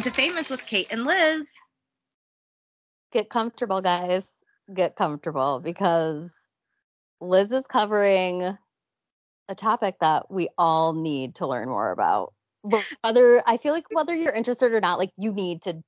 Welcome 0.00 0.12
to 0.12 0.22
Famous 0.22 0.48
with 0.48 0.64
Kate 0.64 0.90
and 0.90 1.04
Liz. 1.04 1.46
Get 3.12 3.28
comfortable, 3.28 3.82
guys. 3.82 4.22
Get 4.74 4.96
comfortable 4.96 5.60
because 5.62 6.32
Liz 7.20 7.52
is 7.52 7.66
covering 7.66 8.56
a 9.50 9.54
topic 9.54 9.96
that 10.00 10.30
we 10.30 10.48
all 10.56 10.94
need 10.94 11.34
to 11.34 11.46
learn 11.46 11.68
more 11.68 11.90
about. 11.90 12.32
Whether 12.62 13.42
I 13.46 13.58
feel 13.58 13.74
like 13.74 13.84
whether 13.90 14.14
you're 14.14 14.32
interested 14.32 14.72
or 14.72 14.80
not, 14.80 14.98
like 14.98 15.10
you 15.18 15.34
need 15.34 15.60
to 15.64 15.82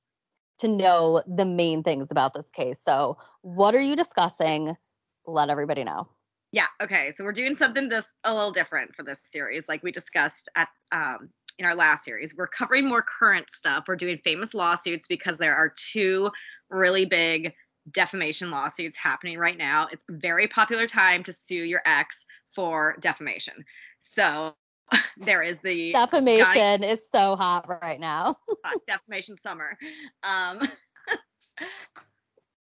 to 0.59 0.67
know 0.67 1.23
the 1.25 1.45
main 1.45 1.81
things 1.81 2.11
about 2.11 2.35
this 2.35 2.49
case. 2.49 2.79
So, 2.79 3.17
what 3.41 3.73
are 3.73 3.81
you 3.81 3.95
discussing? 3.95 4.77
Let 5.25 5.49
everybody 5.49 5.83
know. 5.83 6.07
Yeah, 6.51 6.67
okay. 6.83 7.09
So 7.09 7.23
we're 7.23 7.31
doing 7.31 7.55
something 7.55 7.89
this 7.89 8.13
a 8.23 8.31
little 8.31 8.51
different 8.51 8.93
for 8.93 9.01
this 9.01 9.23
series 9.23 9.67
like 9.67 9.81
we 9.81 9.91
discussed 9.91 10.49
at 10.55 10.69
um 10.91 11.29
in 11.59 11.65
our 11.65 11.75
last 11.75 12.03
series. 12.03 12.35
We're 12.35 12.47
covering 12.47 12.87
more 12.87 13.03
current 13.03 13.49
stuff. 13.49 13.85
We're 13.87 13.95
doing 13.95 14.19
famous 14.23 14.53
lawsuits 14.53 15.07
because 15.07 15.37
there 15.37 15.55
are 15.55 15.73
two 15.75 16.31
really 16.69 17.05
big 17.05 17.53
defamation 17.91 18.49
lawsuits 18.49 18.97
happening 18.97 19.37
right 19.37 19.57
now. 19.57 19.87
It's 19.91 20.03
a 20.09 20.13
very 20.13 20.47
popular 20.47 20.87
time 20.87 21.23
to 21.25 21.33
sue 21.33 21.63
your 21.63 21.81
ex 21.85 22.25
for 22.55 22.95
defamation. 22.99 23.65
So 24.01 24.55
there 25.17 25.43
is 25.43 25.59
the 25.59 25.93
defamation 25.93 26.81
guy, 26.81 26.87
is 26.87 27.09
so 27.09 27.35
hot 27.35 27.67
right 27.67 27.99
now. 27.99 28.37
defamation 28.87 29.37
summer. 29.37 29.77
Um, 30.23 30.61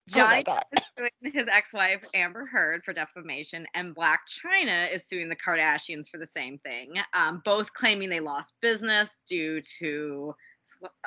Johnny 0.09 0.45
oh 0.47 0.59
is 0.77 0.85
suing 0.99 1.33
his 1.33 1.49
ex-wife 1.49 2.05
Amber 2.15 2.47
Heard 2.47 2.85
for 2.85 2.93
defamation, 2.93 3.67
and 3.75 3.95
Blac 3.95 4.19
Chyna 4.29 4.93
is 4.93 5.07
suing 5.07 5.29
the 5.29 5.37
Kardashians 5.37 6.09
for 6.09 6.19
the 6.19 6.27
same 6.27 6.59
thing. 6.59 6.95
Um, 7.15 7.41
both 7.45 7.73
claiming 7.73 8.11
they 8.11 8.21
lost 8.21 8.55
business 8.61 9.19
due 9.27 9.61
to 9.79 10.35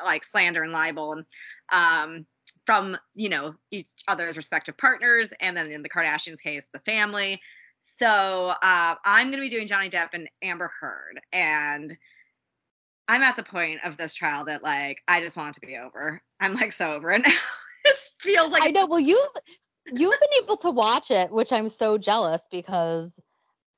like 0.03 0.23
slander 0.23 0.63
and 0.63 0.71
libel, 0.71 1.13
and 1.13 1.25
um, 1.71 2.25
from 2.65 2.97
you 3.15 3.29
know 3.29 3.55
each 3.71 3.89
other's 4.07 4.37
respective 4.37 4.77
partners, 4.77 5.33
and 5.41 5.57
then 5.57 5.69
in 5.69 5.83
the 5.83 5.89
Kardashians' 5.89 6.41
case, 6.41 6.67
the 6.73 6.79
family. 6.79 7.41
So 7.81 8.53
uh, 8.61 8.95
I'm 9.03 9.27
going 9.27 9.37
to 9.37 9.45
be 9.45 9.49
doing 9.49 9.67
Johnny 9.67 9.89
Depp 9.89 10.09
and 10.13 10.29
Amber 10.41 10.71
Heard, 10.79 11.19
and 11.33 11.95
I'm 13.07 13.23
at 13.23 13.35
the 13.35 13.43
point 13.43 13.81
of 13.83 13.97
this 13.97 14.13
trial 14.13 14.45
that 14.45 14.63
like 14.63 15.01
I 15.07 15.19
just 15.19 15.35
want 15.35 15.57
it 15.57 15.59
to 15.59 15.67
be 15.67 15.75
over. 15.75 16.21
I'm 16.39 16.55
like 16.55 16.71
so 16.71 16.93
over 16.93 17.11
it 17.11 17.23
now 17.27 17.33
feels 18.19 18.51
like 18.51 18.63
I 18.63 18.71
know. 18.71 18.87
Well, 18.87 18.99
you've 18.99 19.29
you've 19.87 20.19
been 20.19 20.43
able 20.43 20.57
to 20.57 20.71
watch 20.71 21.11
it, 21.11 21.31
which 21.31 21.51
I'm 21.51 21.69
so 21.69 21.97
jealous 21.97 22.47
because 22.51 23.17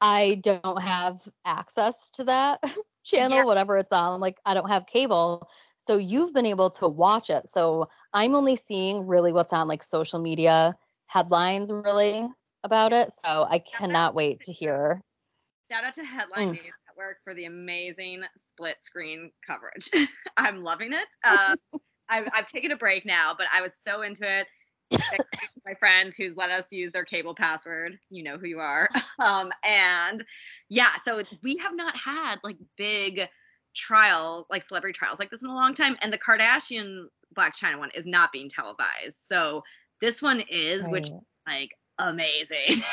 I 0.02 0.39
don't 0.44 0.81
have 0.81 1.19
access 1.45 2.09
to 2.11 2.23
that 2.25 2.63
channel, 3.03 3.39
yeah. 3.39 3.45
whatever 3.45 3.78
it's 3.78 3.91
on. 3.91 4.19
Like 4.19 4.38
I 4.45 4.53
don't 4.53 4.69
have 4.69 4.85
cable. 4.85 5.47
So 5.80 5.97
you've 5.97 6.33
been 6.33 6.45
able 6.45 6.69
to 6.72 6.88
watch 6.88 7.30
it. 7.30 7.47
So 7.47 7.88
I'm 8.13 8.35
only 8.35 8.55
seeing 8.55 9.05
really 9.05 9.31
what's 9.31 9.53
on 9.53 9.67
like 9.67 9.83
social 9.83 10.19
media 10.19 10.75
headlines 11.08 11.72
really 11.72 12.28
about 12.63 12.94
it. 12.94 13.11
So 13.13 13.47
I 13.50 13.59
cannot 13.59 14.16
wait 14.16 14.41
to 14.44 14.52
hear. 14.52 15.02
Shout 15.72 15.83
out 15.83 15.94
to 15.95 16.03
Headline 16.03 16.50
mm. 16.50 16.52
News 16.53 16.73
Network 16.88 17.17
for 17.23 17.33
the 17.33 17.45
amazing 17.45 18.23
split 18.38 18.81
screen 18.81 19.31
coverage. 19.45 19.89
I'm 20.38 20.63
loving 20.63 20.94
it. 20.94 21.28
Um, 21.28 21.58
I've, 22.09 22.27
I've 22.33 22.47
taken 22.47 22.72
a 22.72 22.77
break 22.77 23.05
now, 23.05 23.33
but 23.38 23.47
I 23.53 23.61
was 23.61 23.75
so 23.75 24.02
into 24.02 24.23
it. 24.25 24.47
my 25.66 25.73
friends 25.80 26.16
who's 26.16 26.38
let 26.38 26.50
us 26.50 26.72
use 26.72 26.91
their 26.91 27.03
cable 27.03 27.36
password. 27.36 28.00
You 28.09 28.23
know 28.23 28.38
who 28.38 28.47
you 28.47 28.59
are. 28.59 28.89
Um, 29.19 29.52
and 29.63 30.23
yeah, 30.69 30.91
so 31.03 31.23
we 31.41 31.58
have 31.58 31.75
not 31.75 31.97
had 31.97 32.35
like 32.44 32.55
big 32.78 33.22
trial, 33.75 34.45
like 34.47 34.62
celebrity 34.62 34.95
trials 34.95 35.18
like 35.18 35.31
this 35.31 35.41
in 35.41 35.50
a 35.50 35.56
long 35.56 35.73
time. 35.73 35.97
And 36.03 36.13
the 36.13 36.19
Kardashian 36.19 37.07
Blac 37.35 37.59
Chyna 37.59 37.79
one 37.79 37.90
is 37.95 38.06
not 38.06 38.31
being 38.31 38.47
televised. 38.47 39.18
So 39.18 39.63
this 40.00 40.22
one 40.22 40.41
is, 40.51 40.84
right. 40.84 40.91
which 40.91 41.09
like 41.47 41.72
amazing. 41.97 42.84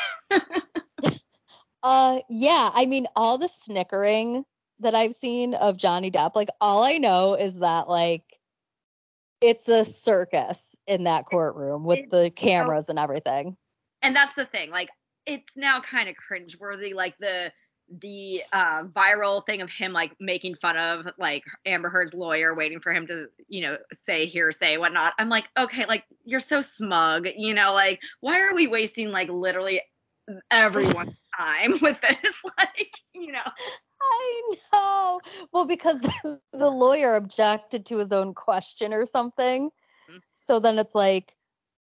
uh 1.83 2.19
yeah, 2.27 2.71
I 2.73 2.87
mean 2.87 3.05
all 3.15 3.37
the 3.37 3.49
snickering 3.49 4.45
that 4.79 4.95
I've 4.95 5.13
seen 5.13 5.53
of 5.53 5.77
Johnny 5.77 6.09
Depp, 6.09 6.35
like 6.35 6.49
all 6.59 6.83
I 6.83 6.97
know 6.97 7.35
is 7.35 7.59
that 7.59 7.87
like 7.87 8.23
it's 9.41 9.67
a 9.67 9.85
circus 9.85 10.75
in 10.87 11.03
that 11.05 11.25
courtroom 11.25 11.83
with 11.83 11.99
it's 11.99 12.11
the 12.11 12.29
cameras 12.29 12.87
so, 12.87 12.91
and 12.91 12.99
everything. 12.99 13.57
And 14.01 14.15
that's 14.15 14.35
the 14.35 14.45
thing. 14.45 14.71
Like 14.71 14.89
it's 15.25 15.55
now 15.55 15.81
kind 15.81 16.09
of 16.09 16.15
cringeworthy. 16.15 16.93
Like 16.93 17.17
the 17.19 17.51
the 18.01 18.41
uh, 18.51 18.83
viral 18.85 19.45
thing 19.45 19.61
of 19.61 19.69
him 19.69 19.93
like 19.93 20.13
making 20.19 20.55
fun 20.55 20.75
of 20.77 21.07
like 21.19 21.43
Amber 21.65 21.89
Heard's 21.89 22.13
lawyer, 22.13 22.55
waiting 22.55 22.79
for 22.79 22.93
him 22.93 23.05
to, 23.07 23.27
you 23.47 23.61
know, 23.61 23.77
say 23.93 24.25
hearsay, 24.25 24.77
whatnot. 24.77 25.13
I'm 25.19 25.29
like, 25.29 25.47
okay, 25.57 25.85
like 25.85 26.03
you're 26.23 26.39
so 26.39 26.61
smug, 26.61 27.27
you 27.37 27.53
know, 27.53 27.73
like 27.73 28.01
why 28.21 28.41
are 28.41 28.55
we 28.55 28.67
wasting 28.67 29.11
like 29.11 29.29
literally 29.29 29.81
everyone's 30.49 31.15
time 31.37 31.75
with 31.81 32.01
this? 32.01 32.43
like, 32.57 32.91
you 33.13 33.31
know. 33.31 33.51
I 34.01 34.41
know. 34.73 35.21
Well, 35.51 35.65
because 35.65 36.01
the 36.23 36.69
lawyer 36.69 37.15
objected 37.15 37.85
to 37.87 37.97
his 37.97 38.11
own 38.11 38.33
question 38.33 38.93
or 38.93 39.05
something. 39.05 39.69
Mm-hmm. 40.09 40.17
So 40.35 40.59
then 40.59 40.77
it's 40.77 40.95
like, 40.95 41.35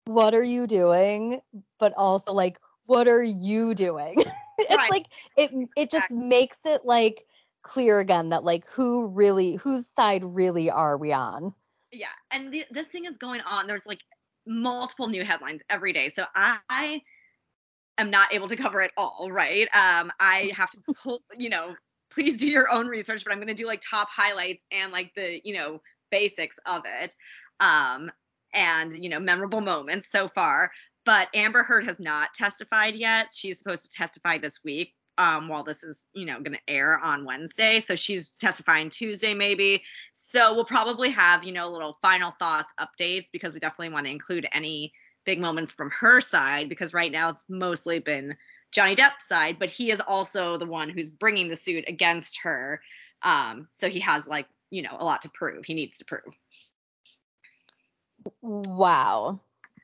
what 0.06 0.34
are 0.34 0.44
you 0.44 0.68
doing? 0.68 1.42
But 1.80 1.94
also 1.96 2.34
like, 2.34 2.60
what 2.86 3.08
are 3.08 3.24
you 3.24 3.76
doing? 3.76 4.16
it's 4.58 4.76
right. 4.76 4.90
like 4.90 5.06
it 5.38 5.52
it 5.76 5.92
just 5.92 6.06
exactly. 6.06 6.18
makes 6.18 6.58
it 6.66 6.82
like 6.84 7.26
clear 7.62 8.00
again 8.00 8.30
that 8.30 8.44
like 8.44 8.66
who 8.68 9.08
really 9.08 9.56
whose 9.56 9.86
side 9.96 10.24
really 10.24 10.70
are 10.70 10.98
we 10.98 11.14
on? 11.14 11.54
Yeah, 11.92 12.08
and 12.32 12.52
the, 12.52 12.66
this 12.72 12.88
thing 12.88 13.06
is 13.06 13.18
going 13.18 13.42
on. 13.42 13.68
There's 13.68 13.86
like 13.86 14.02
multiple 14.48 15.08
new 15.08 15.24
headlines 15.24 15.62
every 15.70 15.94
day. 15.94 16.10
So 16.10 16.26
I 16.36 17.02
am 17.98 18.10
not 18.10 18.34
able 18.34 18.48
to 18.48 18.56
cover 18.56 18.82
it 18.82 18.92
all, 18.98 19.30
right? 19.32 19.68
Um, 19.74 20.12
I 20.20 20.52
have 20.56 20.70
to 20.72 20.78
pull, 21.04 21.22
you 21.38 21.50
know, 21.50 21.76
please 22.12 22.38
do 22.38 22.48
your 22.48 22.72
own 22.72 22.88
research, 22.88 23.24
but 23.24 23.32
I'm 23.32 23.40
going 23.40 23.48
to 23.48 23.54
do 23.54 23.68
like 23.68 23.82
top 23.82 24.10
highlights 24.10 24.64
and 24.72 24.92
like 24.92 25.14
the, 25.16 25.42
you 25.44 25.54
know, 25.54 25.82
basics 26.12 26.60
of 26.66 26.84
it. 26.86 27.16
Um, 27.60 28.12
and, 28.54 29.02
you 29.04 29.10
know, 29.10 29.20
memorable 29.20 29.62
moments 29.62 30.10
so 30.10 30.28
far. 30.28 30.72
But 31.06 31.28
Amber 31.34 31.64
Heard 31.64 31.86
has 31.86 32.00
not 32.00 32.34
testified 32.34 32.96
yet. 32.96 33.28
She's 33.34 33.58
supposed 33.58 33.84
to 33.84 33.92
testify 33.92 34.38
this 34.38 34.64
week. 34.64 34.94
Um, 35.18 35.50
while 35.50 35.66
this 35.66 35.84
is, 35.84 36.08
you 36.14 36.26
know, 36.26 36.40
going 36.40 36.54
to 36.54 36.74
air 36.74 36.98
on 36.98 37.26
Wednesday. 37.26 37.82
So 37.82 37.98
she's 37.98 38.30
testifying 38.30 38.90
Tuesday, 38.90 39.34
maybe. 39.34 39.84
So 40.14 40.56
we'll 40.56 40.64
probably 40.64 41.10
have, 41.10 41.44
you 41.44 41.52
know, 41.52 41.70
little 41.70 41.98
final 42.02 42.32
thoughts, 42.40 42.72
updates, 42.80 43.26
because 43.34 43.54
we 43.54 43.60
definitely 43.60 43.90
want 43.90 44.06
to 44.06 44.14
include 44.14 44.48
any 44.54 44.94
big 45.26 45.42
moments 45.42 45.74
from 45.74 45.92
her 45.92 46.22
side, 46.22 46.70
because 46.70 46.94
right 46.94 47.12
now 47.12 47.32
it's 47.32 47.44
mostly 47.50 48.00
been 48.00 48.38
Johnny 48.72 48.96
Depp's 48.96 49.28
side, 49.28 49.58
but 49.60 49.70
he 49.70 49.92
is 49.92 50.00
also 50.00 50.58
the 50.58 50.66
one 50.66 50.90
who's 50.90 51.10
bringing 51.10 51.48
the 51.48 51.56
suit 51.56 51.86
against 51.88 52.40
her. 52.44 52.82
Um, 53.24 53.68
so 53.74 53.90
he 53.90 54.00
has 54.02 54.28
like, 54.28 54.48
you 54.70 54.84
know, 54.84 54.96
a 54.98 55.04
lot 55.04 55.24
to 55.24 55.30
prove. 55.30 55.66
He 55.66 55.74
needs 55.74 55.98
to 55.98 56.06
prove. 56.06 56.36
Wow. 58.42 59.40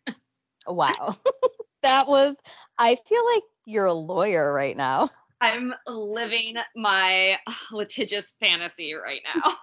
wow. 0.67 1.15
that 1.83 2.07
was 2.07 2.35
I 2.77 2.97
feel 3.07 3.25
like 3.33 3.43
you're 3.65 3.85
a 3.85 3.93
lawyer 3.93 4.53
right 4.53 4.77
now. 4.77 5.09
I'm 5.41 5.73
living 5.87 6.55
my 6.75 7.39
litigious 7.71 8.35
fantasy 8.39 8.93
right 8.93 9.21
now. 9.35 9.55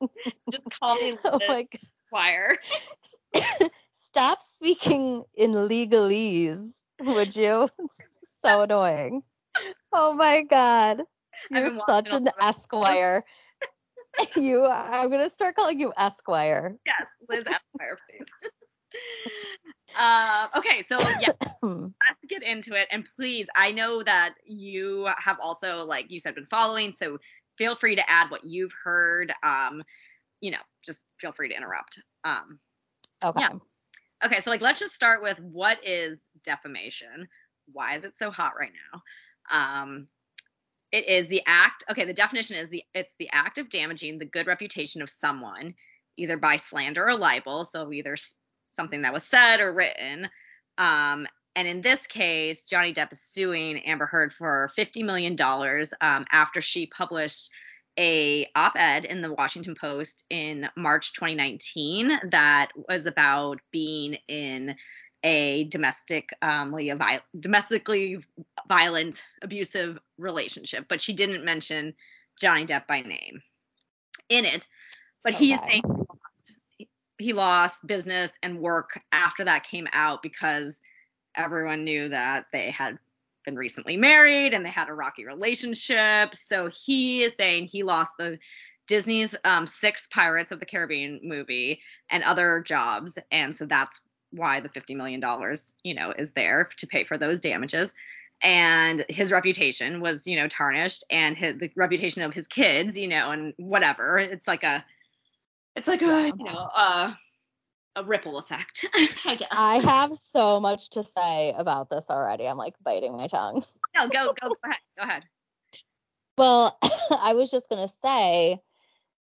Just 0.50 0.64
call 0.78 0.96
me 0.96 1.18
oh 1.24 1.38
my 1.48 1.66
choir. 2.10 2.56
Stop 3.92 4.42
speaking 4.42 5.24
in 5.34 5.52
legalese 5.52 6.72
would 7.00 7.36
you? 7.36 7.68
so 8.42 8.62
annoying. 8.62 9.22
Oh 9.92 10.12
my 10.14 10.42
god. 10.42 11.02
You're 11.50 11.70
such 11.86 12.12
an 12.12 12.28
esquire. 12.40 13.24
you 14.36 14.64
I'm 14.64 15.10
gonna 15.10 15.30
start 15.30 15.56
calling 15.56 15.78
you 15.78 15.92
Esquire. 15.96 16.76
Yes, 16.86 17.08
Liz 17.28 17.46
Esquire, 17.46 17.98
please. 18.08 18.26
uh, 19.98 20.46
okay, 20.56 20.82
so 20.82 20.98
yeah, 21.20 21.32
let's 21.62 22.24
get 22.28 22.42
into 22.42 22.74
it. 22.74 22.88
And 22.90 23.06
please, 23.16 23.46
I 23.54 23.72
know 23.72 24.02
that 24.02 24.34
you 24.46 25.08
have 25.18 25.38
also, 25.42 25.84
like 25.84 26.06
you 26.08 26.18
said, 26.18 26.34
been 26.34 26.46
following, 26.46 26.92
so 26.92 27.18
feel 27.58 27.76
free 27.76 27.96
to 27.96 28.10
add 28.10 28.30
what 28.30 28.44
you've 28.44 28.72
heard. 28.84 29.32
Um, 29.42 29.82
you 30.40 30.50
know, 30.50 30.58
just 30.84 31.04
feel 31.18 31.32
free 31.32 31.48
to 31.48 31.56
interrupt. 31.56 32.02
Um, 32.24 32.58
okay. 33.24 33.40
Yeah. 33.40 33.50
Okay, 34.24 34.40
so 34.40 34.50
like 34.50 34.62
let's 34.62 34.80
just 34.80 34.94
start 34.94 35.22
with 35.22 35.38
what 35.40 35.78
is 35.86 36.20
defamation? 36.46 37.28
Why 37.72 37.96
is 37.96 38.04
it 38.04 38.16
so 38.16 38.30
hot 38.30 38.54
right 38.58 38.72
now? 38.92 39.02
Um, 39.82 40.08
it 40.92 41.06
is 41.08 41.28
the 41.28 41.42
act. 41.46 41.84
Okay, 41.90 42.04
the 42.04 42.14
definition 42.14 42.56
is 42.56 42.70
the 42.70 42.82
it's 42.94 43.14
the 43.18 43.28
act 43.32 43.58
of 43.58 43.68
damaging 43.68 44.18
the 44.18 44.24
good 44.24 44.46
reputation 44.46 45.02
of 45.02 45.10
someone, 45.10 45.74
either 46.16 46.38
by 46.38 46.56
slander 46.56 47.06
or 47.06 47.18
libel. 47.18 47.64
So 47.64 47.92
either 47.92 48.16
something 48.70 49.02
that 49.02 49.12
was 49.12 49.24
said 49.24 49.60
or 49.60 49.72
written. 49.72 50.28
Um, 50.78 51.26
and 51.56 51.66
in 51.66 51.80
this 51.80 52.06
case, 52.06 52.66
Johnny 52.66 52.92
Depp 52.92 53.12
is 53.12 53.20
suing 53.22 53.78
Amber 53.78 54.06
Heard 54.06 54.32
for 54.32 54.70
$50 54.78 55.04
million 55.04 55.36
um, 56.02 56.26
after 56.30 56.60
she 56.60 56.86
published 56.86 57.50
a 57.98 58.46
op-ed 58.54 59.06
in 59.06 59.22
the 59.22 59.32
Washington 59.32 59.74
Post 59.74 60.24
in 60.28 60.68
March 60.76 61.14
2019 61.14 62.20
that 62.30 62.68
was 62.88 63.06
about 63.06 63.58
being 63.72 64.18
in 64.28 64.76
a 65.26 65.64
domestic 65.64 66.30
um, 66.40 66.74
domestically 67.38 68.24
violent 68.68 69.24
abusive 69.42 69.98
relationship 70.16 70.86
but 70.88 71.00
she 71.00 71.12
didn't 71.12 71.44
mention 71.44 71.92
Johnny 72.40 72.64
Depp 72.64 72.86
by 72.86 73.02
name 73.02 73.42
in 74.28 74.44
it 74.44 74.66
but 75.22 75.34
okay. 75.34 75.44
he 75.44 75.52
is 75.52 75.60
saying 75.60 75.82
he 75.84 75.92
lost, 75.98 76.56
he 77.18 77.32
lost 77.32 77.86
business 77.86 78.38
and 78.42 78.60
work 78.60 78.98
after 79.10 79.44
that 79.44 79.64
came 79.64 79.88
out 79.92 80.22
because 80.22 80.80
everyone 81.36 81.84
knew 81.84 82.08
that 82.08 82.46
they 82.52 82.70
had 82.70 82.98
been 83.44 83.56
recently 83.56 83.96
married 83.96 84.52
and 84.52 84.66
they 84.66 84.70
had 84.70 84.88
a 84.88 84.94
rocky 84.94 85.24
relationship. 85.24 86.34
So 86.34 86.68
he 86.68 87.24
is 87.24 87.36
saying 87.36 87.66
he 87.66 87.82
lost 87.82 88.12
the 88.18 88.38
Disney's 88.86 89.34
um, 89.44 89.66
six 89.66 90.06
Pirates 90.12 90.52
of 90.52 90.60
the 90.60 90.66
Caribbean 90.66 91.20
movie 91.22 91.80
and 92.10 92.22
other 92.22 92.60
jobs, 92.60 93.18
and 93.32 93.54
so 93.54 93.66
that's 93.66 94.00
why 94.30 94.60
the 94.60 94.68
fifty 94.68 94.94
million 94.94 95.20
dollars, 95.20 95.74
you 95.82 95.94
know, 95.94 96.12
is 96.16 96.32
there 96.32 96.68
to 96.78 96.86
pay 96.86 97.04
for 97.04 97.18
those 97.18 97.40
damages. 97.40 97.94
And 98.42 99.04
his 99.08 99.32
reputation 99.32 100.00
was, 100.00 100.26
you 100.26 100.36
know, 100.36 100.46
tarnished, 100.46 101.04
and 101.10 101.36
his, 101.36 101.58
the 101.58 101.70
reputation 101.74 102.22
of 102.22 102.34
his 102.34 102.46
kids, 102.46 102.98
you 102.98 103.08
know, 103.08 103.30
and 103.30 103.54
whatever. 103.56 104.18
It's 104.18 104.46
like 104.46 104.62
a, 104.62 104.84
it's 105.74 105.88
like 105.88 106.02
a, 106.02 106.26
you 106.36 106.44
know, 106.44 106.68
uh, 106.74 107.14
a 107.96 108.04
ripple 108.04 108.38
effect, 108.38 108.86
I. 109.24 109.46
I 109.50 109.78
have 109.78 110.12
so 110.12 110.60
much 110.60 110.90
to 110.90 111.02
say 111.02 111.54
about 111.56 111.88
this 111.88 112.04
already. 112.10 112.46
I'm 112.46 112.58
like 112.58 112.74
biting 112.82 113.16
my 113.16 113.26
tongue. 113.26 113.64
No, 113.94 114.08
go, 114.08 114.34
go, 114.40 114.48
go 114.48 114.54
ahead. 114.64 114.80
Go 114.98 115.02
ahead. 115.04 115.24
Well, 116.36 116.78
I 117.10 117.32
was 117.32 117.50
just 117.50 117.68
gonna 117.68 117.88
say 118.02 118.60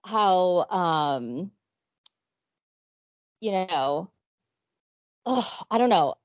how 0.06 0.66
um 0.70 1.52
you 3.42 3.52
know 3.52 4.10
oh, 5.30 5.62
I 5.70 5.78
don't 5.78 5.90
know 5.90 6.16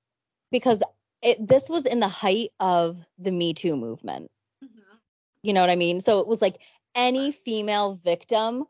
because 0.50 0.82
it 1.22 1.46
this 1.46 1.68
was 1.68 1.86
in 1.86 2.00
the 2.00 2.08
height 2.08 2.50
of 2.58 2.96
the 3.18 3.30
Me 3.30 3.54
Too 3.54 3.76
movement. 3.76 4.30
Mm-hmm. 4.64 4.96
You 5.42 5.52
know 5.52 5.60
what 5.60 5.70
I 5.70 5.76
mean? 5.76 6.00
So 6.00 6.20
it 6.20 6.26
was 6.26 6.42
like 6.42 6.58
any 6.94 7.32
female 7.32 7.94
victim 8.02 8.64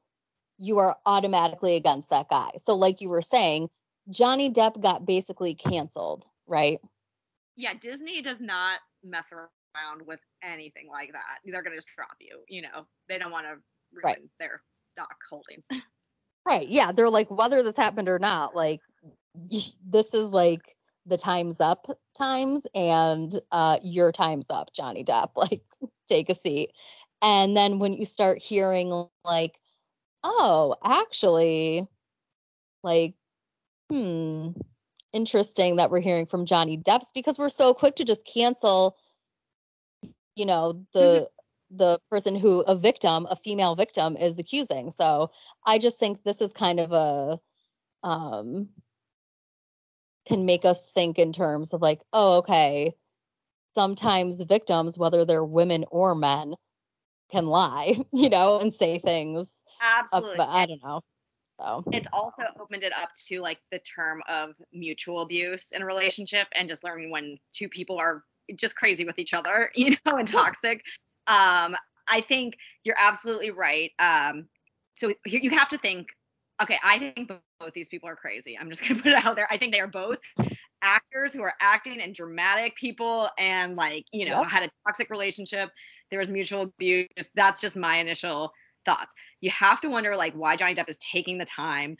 you 0.58 0.78
are 0.78 0.96
automatically 1.06 1.76
against 1.76 2.10
that 2.10 2.28
guy. 2.28 2.50
So, 2.56 2.74
like 2.74 3.00
you 3.00 3.08
were 3.08 3.22
saying, 3.22 3.70
Johnny 4.10 4.50
Depp 4.50 4.80
got 4.80 5.06
basically 5.06 5.54
canceled, 5.54 6.26
right? 6.46 6.80
Yeah, 7.56 7.74
Disney 7.80 8.22
does 8.22 8.40
not 8.40 8.78
mess 9.02 9.32
around 9.32 10.06
with 10.06 10.20
anything 10.42 10.88
like 10.90 11.12
that. 11.12 11.38
They're 11.44 11.62
going 11.62 11.72
to 11.72 11.76
just 11.76 11.88
drop 11.96 12.16
you. 12.20 12.40
You 12.48 12.62
know, 12.62 12.86
they 13.08 13.18
don't 13.18 13.32
want 13.32 13.46
to 13.46 13.56
ruin 13.92 14.02
right. 14.04 14.18
their 14.38 14.62
stock 14.90 15.16
holdings. 15.28 15.66
Right. 16.46 16.68
Yeah. 16.68 16.92
They're 16.92 17.08
like, 17.08 17.30
whether 17.30 17.62
this 17.62 17.74
happened 17.74 18.06
or 18.06 18.18
not, 18.18 18.54
like, 18.54 18.80
this 19.34 20.14
is 20.14 20.28
like 20.28 20.76
the 21.06 21.18
time's 21.18 21.60
up 21.60 21.86
times 22.16 22.66
and 22.74 23.38
uh, 23.52 23.78
your 23.82 24.12
time's 24.12 24.46
up, 24.50 24.72
Johnny 24.72 25.04
Depp. 25.04 25.30
Like, 25.36 25.62
take 26.08 26.30
a 26.30 26.34
seat. 26.34 26.70
And 27.22 27.56
then 27.56 27.78
when 27.78 27.94
you 27.94 28.04
start 28.04 28.38
hearing, 28.38 29.06
like, 29.24 29.58
oh, 30.22 30.76
actually, 30.84 31.86
like, 32.82 33.14
hmm, 33.90 34.48
interesting 35.12 35.76
that 35.76 35.90
we're 35.90 36.00
hearing 36.00 36.26
from 36.26 36.44
Johnny 36.44 36.76
Depp's 36.76 37.10
because 37.14 37.38
we're 37.38 37.48
so 37.48 37.72
quick 37.72 37.96
to 37.96 38.04
just 38.04 38.26
cancel, 38.26 38.96
you 40.34 40.44
know, 40.44 40.84
the 40.92 40.98
mm-hmm. 40.98 41.76
the 41.76 41.98
person 42.10 42.34
who 42.34 42.60
a 42.60 42.76
victim, 42.76 43.26
a 43.30 43.36
female 43.36 43.76
victim, 43.76 44.16
is 44.16 44.38
accusing. 44.38 44.90
So 44.90 45.30
I 45.64 45.78
just 45.78 45.98
think 45.98 46.22
this 46.22 46.40
is 46.40 46.52
kind 46.52 46.80
of 46.80 46.92
a 46.92 47.40
um 48.06 48.68
can 50.26 50.46
make 50.46 50.64
us 50.64 50.90
think 50.90 51.18
in 51.18 51.32
terms 51.32 51.72
of 51.72 51.82
like, 51.82 52.02
oh, 52.12 52.38
okay, 52.38 52.94
sometimes 53.74 54.40
victims, 54.42 54.96
whether 54.96 55.24
they're 55.24 55.44
women 55.44 55.84
or 55.90 56.14
men, 56.14 56.54
can 57.30 57.46
lie, 57.46 57.94
you 58.12 58.28
know, 58.28 58.58
and 58.60 58.72
say 58.72 58.98
things 58.98 59.64
Absolutely. 59.84 60.36
but 60.36 60.48
I 60.48 60.66
don't 60.66 60.82
know. 60.82 61.00
So 61.58 61.84
it's 61.92 62.08
also 62.12 62.42
opened 62.60 62.82
it 62.82 62.92
up 62.92 63.10
to 63.28 63.40
like 63.40 63.58
the 63.70 63.78
term 63.78 64.22
of 64.28 64.54
mutual 64.72 65.22
abuse 65.22 65.70
in 65.70 65.82
a 65.82 65.86
relationship 65.86 66.48
and 66.54 66.68
just 66.68 66.82
learning 66.82 67.10
when 67.10 67.38
two 67.52 67.68
people 67.68 67.96
are 67.96 68.24
just 68.56 68.76
crazy 68.76 69.04
with 69.04 69.18
each 69.18 69.34
other, 69.34 69.70
you 69.76 69.96
know, 70.04 70.16
and 70.16 70.26
toxic. 70.26 70.82
Um, 71.26 71.76
I 72.08 72.20
think 72.20 72.58
you're 72.82 72.98
absolutely 72.98 73.50
right. 73.50 73.92
Um, 73.98 74.48
so 74.94 75.12
you 75.24 75.50
have 75.50 75.68
to 75.70 75.78
think, 75.78 76.08
okay, 76.62 76.78
I 76.82 76.98
think 76.98 77.28
both 77.28 77.72
these 77.72 77.88
people 77.88 78.08
are 78.08 78.16
crazy. 78.16 78.58
I'm 78.58 78.70
just 78.70 78.82
gonna 78.88 79.00
put 79.00 79.12
it 79.12 79.24
out 79.24 79.36
there. 79.36 79.46
I 79.50 79.56
think 79.56 79.72
they 79.72 79.80
are 79.80 79.86
both 79.86 80.18
actors 80.82 81.32
who 81.32 81.42
are 81.42 81.54
acting 81.60 82.00
and 82.00 82.14
dramatic 82.14 82.76
people 82.76 83.30
and 83.38 83.74
like, 83.76 84.04
you 84.12 84.28
know, 84.28 84.42
yep. 84.42 84.50
had 84.50 84.62
a 84.64 84.68
toxic 84.86 85.10
relationship. 85.10 85.70
There 86.10 86.18
was 86.18 86.30
mutual 86.30 86.62
abuse. 86.62 87.08
That's 87.34 87.60
just 87.60 87.76
my 87.76 87.96
initial 87.96 88.52
thoughts. 88.84 89.14
You 89.40 89.50
have 89.50 89.80
to 89.80 89.88
wonder 89.88 90.14
like 90.16 90.34
why 90.34 90.56
Johnny 90.56 90.74
Depp 90.74 90.88
is 90.88 90.98
taking 90.98 91.38
the 91.38 91.44
time 91.46 91.96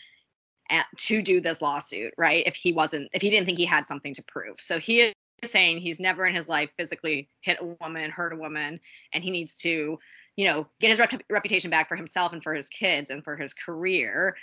at, 0.71 0.87
to 0.99 1.23
do 1.23 1.41
this 1.41 1.63
lawsuit, 1.63 2.13
right? 2.17 2.45
If 2.47 2.55
he 2.57 2.73
wasn't, 2.73 3.09
if 3.13 3.23
he 3.23 3.31
didn't 3.31 3.47
think 3.47 3.59
he 3.59 3.65
had 3.65 3.87
something 3.87 4.15
to 4.15 4.23
prove. 4.23 4.61
So 4.61 4.79
he 4.79 5.01
is 5.01 5.15
saying 5.45 5.79
he's 5.79 6.01
never 6.01 6.27
in 6.27 6.35
his 6.35 6.49
life 6.49 6.71
physically 6.77 7.29
hit 7.41 7.59
a 7.61 7.77
woman, 7.81 8.11
hurt 8.11 8.33
a 8.33 8.37
woman, 8.37 8.81
and 9.13 9.25
he 9.25 9.31
needs 9.31 9.57
to, 9.57 9.99
you 10.37 10.47
know, 10.47 10.67
get 10.81 10.91
his 10.91 10.99
rep- 10.99 11.23
reputation 11.31 11.71
back 11.71 11.89
for 11.89 11.97
himself 11.97 12.33
and 12.33 12.43
for 12.43 12.55
his 12.55 12.69
kids 12.69 13.11
and 13.11 13.23
for 13.23 13.37
his 13.37 13.55
career. 13.55 14.37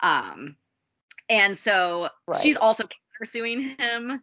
Um, 0.00 0.56
and 1.28 1.56
so 1.56 2.08
right. 2.26 2.40
she's 2.40 2.56
also 2.56 2.84
pursuing 3.18 3.76
him. 3.78 4.22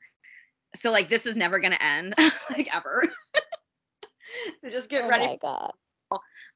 So 0.75 0.91
like 0.91 1.09
this 1.09 1.25
is 1.25 1.35
never 1.35 1.59
gonna 1.59 1.77
end, 1.79 2.15
like 2.49 2.73
ever. 2.73 3.03
so 4.61 4.69
just 4.69 4.89
get 4.89 5.05
oh 5.05 5.09
ready. 5.09 5.25
Oh 5.25 5.27
my 5.27 5.37
god. 5.41 5.71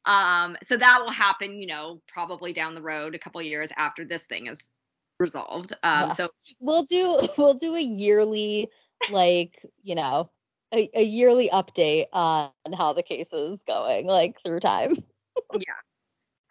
Um, 0.05 0.57
so 0.63 0.77
that 0.77 0.99
will 1.01 1.11
happen, 1.11 1.59
you 1.59 1.67
know, 1.67 2.01
probably 2.07 2.53
down 2.53 2.75
the 2.75 2.81
road, 2.81 3.15
a 3.15 3.19
couple 3.19 3.41
years 3.41 3.71
after 3.77 4.05
this 4.05 4.25
thing 4.25 4.47
is 4.47 4.71
resolved. 5.19 5.73
Um, 5.83 6.01
yeah. 6.01 6.07
so 6.09 6.29
we'll 6.59 6.85
do 6.85 7.19
we'll 7.37 7.55
do 7.55 7.75
a 7.75 7.81
yearly, 7.81 8.69
like, 9.11 9.63
you 9.81 9.95
know, 9.95 10.29
a, 10.73 10.89
a 10.93 11.03
yearly 11.03 11.49
update 11.51 12.07
on 12.13 12.51
how 12.77 12.93
the 12.93 13.03
case 13.03 13.31
is 13.33 13.63
going, 13.63 14.07
like 14.07 14.41
through 14.43 14.59
time. 14.59 14.95
yeah. 15.53 15.73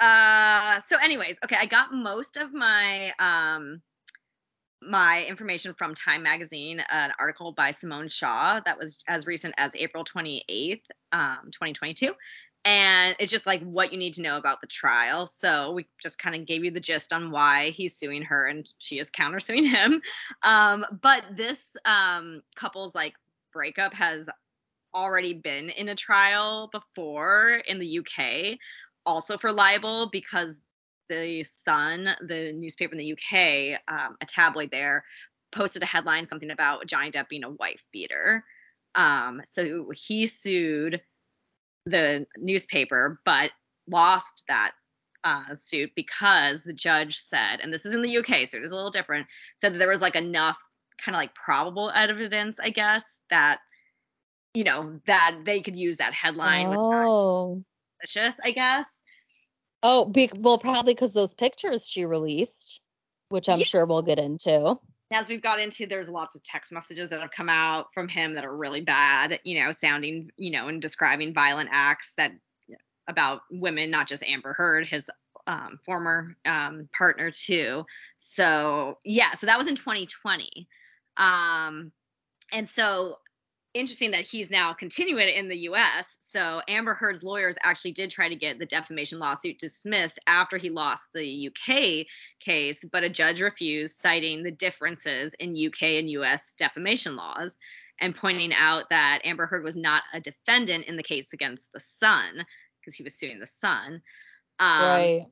Uh, 0.00 0.80
so 0.80 0.96
anyways, 0.96 1.38
okay, 1.44 1.56
I 1.58 1.66
got 1.66 1.92
most 1.92 2.36
of 2.36 2.52
my 2.52 3.12
um 3.18 3.82
my 4.80 5.24
information 5.24 5.74
from 5.74 5.92
Time 5.92 6.22
Magazine, 6.22 6.80
an 6.90 7.12
article 7.18 7.50
by 7.50 7.72
Simmone 7.72 8.12
Shah 8.12 8.60
that 8.64 8.78
was 8.78 9.02
as 9.08 9.26
recent 9.26 9.52
as 9.58 9.74
April 9.74 10.04
28th, 10.04 10.82
um, 11.10 11.50
2022 11.50 12.14
and 12.64 13.16
it's 13.18 13.30
just 13.30 13.46
like 13.46 13.62
what 13.62 13.92
you 13.92 13.98
need 13.98 14.12
to 14.14 14.22
know 14.22 14.36
about 14.36 14.60
the 14.60 14.66
trial. 14.66 15.26
So 15.26 15.72
we 15.72 15.86
just 16.02 16.18
kind 16.18 16.34
of 16.34 16.46
gave 16.46 16.64
you 16.64 16.70
the 16.70 16.80
gist 16.80 17.12
on 17.12 17.30
why 17.30 17.70
he's 17.70 17.96
suing 17.96 18.22
her 18.22 18.46
and 18.46 18.68
she 18.78 18.98
is 18.98 19.10
countersuing 19.10 19.64
him. 19.70 20.02
Um, 20.42 20.84
but 21.00 21.24
this 21.34 21.76
um, 21.84 22.42
couple's 22.56 22.94
like 22.94 23.14
breakup 23.58 23.92
has 23.92 24.28
already 24.94 25.34
been 25.34 25.68
in 25.68 25.88
a 25.88 25.96
trial 25.96 26.70
before 26.70 27.60
in 27.66 27.80
the 27.80 27.98
UK, 27.98 28.56
also 29.04 29.36
for 29.36 29.50
libel 29.50 30.08
because 30.12 30.60
the 31.08 31.42
Sun, 31.42 32.08
the 32.28 32.52
newspaper 32.52 32.92
in 32.92 32.98
the 32.98 33.12
UK, 33.14 33.80
um, 33.88 34.16
a 34.20 34.26
tabloid 34.26 34.70
there, 34.70 35.04
posted 35.50 35.82
a 35.82 35.86
headline 35.86 36.24
something 36.24 36.52
about 36.52 36.86
Johnny 36.86 37.10
Depp 37.10 37.28
being 37.28 37.42
a 37.42 37.50
wife 37.50 37.82
beater. 37.92 38.44
Um, 38.94 39.42
so 39.44 39.90
he 39.92 40.28
sued 40.28 41.00
the 41.84 42.26
newspaper, 42.36 43.18
but 43.24 43.50
lost 43.90 44.44
that 44.46 44.70
uh, 45.24 45.52
suit 45.56 45.90
because 45.96 46.62
the 46.62 46.72
judge 46.72 47.18
said, 47.18 47.58
and 47.60 47.72
this 47.72 47.86
is 47.86 47.94
in 47.94 48.02
the 48.02 48.18
UK, 48.18 48.46
so 48.46 48.58
it 48.58 48.62
is 48.62 48.70
a 48.70 48.76
little 48.76 48.92
different, 48.92 49.26
said 49.56 49.74
that 49.74 49.78
there 49.78 49.88
was 49.88 50.00
like 50.00 50.14
enough 50.14 50.62
kind 51.02 51.14
of 51.14 51.20
like 51.20 51.34
probable 51.34 51.90
evidence, 51.94 52.58
I 52.60 52.70
guess, 52.70 53.22
that 53.30 53.58
you 54.54 54.64
know 54.64 55.00
that 55.06 55.40
they 55.44 55.60
could 55.60 55.76
use 55.76 55.98
that 55.98 56.14
headline. 56.14 56.74
Oh, 56.76 57.62
malicious, 58.00 58.40
I 58.44 58.50
guess. 58.50 59.02
Oh, 59.82 60.06
be- 60.06 60.30
well, 60.38 60.58
probably 60.58 60.94
because 60.94 61.12
those 61.12 61.34
pictures 61.34 61.86
she 61.86 62.04
released, 62.04 62.80
which 63.28 63.48
I'm 63.48 63.60
yeah. 63.60 63.64
sure 63.64 63.86
we'll 63.86 64.02
get 64.02 64.18
into 64.18 64.78
as 65.10 65.28
we've 65.28 65.42
got 65.42 65.60
into, 65.60 65.86
there's 65.86 66.10
lots 66.10 66.34
of 66.34 66.42
text 66.42 66.72
messages 66.72 67.10
that 67.10 67.20
have 67.20 67.30
come 67.30 67.48
out 67.48 67.92
from 67.94 68.08
him 68.08 68.34
that 68.34 68.44
are 68.44 68.56
really 68.56 68.82
bad, 68.82 69.40
you 69.42 69.62
know, 69.62 69.72
sounding, 69.72 70.30
you 70.36 70.50
know, 70.50 70.68
and 70.68 70.82
describing 70.82 71.32
violent 71.32 71.70
acts 71.72 72.14
that 72.16 72.32
about 73.08 73.40
women, 73.50 73.90
not 73.90 74.06
just 74.06 74.22
Amber 74.22 74.52
Heard, 74.52 74.86
his 74.86 75.10
um, 75.46 75.78
former 75.86 76.36
um, 76.44 76.90
partner 76.96 77.30
too. 77.30 77.86
So 78.18 78.98
yeah, 79.04 79.32
so 79.32 79.46
that 79.46 79.56
was 79.56 79.66
in 79.66 79.76
2020, 79.76 80.68
um, 81.18 81.92
and 82.52 82.68
so 82.68 83.16
interesting 83.74 84.12
that 84.12 84.26
he's 84.26 84.50
now 84.50 84.72
continuing 84.72 85.28
it 85.28 85.36
in 85.36 85.48
the 85.48 85.56
US. 85.70 86.16
So 86.20 86.62
Amber 86.68 86.94
Heard's 86.94 87.22
lawyers 87.22 87.56
actually 87.62 87.92
did 87.92 88.10
try 88.10 88.28
to 88.28 88.34
get 88.34 88.58
the 88.58 88.66
defamation 88.66 89.18
lawsuit 89.18 89.58
dismissed 89.58 90.18
after 90.26 90.56
he 90.56 90.70
lost 90.70 91.06
the 91.12 91.48
UK 91.48 92.06
case, 92.40 92.84
but 92.90 93.04
a 93.04 93.08
judge 93.08 93.40
refused, 93.40 93.96
citing 93.96 94.42
the 94.42 94.50
differences 94.50 95.34
in 95.38 95.54
UK 95.54 95.82
and 95.82 96.10
US 96.10 96.54
defamation 96.54 97.14
laws 97.14 97.58
and 98.00 98.16
pointing 98.16 98.52
out 98.54 98.88
that 98.90 99.20
Amber 99.24 99.46
Heard 99.46 99.64
was 99.64 99.76
not 99.76 100.02
a 100.14 100.20
defendant 100.20 100.86
in 100.86 100.96
the 100.96 101.02
case 101.02 101.32
against 101.32 101.72
the 101.72 101.80
Sun 101.80 102.46
because 102.80 102.94
he 102.94 103.02
was 103.02 103.18
suing 103.18 103.38
the 103.38 103.46
Sun. 103.46 104.00
Um, 104.60 104.82
right. 104.82 105.26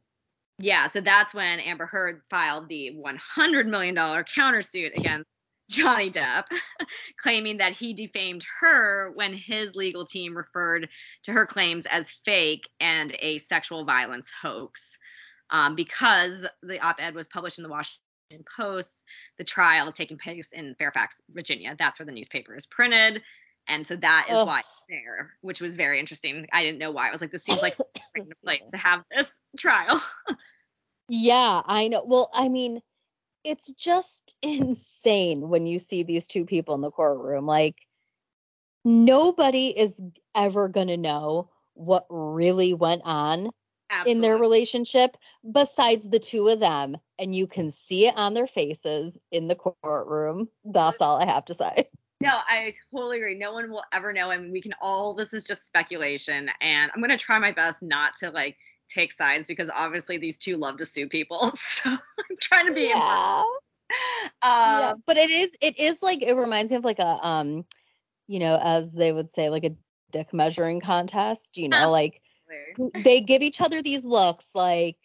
Yeah, 0.58 0.88
so 0.88 1.00
that's 1.00 1.34
when 1.34 1.60
Amber 1.60 1.86
Heard 1.86 2.22
filed 2.30 2.68
the 2.68 2.92
$100 2.96 3.66
million 3.66 3.94
countersuit 3.94 4.96
against 4.96 5.28
Johnny 5.68 6.10
Depp, 6.10 6.44
claiming 7.18 7.58
that 7.58 7.72
he 7.72 7.94
defamed 7.94 8.44
her 8.60 9.12
when 9.14 9.32
his 9.32 9.74
legal 9.74 10.04
team 10.04 10.36
referred 10.36 10.88
to 11.24 11.32
her 11.32 11.46
claims 11.46 11.86
as 11.86 12.10
fake 12.24 12.68
and 12.80 13.14
a 13.20 13.38
sexual 13.38 13.84
violence 13.84 14.30
hoax. 14.30 14.98
Um, 15.50 15.74
because 15.76 16.46
the 16.62 16.80
op 16.80 17.00
ed 17.00 17.14
was 17.14 17.28
published 17.28 17.58
in 17.58 17.62
the 17.62 17.68
Washington 17.68 18.44
Post, 18.56 19.04
the 19.38 19.44
trial 19.44 19.86
is 19.86 19.94
taking 19.94 20.18
place 20.18 20.52
in 20.52 20.74
Fairfax, 20.74 21.22
Virginia. 21.30 21.76
That's 21.78 21.98
where 21.98 22.06
the 22.06 22.12
newspaper 22.12 22.56
is 22.56 22.66
printed. 22.66 23.22
And 23.68 23.86
so 23.86 23.96
that 23.96 24.26
is 24.30 24.36
why 24.36 24.60
it's 24.60 24.68
there, 24.88 25.34
which 25.40 25.60
was 25.60 25.74
very 25.74 25.98
interesting. 25.98 26.46
I 26.52 26.62
didn't 26.62 26.78
know 26.78 26.92
why. 26.92 27.08
I 27.08 27.10
was 27.10 27.20
like, 27.20 27.32
this 27.32 27.44
seems 27.44 27.62
like 27.62 27.76
a 28.16 28.44
place 28.44 28.62
to 28.70 28.76
have 28.76 29.02
this 29.10 29.40
trial. 29.56 30.02
Yeah, 31.08 31.62
I 31.64 31.88
know. 31.88 32.04
Well, 32.04 32.30
I 32.32 32.48
mean, 32.48 32.82
it's 33.46 33.68
just 33.72 34.34
insane 34.42 35.48
when 35.48 35.66
you 35.66 35.78
see 35.78 36.02
these 36.02 36.26
two 36.26 36.44
people 36.44 36.74
in 36.74 36.80
the 36.80 36.90
courtroom. 36.90 37.46
Like, 37.46 37.86
nobody 38.84 39.68
is 39.68 40.00
ever 40.34 40.68
going 40.68 40.88
to 40.88 40.96
know 40.96 41.50
what 41.74 42.06
really 42.10 42.74
went 42.74 43.02
on 43.04 43.50
in 44.04 44.20
their 44.20 44.36
relationship 44.36 45.16
besides 45.50 46.08
the 46.08 46.18
two 46.18 46.48
of 46.48 46.58
them. 46.58 46.96
And 47.18 47.34
you 47.34 47.46
can 47.46 47.70
see 47.70 48.08
it 48.08 48.16
on 48.16 48.34
their 48.34 48.46
faces 48.46 49.18
in 49.30 49.48
the 49.48 49.54
courtroom. 49.54 50.48
That's 50.64 51.00
all 51.00 51.20
I 51.20 51.26
have 51.26 51.44
to 51.46 51.54
say. 51.54 51.88
No, 52.20 52.30
I 52.48 52.72
totally 52.94 53.18
agree. 53.18 53.36
No 53.36 53.52
one 53.52 53.70
will 53.70 53.84
ever 53.92 54.12
know, 54.12 54.30
and 54.30 54.50
we 54.50 54.62
can 54.62 54.72
all. 54.80 55.14
This 55.14 55.34
is 55.34 55.44
just 55.44 55.66
speculation, 55.66 56.48
and 56.62 56.90
I'm 56.94 57.02
gonna 57.02 57.18
try 57.18 57.38
my 57.38 57.52
best 57.52 57.82
not 57.82 58.14
to 58.20 58.30
like 58.30 58.56
take 58.88 59.12
sides 59.12 59.46
because 59.46 59.70
obviously 59.74 60.18
these 60.18 60.38
two 60.38 60.56
love 60.56 60.78
to 60.78 60.84
sue 60.84 61.08
people. 61.08 61.52
So 61.56 61.90
I'm 61.90 62.36
trying 62.40 62.66
to 62.66 62.72
be. 62.74 62.88
Yeah. 62.88 63.42
Um, 64.42 64.80
yeah. 64.80 64.92
But 65.06 65.16
it 65.16 65.30
is, 65.30 65.50
it 65.60 65.78
is 65.78 66.02
like, 66.02 66.22
it 66.22 66.34
reminds 66.34 66.70
me 66.72 66.78
of 66.78 66.84
like 66.84 66.98
a, 66.98 67.18
um, 67.22 67.64
you 68.26 68.38
know, 68.40 68.58
as 68.60 68.92
they 68.92 69.12
would 69.12 69.30
say, 69.32 69.48
like 69.50 69.64
a 69.64 69.76
dick 70.10 70.32
measuring 70.32 70.80
contest, 70.80 71.56
you 71.56 71.68
know, 71.68 71.90
like 71.90 72.20
who- 72.76 72.92
they 73.04 73.20
give 73.20 73.42
each 73.42 73.60
other 73.60 73.82
these 73.82 74.04
looks 74.04 74.48
like 74.54 74.98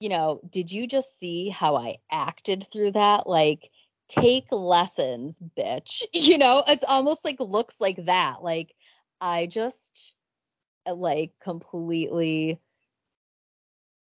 you 0.00 0.08
know 0.08 0.40
did 0.50 0.72
you 0.72 0.86
just 0.88 1.16
see 1.18 1.48
how 1.48 1.76
i 1.76 1.96
acted 2.10 2.66
through 2.72 2.90
that 2.90 3.28
like 3.28 3.70
take 4.08 4.50
lessons 4.50 5.38
bitch 5.56 6.02
you 6.12 6.38
know 6.38 6.64
it's 6.66 6.84
almost 6.86 7.24
like 7.24 7.38
looks 7.38 7.76
like 7.78 8.04
that 8.06 8.42
like 8.42 8.74
i 9.20 9.46
just 9.46 10.14
like 10.92 11.32
completely 11.40 12.58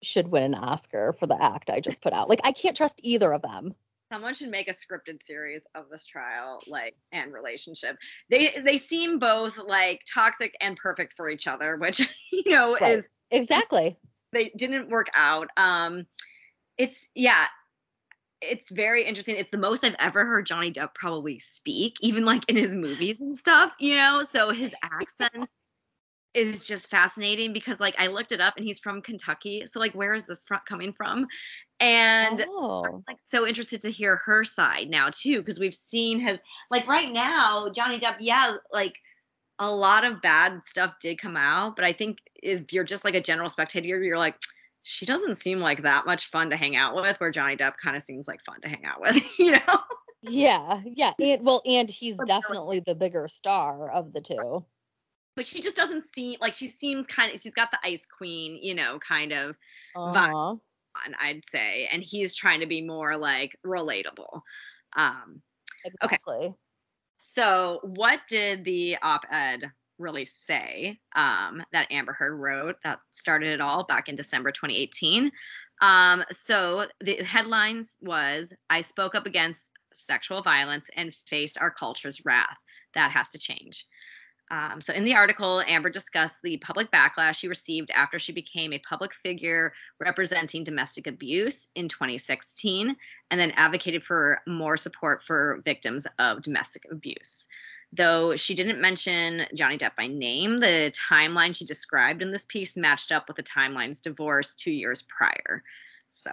should 0.02 0.28
win 0.28 0.42
an 0.42 0.54
oscar 0.54 1.14
for 1.18 1.26
the 1.26 1.42
act 1.42 1.70
i 1.70 1.80
just 1.80 2.02
put 2.02 2.12
out 2.12 2.28
like 2.28 2.40
i 2.44 2.52
can't 2.52 2.76
trust 2.76 3.00
either 3.02 3.32
of 3.32 3.42
them 3.42 3.72
Someone 4.10 4.32
should 4.32 4.48
make 4.48 4.68
a 4.68 4.72
scripted 4.72 5.20
series 5.20 5.66
of 5.74 5.90
this 5.90 6.06
trial, 6.06 6.62
like 6.66 6.96
and 7.12 7.30
relationship. 7.30 7.98
They 8.30 8.58
they 8.64 8.78
seem 8.78 9.18
both 9.18 9.58
like 9.58 10.00
toxic 10.10 10.56
and 10.62 10.78
perfect 10.78 11.12
for 11.14 11.28
each 11.28 11.46
other, 11.46 11.76
which 11.76 12.08
you 12.32 12.44
know 12.46 12.78
Right. 12.80 12.94
is 12.94 13.10
exactly 13.30 13.98
they 14.32 14.50
didn't 14.56 14.88
work 14.88 15.08
out. 15.14 15.48
Um, 15.58 16.06
it's 16.78 17.10
yeah, 17.14 17.46
it's 18.40 18.70
very 18.70 19.04
interesting. 19.04 19.36
It's 19.36 19.50
the 19.50 19.58
most 19.58 19.84
I've 19.84 19.96
ever 19.98 20.24
heard 20.24 20.46
Johnny 20.46 20.72
Depp 20.72 20.94
probably 20.94 21.38
speak, 21.38 21.96
even 22.00 22.24
like 22.24 22.44
in 22.48 22.56
his 22.56 22.74
movies 22.74 23.20
and 23.20 23.36
stuff, 23.36 23.74
you 23.78 23.96
know. 23.96 24.22
So 24.22 24.52
his 24.52 24.74
accent 24.82 25.50
is 26.34 26.66
just 26.66 26.90
fascinating 26.90 27.52
because 27.52 27.80
like 27.80 27.94
I 27.98 28.08
looked 28.08 28.32
it 28.32 28.40
up 28.40 28.54
and 28.56 28.64
he's 28.64 28.78
from 28.78 29.02
Kentucky. 29.02 29.64
So 29.66 29.80
like 29.80 29.94
where 29.94 30.14
is 30.14 30.26
this 30.26 30.44
fro- 30.44 30.58
coming 30.66 30.92
from? 30.92 31.26
And 31.80 32.44
oh 32.48 33.02
like 33.06 33.18
so 33.20 33.46
interested 33.46 33.80
to 33.82 33.90
hear 33.90 34.16
her 34.16 34.44
side 34.44 34.88
now 34.88 35.10
too 35.10 35.38
because 35.38 35.60
we've 35.60 35.74
seen 35.74 36.18
his 36.18 36.38
like 36.70 36.86
right 36.88 37.12
now 37.12 37.68
Johnny 37.74 38.00
Depp 38.00 38.16
yeah 38.20 38.56
like 38.72 38.94
a 39.60 39.70
lot 39.70 40.04
of 40.04 40.20
bad 40.20 40.60
stuff 40.64 40.94
did 41.00 41.20
come 41.20 41.36
out 41.36 41.76
but 41.76 41.84
I 41.84 41.92
think 41.92 42.18
if 42.42 42.72
you're 42.72 42.84
just 42.84 43.04
like 43.04 43.14
a 43.14 43.20
general 43.20 43.48
spectator 43.48 44.02
you're 44.02 44.18
like 44.18 44.34
she 44.82 45.06
doesn't 45.06 45.36
seem 45.36 45.60
like 45.60 45.82
that 45.82 46.04
much 46.04 46.30
fun 46.30 46.50
to 46.50 46.56
hang 46.56 46.74
out 46.74 46.96
with 46.96 47.20
where 47.20 47.30
Johnny 47.30 47.56
Depp 47.56 47.74
kind 47.80 47.96
of 47.96 48.02
seems 48.02 48.26
like 48.26 48.44
fun 48.44 48.60
to 48.62 48.68
hang 48.68 48.84
out 48.84 49.00
with 49.00 49.22
you 49.38 49.52
know 49.52 49.78
yeah 50.22 50.80
yeah 50.84 51.12
and 51.20 51.44
well 51.44 51.62
and 51.64 51.88
he's 51.88 52.16
definitely 52.26 52.82
the 52.84 52.94
bigger 52.96 53.28
star 53.28 53.88
of 53.92 54.12
the 54.12 54.20
two 54.20 54.64
but 55.38 55.46
she 55.46 55.62
just 55.62 55.76
doesn't 55.76 56.04
seem 56.04 56.36
like 56.40 56.52
she 56.52 56.68
seems 56.68 57.06
kind 57.06 57.32
of 57.32 57.40
she's 57.40 57.54
got 57.54 57.70
the 57.70 57.78
ice 57.84 58.06
queen 58.06 58.58
you 58.60 58.74
know 58.74 58.98
kind 58.98 59.32
of 59.32 59.56
uh-huh. 59.96 60.34
on 60.34 61.14
I'd 61.18 61.44
say 61.48 61.88
and 61.92 62.02
he's 62.02 62.34
trying 62.34 62.60
to 62.60 62.66
be 62.66 62.82
more 62.82 63.16
like 63.16 63.56
relatable 63.64 64.42
um 64.96 65.42
exactly 65.84 66.54
So, 67.18 67.80
what 67.82 68.20
did 68.28 68.64
the 68.64 68.96
op 69.02 69.24
ed 69.30 69.72
really 69.98 70.24
say 70.24 70.98
um, 71.16 71.62
that 71.72 71.90
Amber 71.90 72.12
Heard 72.12 72.36
wrote 72.36 72.76
that 72.84 73.00
started 73.10 73.52
it 73.54 73.60
all 73.60 73.84
back 73.84 74.08
in 74.08 74.14
December 74.14 74.52
2018? 74.52 75.32
Um, 75.80 76.24
so, 76.30 76.86
the 77.00 77.16
headlines 77.24 77.96
was 78.00 78.52
I 78.70 78.82
spoke 78.82 79.16
up 79.16 79.26
against 79.26 79.70
sexual 79.92 80.42
violence 80.42 80.90
and 80.96 81.14
faced 81.26 81.58
our 81.58 81.72
culture's 81.72 82.24
wrath. 82.24 82.56
That 82.94 83.10
has 83.10 83.30
to 83.30 83.38
change. 83.38 83.84
Um, 84.50 84.80
so, 84.80 84.92
in 84.94 85.04
the 85.04 85.14
article, 85.14 85.62
Amber 85.66 85.90
discussed 85.90 86.40
the 86.42 86.56
public 86.58 86.90
backlash 86.90 87.36
she 87.36 87.48
received 87.48 87.90
after 87.90 88.18
she 88.18 88.32
became 88.32 88.72
a 88.72 88.78
public 88.78 89.12
figure 89.12 89.72
representing 90.00 90.64
domestic 90.64 91.06
abuse 91.06 91.68
in 91.74 91.88
2016 91.88 92.96
and 93.30 93.40
then 93.40 93.52
advocated 93.52 94.02
for 94.02 94.40
more 94.46 94.76
support 94.76 95.22
for 95.22 95.60
victims 95.64 96.06
of 96.18 96.42
domestic 96.42 96.84
abuse. 96.90 97.46
Though 97.92 98.36
she 98.36 98.54
didn't 98.54 98.80
mention 98.80 99.46
Johnny 99.54 99.78
Depp 99.78 99.96
by 99.96 100.06
name, 100.06 100.58
the 100.58 100.92
timeline 101.10 101.54
she 101.54 101.64
described 101.64 102.22
in 102.22 102.32
this 102.32 102.44
piece 102.46 102.76
matched 102.76 103.12
up 103.12 103.28
with 103.28 103.36
the 103.36 103.42
timeline's 103.42 104.00
divorce 104.00 104.54
two 104.54 104.72
years 104.72 105.02
prior. 105.02 105.62
So, 106.10 106.30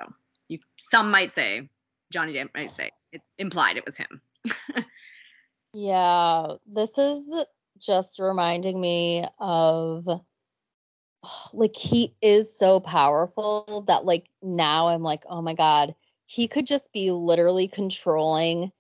you, 0.47 0.59
some 0.77 1.11
might 1.11 1.31
say, 1.31 1.69
Johnny 2.11 2.33
Depp 2.33 2.49
might 2.53 2.71
say, 2.71 2.91
it's 3.11 3.29
implied 3.37 3.77
it 3.77 3.85
was 3.85 3.97
him. 3.97 4.21
Yeah, 5.77 6.53
this 6.65 6.97
is 6.97 7.29
just 7.77 8.19
reminding 8.19 8.79
me 8.79 9.25
of 9.39 10.07
like 11.53 11.75
he 11.75 12.15
is 12.21 12.57
so 12.57 12.79
powerful 12.79 13.83
that 13.87 14.05
like 14.05 14.29
now 14.41 14.87
I'm 14.87 15.03
like, 15.03 15.23
oh 15.29 15.41
my 15.41 15.53
God, 15.53 15.95
he 16.25 16.47
could 16.47 16.65
just 16.65 16.91
be 16.93 17.11
literally 17.11 17.67
controlling 17.67 18.71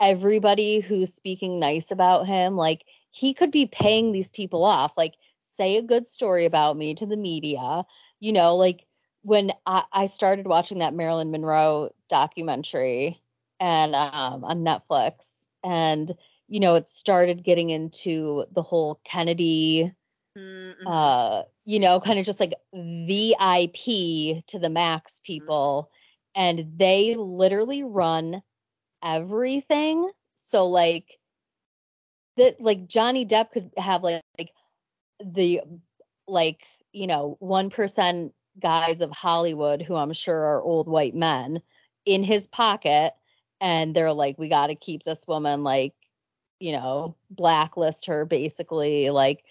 everybody 0.00 0.80
who's 0.80 1.14
speaking 1.14 1.60
nice 1.60 1.90
about 1.90 2.26
him. 2.26 2.56
Like 2.56 2.82
he 3.10 3.34
could 3.34 3.50
be 3.50 3.66
paying 3.66 4.12
these 4.12 4.30
people 4.30 4.64
off. 4.64 4.96
Like, 4.96 5.14
say 5.56 5.76
a 5.76 5.82
good 5.82 6.06
story 6.06 6.46
about 6.46 6.76
me 6.76 6.94
to 6.94 7.06
the 7.06 7.16
media. 7.16 7.84
You 8.20 8.32
know, 8.32 8.56
like 8.56 8.86
when 9.22 9.52
I, 9.66 9.84
I 9.92 10.06
started 10.06 10.46
watching 10.46 10.78
that 10.78 10.94
Marilyn 10.94 11.30
Monroe 11.30 11.90
documentary 12.08 13.20
and 13.60 13.94
um 13.94 14.44
on 14.44 14.64
Netflix 14.64 15.44
and 15.62 16.12
you 16.52 16.60
know 16.60 16.74
it 16.74 16.86
started 16.86 17.42
getting 17.42 17.70
into 17.70 18.44
the 18.52 18.60
whole 18.62 19.00
Kennedy 19.04 19.90
Mhm. 20.36 20.86
uh 20.86 21.44
you 21.64 21.80
know 21.80 21.98
kind 21.98 22.18
of 22.18 22.26
just 22.26 22.40
like 22.40 22.52
VIP 22.74 24.44
to 24.46 24.58
the 24.58 24.68
max 24.68 25.14
people 25.24 25.90
and 26.34 26.78
they 26.78 27.14
literally 27.16 27.82
run 27.82 28.42
everything 29.02 30.10
so 30.34 30.66
like 30.66 31.18
that 32.36 32.60
like 32.60 32.86
Johnny 32.86 33.24
Depp 33.26 33.50
could 33.50 33.70
have 33.78 34.02
like, 34.02 34.22
like 34.38 34.50
the 35.24 35.62
like 36.28 36.66
you 36.92 37.06
know 37.06 37.38
1% 37.40 38.32
guys 38.60 39.00
of 39.00 39.10
Hollywood 39.10 39.80
who 39.80 39.94
I'm 39.94 40.12
sure 40.12 40.38
are 40.38 40.62
old 40.62 40.86
white 40.86 41.14
men 41.14 41.62
in 42.04 42.22
his 42.22 42.46
pocket 42.46 43.14
and 43.60 43.96
they're 43.96 44.12
like 44.12 44.38
we 44.38 44.50
got 44.50 44.66
to 44.66 44.74
keep 44.74 45.02
this 45.02 45.26
woman 45.26 45.62
like 45.62 45.94
you 46.62 46.72
know 46.72 47.16
blacklist 47.30 48.06
her 48.06 48.24
basically 48.24 49.10
like 49.10 49.44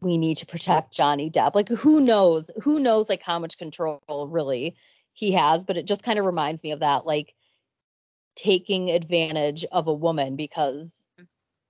we 0.00 0.16
need 0.16 0.38
to 0.38 0.46
protect 0.46 0.92
Johnny 0.92 1.30
Depp 1.30 1.54
like 1.54 1.68
who 1.68 2.00
knows 2.00 2.50
who 2.62 2.78
knows 2.78 3.08
like 3.08 3.22
how 3.22 3.38
much 3.38 3.58
control 3.58 4.00
really 4.30 4.76
he 5.12 5.32
has 5.32 5.64
but 5.64 5.76
it 5.76 5.86
just 5.86 6.02
kind 6.02 6.18
of 6.18 6.24
reminds 6.24 6.62
me 6.62 6.72
of 6.72 6.80
that 6.80 7.04
like 7.06 7.34
taking 8.40 8.90
advantage 8.90 9.64
of 9.70 9.86
a 9.86 9.92
woman 9.92 10.36
because 10.36 11.04
mm. 11.20 11.26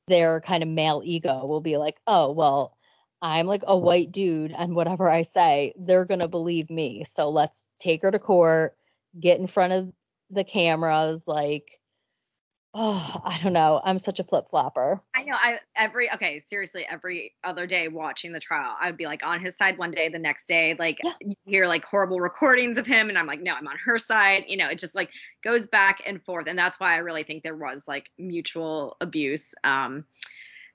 their 0.07 0.41
kind 0.41 0.63
of 0.63 0.69
male 0.69 1.03
ego 1.05 1.45
will 1.47 1.61
be 1.61 1.77
like, 1.77 1.97
oh, 2.07 2.31
well, 2.33 2.77
I'm 3.23 3.47
like 3.47 3.63
a 3.67 3.77
white 3.77 4.13
dude, 4.13 4.55
and 4.57 4.75
whatever 4.75 5.09
I 5.11 5.23
say, 5.23 5.75
they're 5.77 6.07
going 6.07 6.21
to 6.21 6.29
believe 6.29 6.71
me. 6.71 7.05
So 7.05 7.29
let's 7.29 7.67
take 7.79 8.03
her 8.03 8.11
to 8.11 8.19
court, 8.19 8.77
get 9.19 9.41
in 9.41 9.47
front 9.47 9.73
of 9.73 9.93
the 10.31 10.45
cameras. 10.45 11.25
Like, 11.27 11.80
oh, 12.75 13.21
I 13.25 13.39
don't 13.43 13.53
know. 13.53 13.81
I'm 13.85 13.99
such 13.99 14.21
a 14.21 14.25
flip 14.25 14.49
flopper. 14.49 15.01
I 15.15 15.25
know. 15.25 15.35
I 15.35 15.61
every 15.77 16.11
okay, 16.13 16.39
seriously, 16.39 16.87
every 16.89 17.35
other 17.43 17.67
day 17.67 17.89
watching 17.89 18.33
the 18.33 18.41
trial, 18.41 18.77
I 18.81 18.87
would 18.87 18.97
be 18.97 19.07
like 19.07 19.25
on 19.25 19.41
his 19.41 19.57
side 19.57 19.77
one 19.77 19.91
day, 19.91 20.09
the 20.09 20.19
next 20.19 20.47
day, 20.47 20.77
like 20.79 21.01
Yeah. 21.03 21.15
you 21.21 21.35
hear 21.45 21.67
like 21.67 21.85
horrible 21.85 22.21
recordings 22.21 22.79
of 22.79 22.87
him, 22.87 23.09
and 23.09 23.19
I'm 23.19 23.27
like, 23.27 23.41
no, 23.41 23.55
I'm 23.55 23.67
on 23.67 23.77
her 23.85 23.99
side. 23.99 24.45
You 24.47 24.57
know, 24.57 24.69
it 24.69 24.79
just 24.79 24.95
like 24.95 25.11
goes 25.43 25.67
back 25.67 26.01
and 26.07 26.23
forth, 26.25 26.47
and 26.47 26.59
that's 26.59 26.79
why 26.79 26.95
I 26.95 26.99
really 26.99 27.25
think 27.25 27.43
there 27.43 27.57
was 27.57 27.89
like 27.89 28.11
mutual 28.19 28.97
abuse. 29.01 29.55
Um, 29.65 30.05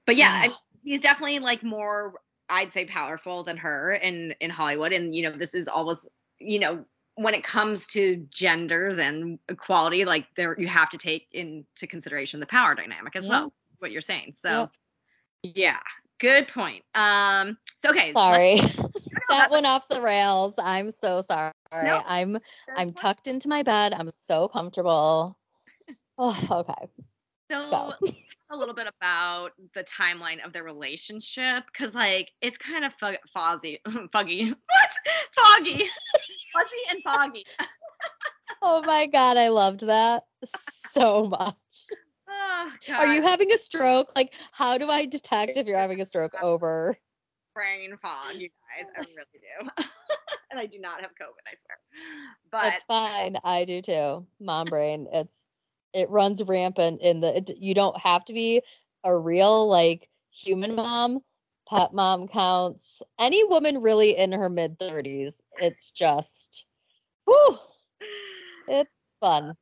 but 0.05 0.15
yeah, 0.17 0.29
I, 0.31 0.47
Yeah. 0.47 0.53
he's 0.83 1.01
definitely 1.01 1.39
like 1.39 1.63
more, 1.63 2.15
I'd 2.49 2.71
say, 2.71 2.85
powerful 2.85 3.43
than 3.43 3.57
her 3.57 3.93
in 3.93 4.33
in 4.41 4.49
Hollywood, 4.49 4.91
and 4.91 5.15
you 5.15 5.23
know, 5.23 5.31
this 5.37 5.53
is 5.55 5.67
always, 5.67 6.07
you 6.39 6.59
know. 6.59 6.85
When 7.15 7.33
it 7.33 7.43
comes 7.43 7.87
to 7.87 8.25
genders 8.29 8.99
and 8.99 9.39
equality, 9.47 10.05
like 10.05 10.27
there, 10.35 10.59
you 10.59 10.67
have 10.67 10.89
to 10.89 10.97
take 10.97 11.27
into 11.31 11.87
consideration 11.87 12.39
the 12.39 12.45
power 12.45 12.75
dynamic 12.75 13.15
as 13.15 13.25
Yeah. 13.25 13.31
well. 13.31 13.53
What 13.79 13.91
you're 13.91 14.01
saying, 14.01 14.33
so 14.33 14.69
yeah, 15.43 15.79
good 16.19 16.47
point. 16.47 16.83
Um, 16.93 17.57
so 17.75 17.89
okay, 17.89 18.13
Sorry. 18.13 18.55
that 19.29 19.51
went 19.51 19.65
off 19.65 19.87
the 19.87 20.01
rails. 20.01 20.55
I'm 20.57 20.91
so 20.91 21.21
sorry. 21.21 21.51
No, 21.71 22.01
I'm 22.05 22.37
I'm 22.75 22.93
fine. 22.93 22.93
tucked 22.93 23.27
into 23.27 23.49
my 23.49 23.63
bed. 23.63 23.93
I'm 23.93 24.09
so 24.09 24.47
comfortable. 24.47 25.37
Oh, 26.17 26.47
okay. 26.49 26.87
So 27.51 27.69
Go. 27.69 27.93
A 28.51 28.55
little 28.55 28.75
bit 28.75 28.87
about 28.87 29.51
the 29.73 29.83
timeline 29.83 30.45
of 30.45 30.53
their 30.53 30.63
relationship 30.63 31.63
because 31.71 31.95
like 31.95 32.31
it's 32.41 32.57
kind 32.57 32.85
of 32.85 32.93
fug- 32.99 33.15
fuzzy 33.33 33.79
foggy 34.11 34.45
what 34.49 34.89
foggy 35.33 35.85
fuzzy 36.53 36.81
and 36.91 37.01
foggy 37.03 37.45
Oh 38.61 38.81
my 38.83 39.05
god, 39.05 39.37
I 39.37 39.49
loved 39.49 39.81
that 39.81 40.23
so 40.91 41.25
much. 41.25 41.85
oh, 42.29 42.71
God. 42.87 42.99
Are 42.99 43.13
you 43.13 43.21
having 43.21 43.51
a 43.51 43.57
stroke? 43.57 44.11
Like, 44.15 44.33
how 44.51 44.77
do 44.77 44.87
I 44.87 45.05
detect 45.05 45.57
if 45.57 45.67
you're 45.67 45.77
having 45.77 46.01
a 46.01 46.05
stroke 46.05 46.33
over? 46.41 46.97
brain 47.53 47.95
fog 48.01 48.33
you 48.35 48.49
guys 48.49 48.89
i 48.97 48.99
really 48.99 49.39
do 49.39 49.83
and 50.51 50.59
i 50.59 50.65
do 50.65 50.77
not 50.77 50.99
have 50.99 51.11
covid 51.11 51.39
i 51.49 51.55
swear 51.55 51.77
but 52.51 52.73
It's 52.73 52.83
fine. 52.83 53.37
I 53.43 53.65
do 53.65 53.81
too. 53.81 54.25
Mom 54.39 54.67
brain. 54.67 55.07
It's 55.11 55.44
it 55.95 56.09
runs 56.09 56.43
rampant 56.43 57.01
in 57.01 57.21
the. 57.21 57.37
It, 57.37 57.57
you 57.57 57.73
don't 57.73 57.97
have 57.99 58.25
to 58.25 58.33
be 58.33 58.61
a 59.03 59.17
real 59.17 59.67
like 59.67 60.09
human 60.29 60.75
mom. 60.75 61.21
Pet 61.67 61.93
mom 61.93 62.27
counts. 62.27 63.01
Any 63.17 63.43
woman 63.43 63.81
really 63.81 64.15
in 64.15 64.31
her 64.33 64.49
mid 64.49 64.77
thirties. 64.77 65.41
It's 65.57 65.89
just, 65.89 66.65
whew, 67.25 67.57
it's 68.67 69.15
fun. 69.19 69.55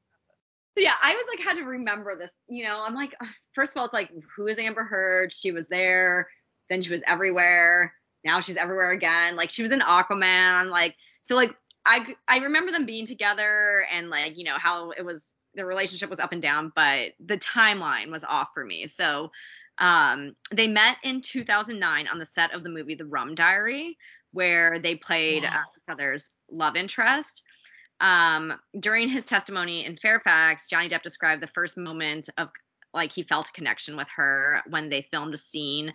yeah, 0.75 0.95
I 1.01 1.13
was 1.13 1.25
like 1.29 1.47
had 1.47 1.57
to 1.57 1.63
remember 1.63 2.17
this. 2.17 2.31
You 2.49 2.65
know, 2.65 2.83
I'm 2.85 2.95
like, 2.95 3.13
first 3.53 3.71
of 3.71 3.77
all, 3.77 3.85
it's 3.85 3.93
like, 3.93 4.11
who 4.35 4.47
is 4.47 4.59
Amber 4.59 4.83
Heard? 4.83 5.31
She 5.37 5.51
was 5.51 5.67
there, 5.67 6.27
then 6.69 6.81
she 6.81 6.91
was 6.91 7.03
everywhere. 7.07 7.93
Now 8.25 8.39
she's 8.39 8.57
everywhere 8.57 8.91
again. 8.91 9.35
Like 9.35 9.51
she 9.51 9.61
was 9.61 9.71
in 9.71 9.81
Aquaman. 9.81 10.69
Like 10.71 10.95
so, 11.21 11.35
like 11.35 11.55
I 11.85 12.15
I 12.27 12.39
remember 12.39 12.71
them 12.71 12.85
being 12.85 13.05
together 13.05 13.85
and 13.91 14.09
like 14.09 14.37
you 14.37 14.45
know 14.45 14.57
how 14.57 14.91
it 14.91 15.05
was 15.05 15.35
the 15.55 15.65
relationship 15.65 16.09
was 16.09 16.19
up 16.19 16.31
and 16.31 16.41
down, 16.41 16.71
but 16.75 17.11
the 17.23 17.37
timeline 17.37 18.11
was 18.11 18.23
off 18.23 18.49
for 18.53 18.65
me. 18.65 18.87
So 18.87 19.31
um 19.79 20.35
they 20.51 20.67
met 20.67 20.97
in 21.03 21.21
2009 21.21 22.07
on 22.07 22.19
the 22.19 22.25
set 22.25 22.53
of 22.53 22.63
the 22.63 22.69
movie 22.69 22.95
The 22.95 23.05
Rum 23.05 23.33
Diary, 23.35 23.97
where 24.31 24.79
they 24.79 24.95
played 24.95 25.43
uh, 25.43 25.49
Yes. 25.51 25.65
each 25.77 25.83
other's 25.91 26.31
love 26.51 26.75
interest. 26.75 27.43
Um, 27.99 28.53
during 28.79 29.07
his 29.07 29.25
testimony 29.25 29.85
in 29.85 29.95
Fairfax, 29.95 30.67
Johnny 30.67 30.89
Depp 30.89 31.03
described 31.03 31.41
the 31.41 31.47
first 31.47 31.77
moment 31.77 32.29
of 32.37 32.49
like 32.93 33.11
he 33.11 33.23
felt 33.23 33.49
a 33.49 33.51
connection 33.53 33.95
with 33.97 34.07
her 34.15 34.61
when 34.69 34.89
they 34.89 35.07
filmed 35.09 35.33
a 35.33 35.37
scene 35.37 35.93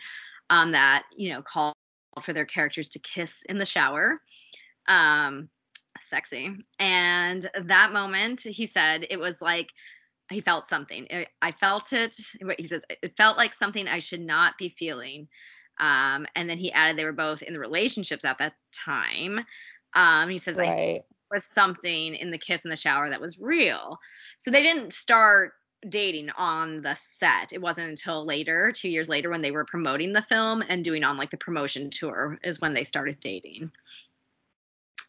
um, 0.51 0.73
that 0.73 1.05
you 1.17 1.31
know 1.31 1.43
called 1.43 1.75
for 2.23 2.33
their 2.33 2.47
characters 2.47 2.89
to 2.91 2.99
kiss 2.99 3.43
in 3.43 3.59
the 3.59 3.65
shower. 3.65 4.19
Um, 4.89 5.51
sexy. 6.03 6.57
And 6.79 7.49
that 7.65 7.93
moment, 7.93 8.41
he 8.41 8.67
said 8.67 9.07
it 9.11 9.19
was 9.19 9.41
like 9.43 9.73
he 10.31 10.41
felt 10.41 10.67
something. 10.67 11.07
I- 11.11 11.27
I 11.41 11.53
felt 11.53 11.93
it. 11.93 12.17
He 12.59 12.65
says 12.65 12.83
it 12.89 13.17
felt 13.17 13.39
like 13.39 13.55
something 13.55 13.89
I 13.89 13.99
should 13.99 14.21
not 14.21 14.59
be 14.59 14.69
feeling. 14.69 15.29
Um, 15.79 16.27
and 16.35 16.51
then 16.51 16.59
he 16.59 16.73
added 16.73 16.97
they 16.97 17.05
were 17.05 17.13
both 17.13 17.43
in 17.43 17.53
the 17.53 17.61
relationships 17.61 18.25
at 18.25 18.39
that 18.39 18.55
time. 18.73 19.41
Um, 19.95 20.29
he 20.29 20.39
says 20.39 20.57
Right. 20.59 21.05
was 21.31 21.45
something 21.45 22.15
in 22.15 22.31
the 22.31 22.39
kiss 22.39 22.65
in 22.65 22.71
the 22.71 22.77
shower 22.77 23.09
that 23.09 23.21
was 23.21 23.39
real. 23.39 23.99
So 24.39 24.51
they 24.51 24.63
didn't 24.63 24.93
start 24.95 25.53
dating 25.89 26.31
on 26.31 26.83
the 26.83 26.95
set. 26.95 27.53
It 27.53 27.61
wasn't 27.61 27.89
until 27.89 28.27
later, 28.27 28.73
two 28.73 28.89
years 28.89 29.09
later, 29.09 29.31
when 29.31 29.43
they 29.43 29.51
were 29.53 29.65
promoting 29.65 30.13
the 30.13 30.23
film 30.23 30.63
and 30.69 30.85
doing 30.85 31.05
on 31.05 31.17
like 31.17 31.31
the 31.31 31.37
promotion 31.37 31.91
tour, 31.91 32.39
is 32.43 32.61
when 32.61 32.75
they 32.75 32.85
started 32.85 33.21
dating. 33.21 33.71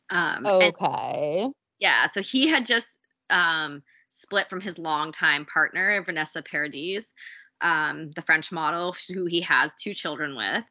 Um, 0.09 0.53
and 0.59 0.75
Okay. 0.75 1.49
yeah, 1.79 2.07
so 2.07 2.21
he 2.21 2.47
had 2.47 2.65
just 2.65 2.99
um, 3.29 3.83
split 4.09 4.49
from 4.49 4.61
his 4.61 4.77
longtime 4.77 5.45
partner, 5.45 6.03
Vanessa 6.03 6.41
Paradis, 6.41 7.13
um, 7.61 8.11
the 8.11 8.21
French 8.21 8.51
model 8.51 8.95
who 9.13 9.25
he 9.25 9.41
has 9.41 9.75
two 9.75 9.93
children 9.93 10.35
with. 10.35 10.65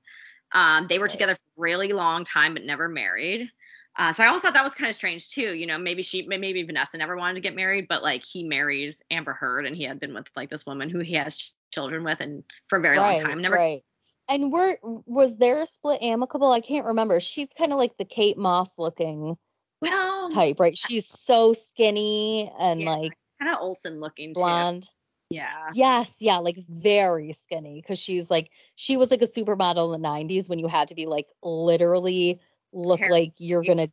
Um, 0.53 0.87
they 0.89 0.99
were 0.99 1.05
Right. 1.05 1.13
together 1.13 1.35
for 1.35 1.61
a 1.61 1.63
really 1.63 1.93
long 1.93 2.25
time, 2.25 2.55
but 2.55 2.65
never 2.65 2.89
married. 2.89 3.51
Uh, 3.97 4.13
so 4.13 4.23
I 4.23 4.29
always 4.29 4.43
thought 4.43 4.55
that 4.55 4.65
was 4.65 4.75
kind 4.75 4.89
of 4.89 4.95
strange 4.95 5.29
too. 5.29 5.55
You 5.55 5.67
know, 5.67 5.77
maybe 5.77 6.03
she, 6.03 6.27
maybe 6.27 6.63
Vanessa 6.63 6.97
never 6.99 7.17
wanted 7.17 7.35
to 7.35 7.41
get 7.41 7.55
married, 7.55 7.87
but 7.89 8.03
like 8.03 8.25
he 8.25 8.45
marries 8.45 9.03
Amber 9.11 9.33
Heard, 9.33 9.67
and 9.67 9.77
he 9.77 9.85
had 9.85 9.99
been 9.99 10.15
with 10.15 10.27
like 10.37 10.51
this 10.51 10.67
woman 10.67 10.89
who 10.89 11.01
he 11.01 11.15
has 11.15 11.37
ch- 11.37 11.53
children 11.73 12.05
with, 12.05 12.21
and 12.21 12.45
for 12.69 12.79
a 12.79 12.83
very 12.83 12.99
right. 12.99 13.19
long 13.19 13.31
time, 13.31 13.43
never. 13.43 13.57
Right. 13.57 13.83
And 14.29 14.53
were 14.53 14.79
was 14.83 15.37
there 15.39 15.63
a 15.63 15.67
split 15.67 16.03
amicable? 16.03 16.53
I 16.53 16.61
can't 16.61 16.87
remember. 16.87 17.19
She's 17.21 17.49
kind 17.57 17.73
of 17.73 17.79
like 17.79 17.97
the 17.97 18.05
Kate 18.05 18.37
Moss 18.37 18.79
looking 18.79 19.37
Well, 19.81 20.29
type, 20.31 20.61
right? 20.61 20.77
She's 20.77 21.07
so 21.07 21.55
skinny 21.55 22.53
and 22.59 22.81
Yeah, 22.81 22.91
like 22.91 23.13
kind 23.41 23.55
of 23.55 23.61
Olsen 23.63 24.01
looking 24.01 24.35
too. 24.35 24.41
blonde. 24.41 24.89
Yeah. 25.31 25.71
Yes, 25.73 26.15
yeah, 26.21 26.39
like 26.39 26.57
very 26.69 27.33
skinny 27.33 27.81
because 27.81 27.99
she's 27.99 28.31
like 28.31 28.51
she 28.77 28.97
was 28.97 29.11
like 29.11 29.23
a 29.23 29.27
supermodel 29.27 29.95
in 29.95 30.03
the 30.03 30.09
90s 30.09 30.49
when 30.49 30.59
you 30.59 30.67
had 30.69 30.89
to 30.89 30.95
be 30.95 31.07
like 31.07 31.29
literally 31.43 32.41
look 32.73 33.01
like 33.01 33.33
you're 33.39 33.63
gonna 33.63 33.89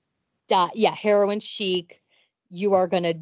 die. 0.49 0.71
Yeah, 0.75 0.93
heroin 0.95 1.39
chic. 1.39 2.01
You 2.49 2.73
are 2.73 2.87
gonna 2.87 3.15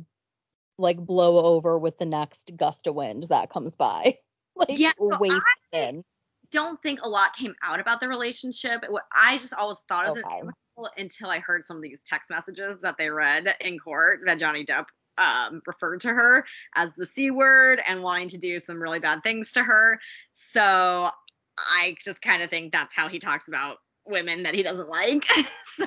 like 0.80 0.98
blow 0.98 1.40
over 1.46 1.78
with 1.78 1.98
the 2.00 2.06
next 2.06 2.52
gust 2.56 2.88
of 2.88 2.96
wind 2.96 3.24
that 3.30 3.52
comes 3.52 3.76
by. 3.76 4.18
Like 4.56 4.78
Yeah, 4.78 4.92
so 5.00 5.18
I- 5.24 5.40
thin. 5.72 6.04
Don't 6.54 6.82
think 6.82 7.02
a 7.04 7.10
lot 7.10 7.36
came 7.36 7.56
out 7.62 7.82
about 7.82 8.00
the 8.00 8.08
relationship. 8.08 8.86
What 8.88 9.04
I 9.14 9.38
just 9.38 9.54
always 9.54 9.84
thought 9.90 10.06
it 10.06 10.10
was 10.10 10.18
Okay. 10.20 10.90
until 10.98 11.30
I 11.30 11.40
heard 11.40 11.66
some 11.66 11.78
of 11.78 11.84
these 11.84 12.02
text 12.06 12.32
messages 12.32 12.80
that 12.82 12.96
they 12.98 13.10
read 13.10 13.54
in 13.60 13.78
court 13.78 14.22
that 14.26 14.40
Johnny 14.40 14.66
Depp 14.66 14.86
um, 15.18 15.62
referred 15.68 16.02
to 16.02 16.10
her 16.10 16.46
as 16.76 16.96
the 16.96 17.06
c 17.06 17.30
word 17.30 17.82
and 17.88 18.02
wanting 18.02 18.30
to 18.30 18.38
do 18.38 18.58
some 18.60 18.82
really 18.82 19.00
bad 19.00 19.22
things 19.24 19.52
to 19.54 19.64
her. 19.64 20.00
So 20.36 21.10
I 21.58 21.96
just 22.04 22.22
kind 22.22 22.42
of 22.42 22.50
think 22.50 22.72
that's 22.72 22.96
how 22.96 23.10
he 23.10 23.20
talks 23.20 23.48
about 23.48 23.78
women 24.06 24.44
that 24.44 24.56
he 24.56 24.64
doesn't 24.64 24.90
like. 24.90 25.26
so 25.76 25.86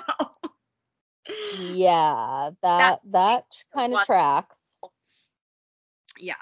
Yeah, 1.59 2.50
that 2.62 3.00
that 3.11 3.44
kind 3.74 3.94
of 3.94 4.05
tracks. 4.05 4.61
yeah. 6.18 6.35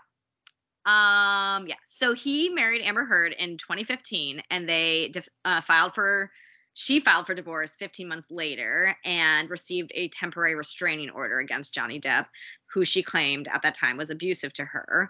Um. 0.86 1.66
Yeah. 1.66 1.76
So 1.84 2.14
he 2.14 2.50
married 2.50 2.82
Amber 2.82 3.04
Heard 3.04 3.32
in 3.32 3.58
2015, 3.58 4.42
and 4.50 4.68
they 4.68 5.08
def- 5.08 5.28
uh, 5.44 5.60
filed 5.62 5.94
for. 5.94 6.30
She 6.76 6.98
filed 6.98 7.26
for 7.26 7.34
divorce 7.34 7.76
15 7.76 8.08
months 8.08 8.32
later 8.32 8.96
and 9.04 9.48
received 9.48 9.92
a 9.94 10.08
temporary 10.08 10.56
restraining 10.56 11.10
order 11.10 11.38
against 11.38 11.72
Johnny 11.72 12.00
Depp, 12.00 12.26
who 12.66 12.84
she 12.84 13.04
claimed 13.04 13.46
at 13.46 13.62
that 13.62 13.76
time 13.76 13.96
was 13.96 14.10
abusive 14.10 14.52
to 14.54 14.64
her. 14.64 15.08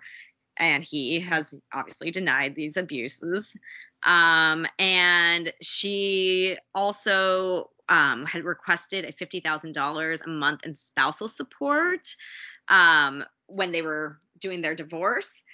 And 0.59 0.85
he 0.85 1.21
has 1.21 1.55
obviously 1.73 2.11
denied 2.11 2.55
these 2.55 2.77
abuses. 2.77 3.57
Um, 4.05 4.67
and 4.79 5.55
she 5.63 6.59
also 6.75 7.71
um, 7.89 8.27
had 8.27 8.45
requested 8.45 9.05
a 9.05 9.13
$50,000 9.13 10.25
a 10.25 10.29
month 10.29 10.65
in 10.65 10.75
spousal 10.75 11.29
support 11.29 12.15
um, 12.69 13.25
when 13.47 13.73
they 13.73 13.83
were 13.83 14.19
doing 14.39 14.61
their 14.63 14.75
divorce. 14.75 15.45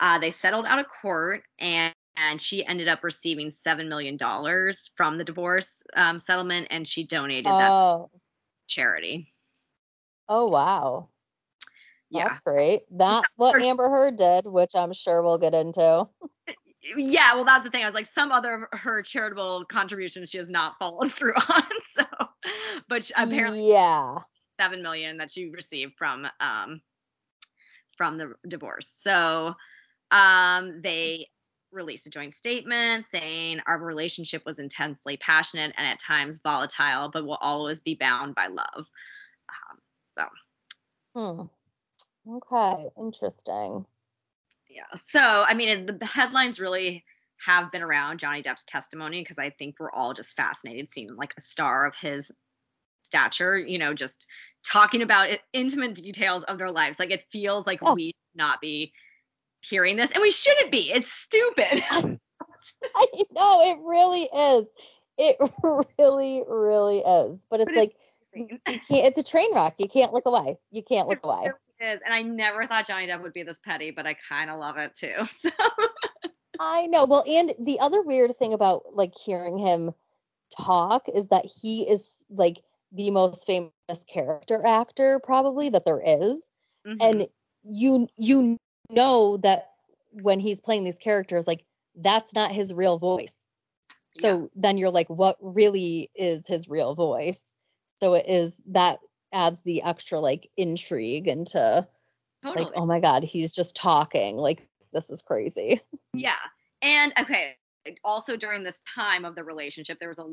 Uh, 0.00 0.18
they 0.18 0.30
settled 0.30 0.66
out 0.66 0.78
of 0.78 0.86
court 1.02 1.42
and 1.58 1.94
and 2.16 2.40
she 2.40 2.66
ended 2.66 2.88
up 2.88 3.04
receiving 3.04 3.50
seven 3.50 3.88
million 3.88 4.16
dollars 4.16 4.90
from 4.96 5.18
the 5.18 5.24
divorce 5.24 5.84
um, 5.94 6.18
settlement, 6.18 6.66
and 6.70 6.86
she 6.86 7.04
donated 7.04 7.46
that 7.46 7.70
Oh, 7.70 8.10
to 8.12 8.74
charity. 8.74 9.32
oh 10.28 10.48
wow. 10.48 11.08
Yeah, 12.10 12.28
That's 12.28 12.40
great. 12.40 12.82
That 12.96 13.22
what 13.36 13.62
Amber 13.62 13.88
Heard 13.88 14.16
did, 14.16 14.46
which 14.46 14.74
I'm 14.74 14.94
sure 14.94 15.22
we'll 15.22 15.38
get 15.38 15.54
into. 15.54 16.08
yeah, 16.96 17.34
well, 17.34 17.44
that's 17.44 17.64
the 17.64 17.70
thing. 17.70 17.82
I 17.82 17.86
was 17.86 17.94
like, 17.94 18.06
some 18.06 18.32
other 18.32 18.68
of 18.72 18.80
her 18.80 19.02
charitable 19.02 19.66
contributions 19.66 20.30
she 20.30 20.38
has 20.38 20.48
not 20.48 20.78
followed 20.78 21.12
through 21.12 21.34
on. 21.34 21.62
So, 21.84 22.04
but 22.88 23.04
she, 23.04 23.12
apparently, 23.16 23.70
yeah, 23.70 24.18
seven 24.60 24.82
million 24.82 25.18
that 25.18 25.30
she 25.30 25.50
received 25.50 25.94
from 25.98 26.26
um 26.40 26.80
from 27.96 28.16
the 28.16 28.32
divorce. 28.48 28.88
So, 28.88 29.54
um, 30.10 30.80
they 30.82 31.28
released 31.70 32.06
a 32.06 32.10
joint 32.10 32.34
statement 32.34 33.04
saying 33.04 33.60
our 33.66 33.78
relationship 33.78 34.42
was 34.46 34.58
intensely 34.58 35.16
passionate 35.18 35.74
and 35.76 35.86
at 35.86 35.98
times 35.98 36.40
volatile, 36.42 37.10
but 37.12 37.26
will 37.26 37.38
always 37.40 37.80
be 37.80 37.94
bound 37.94 38.34
by 38.34 38.46
love. 38.46 38.86
Um, 39.48 39.78
so. 40.10 40.22
Hmm. 41.14 41.42
Okay, 42.36 42.88
interesting. 42.98 43.86
Yeah. 44.68 44.84
So, 44.96 45.20
I 45.20 45.54
mean, 45.54 45.86
the 45.98 46.06
headlines 46.06 46.60
really 46.60 47.04
have 47.44 47.70
been 47.70 47.82
around 47.82 48.18
Johnny 48.18 48.42
Depp's 48.42 48.64
testimony 48.64 49.22
because 49.22 49.38
I 49.38 49.50
think 49.50 49.76
we're 49.78 49.92
all 49.92 50.12
just 50.12 50.36
fascinated 50.36 50.90
seeing 50.90 51.14
like 51.16 51.34
a 51.36 51.40
star 51.40 51.86
of 51.86 51.94
his 51.96 52.30
stature, 53.02 53.56
you 53.56 53.78
know, 53.78 53.94
just 53.94 54.26
talking 54.64 55.02
about 55.02 55.30
it, 55.30 55.40
intimate 55.52 55.94
details 55.94 56.42
of 56.44 56.58
their 56.58 56.70
lives. 56.70 56.98
Like 56.98 57.10
it 57.10 57.24
feels 57.30 57.66
like 57.66 57.78
Oh. 57.82 57.94
we 57.94 58.08
should 58.08 58.38
not 58.38 58.60
be 58.60 58.92
hearing 59.68 59.96
this, 59.96 60.10
and 60.10 60.22
we 60.22 60.30
shouldn't 60.30 60.70
be. 60.72 60.90
It's 60.92 61.12
stupid. 61.12 61.84
I 62.96 63.06
know 63.32 63.60
it 63.70 63.78
really 63.84 64.22
is. 64.24 64.66
It 65.18 65.36
really, 65.98 66.42
really 66.46 66.98
is. 66.98 67.46
But 67.50 67.60
it's 67.60 67.72
But 67.72 67.76
like 67.76 67.96
you 68.34 68.58
can't. 68.66 68.82
It's 68.90 69.18
a 69.18 69.22
train 69.22 69.54
wreck. 69.54 69.74
You 69.78 69.88
can't 69.88 70.12
look 70.12 70.26
away. 70.26 70.58
You 70.70 70.82
can't 70.82 71.08
look 71.08 71.20
It 71.22 71.26
away. 71.26 71.50
really 71.80 71.92
is, 71.94 72.00
and 72.04 72.14
I 72.14 72.22
never 72.22 72.66
thought 72.66 72.86
Johnny 72.86 73.06
Depp 73.06 73.22
would 73.22 73.32
be 73.32 73.42
this 73.42 73.58
petty, 73.58 73.90
but 73.90 74.06
I 74.06 74.16
kind 74.28 74.50
of 74.50 74.58
love 74.58 74.76
it 74.78 74.94
too. 74.94 75.24
So 75.26 75.50
I 76.58 76.86
know. 76.86 77.04
Well, 77.06 77.24
and 77.26 77.54
the 77.60 77.80
other 77.80 78.02
weird 78.02 78.36
thing 78.36 78.52
about 78.52 78.94
like 78.94 79.14
hearing 79.14 79.58
him 79.58 79.92
talk 80.56 81.08
is 81.08 81.26
that 81.28 81.44
he 81.44 81.88
is 81.88 82.24
like 82.30 82.62
the 82.92 83.10
most 83.10 83.46
famous 83.46 83.70
character 84.12 84.64
actor 84.64 85.20
probably 85.22 85.70
that 85.70 85.84
there 85.84 86.02
is. 86.04 86.46
mhm. 86.86 86.96
and 87.00 87.28
you 87.64 88.08
you 88.16 88.56
know 88.90 89.36
that 89.38 89.70
when 90.12 90.40
he's 90.40 90.60
playing 90.60 90.84
these 90.84 90.98
characters 90.98 91.46
like 91.46 91.64
that's 91.96 92.32
not 92.34 92.52
his 92.52 92.72
real 92.72 92.98
voice 92.98 93.46
Yeah. 94.16 94.22
so 94.22 94.50
then 94.54 94.78
you're 94.78 94.90
like 94.90 95.08
what 95.08 95.36
really 95.40 96.10
is 96.14 96.46
his 96.46 96.68
real 96.68 96.94
voice 96.94 97.52
so 98.00 98.14
it 98.14 98.26
is 98.28 98.60
that 98.66 99.00
adds 99.32 99.60
the 99.62 99.82
extra 99.82 100.18
like 100.20 100.48
intrigue 100.56 101.28
into 101.28 101.86
totally. 102.42 102.64
like 102.64 102.74
oh 102.76 102.86
my 102.86 103.00
god 103.00 103.22
he's 103.22 103.52
just 103.52 103.76
talking 103.76 104.36
like 104.36 104.66
this 104.92 105.10
is 105.10 105.20
crazy 105.20 105.80
Yeah. 106.14 106.34
And 106.82 107.12
okay, 107.18 107.56
also 108.04 108.36
during 108.36 108.62
this 108.62 108.80
time 108.94 109.24
of 109.24 109.34
the 109.34 109.44
relationship, 109.44 109.98
there 109.98 110.08
was 110.08 110.18
a, 110.18 110.26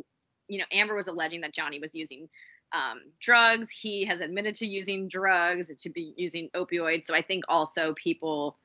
you 0.47 0.59
know, 0.59 0.65
Amber 0.71 0.95
was 0.95 1.07
alleging 1.07 1.41
that 1.41 1.53
Johnny 1.53 1.79
was 1.79 1.95
using 1.95 2.27
um, 2.71 3.01
drugs. 3.19 3.69
He 3.69 4.05
has 4.05 4.19
admitted 4.21 4.55
to 4.55 4.67
using 4.67 5.07
drugs, 5.07 5.73
to 5.73 5.89
be 5.89 6.13
using 6.17 6.49
opioids. 6.55 7.05
So 7.05 7.15
I 7.15 7.21
think 7.21 7.45
also 7.47 7.93
people 7.93 8.57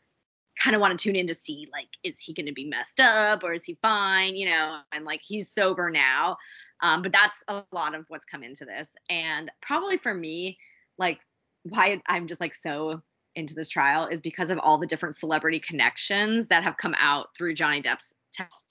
kind 0.58 0.74
of 0.76 0.80
want 0.80 0.98
to 0.98 1.02
tune 1.02 1.16
in 1.16 1.26
to 1.28 1.34
see, 1.34 1.68
like, 1.72 1.88
is 2.02 2.20
he 2.20 2.34
going 2.34 2.46
to 2.46 2.52
be 2.52 2.66
messed 2.66 3.00
up 3.00 3.44
or 3.44 3.52
is 3.52 3.64
he 3.64 3.78
fine? 3.80 4.36
You 4.36 4.50
know, 4.50 4.80
and 4.92 5.04
like 5.04 5.20
he's 5.22 5.50
sober 5.50 5.90
now. 5.90 6.36
Um, 6.82 7.02
but 7.02 7.12
that's 7.12 7.42
a 7.48 7.62
lot 7.72 7.94
of 7.94 8.04
what's 8.08 8.24
come 8.24 8.42
into 8.42 8.64
this. 8.64 8.96
And 9.08 9.50
probably 9.62 9.96
for 9.96 10.12
me, 10.12 10.58
like, 10.98 11.20
why 11.62 12.00
I'm 12.06 12.26
just 12.26 12.40
like 12.40 12.54
so 12.54 13.02
into 13.34 13.54
this 13.54 13.68
trial 13.68 14.06
is 14.06 14.20
because 14.20 14.50
of 14.50 14.58
all 14.58 14.78
the 14.78 14.86
different 14.86 15.14
celebrity 15.14 15.60
connections 15.60 16.48
that 16.48 16.64
have 16.64 16.76
come 16.76 16.94
out 16.98 17.28
through 17.36 17.54
Johnny 17.54 17.80
Depp's 17.80 18.14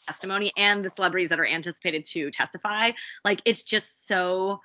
testimony 0.06 0.52
and 0.58 0.84
the 0.84 0.90
celebrities 0.90 1.30
that 1.30 1.40
are 1.40 1.46
anticipated 1.46 2.06
to 2.06 2.32
testify. 2.32 2.92
Like 3.24 3.42
it's 3.46 3.64
just 3.64 4.08
so 4.08 4.60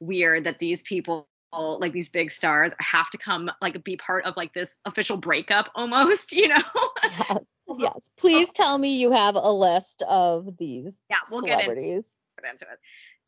weird 0.00 0.44
that 0.44 0.58
these 0.58 0.82
people 0.82 1.28
like 1.52 1.92
these 1.92 2.08
big 2.08 2.30
stars 2.30 2.72
have 2.78 3.10
to 3.10 3.18
come 3.18 3.50
like 3.60 3.82
be 3.82 3.96
part 3.96 4.24
of 4.24 4.36
like 4.36 4.54
this 4.54 4.78
official 4.84 5.16
breakup 5.16 5.68
almost, 5.74 6.32
you 6.32 6.48
know? 6.48 6.62
yes 7.18 7.42
yes 7.78 8.10
please 8.16 8.50
tell 8.50 8.78
me 8.78 8.96
you 8.96 9.10
have 9.10 9.34
a 9.34 9.52
list 9.52 10.02
of 10.08 10.56
these 10.58 11.00
yeah, 11.10 11.16
we'll 11.30 11.42
get 11.42 11.60
celebrities 11.60 12.06
get 12.40 12.52
into 12.52 12.64
it. 12.64 12.78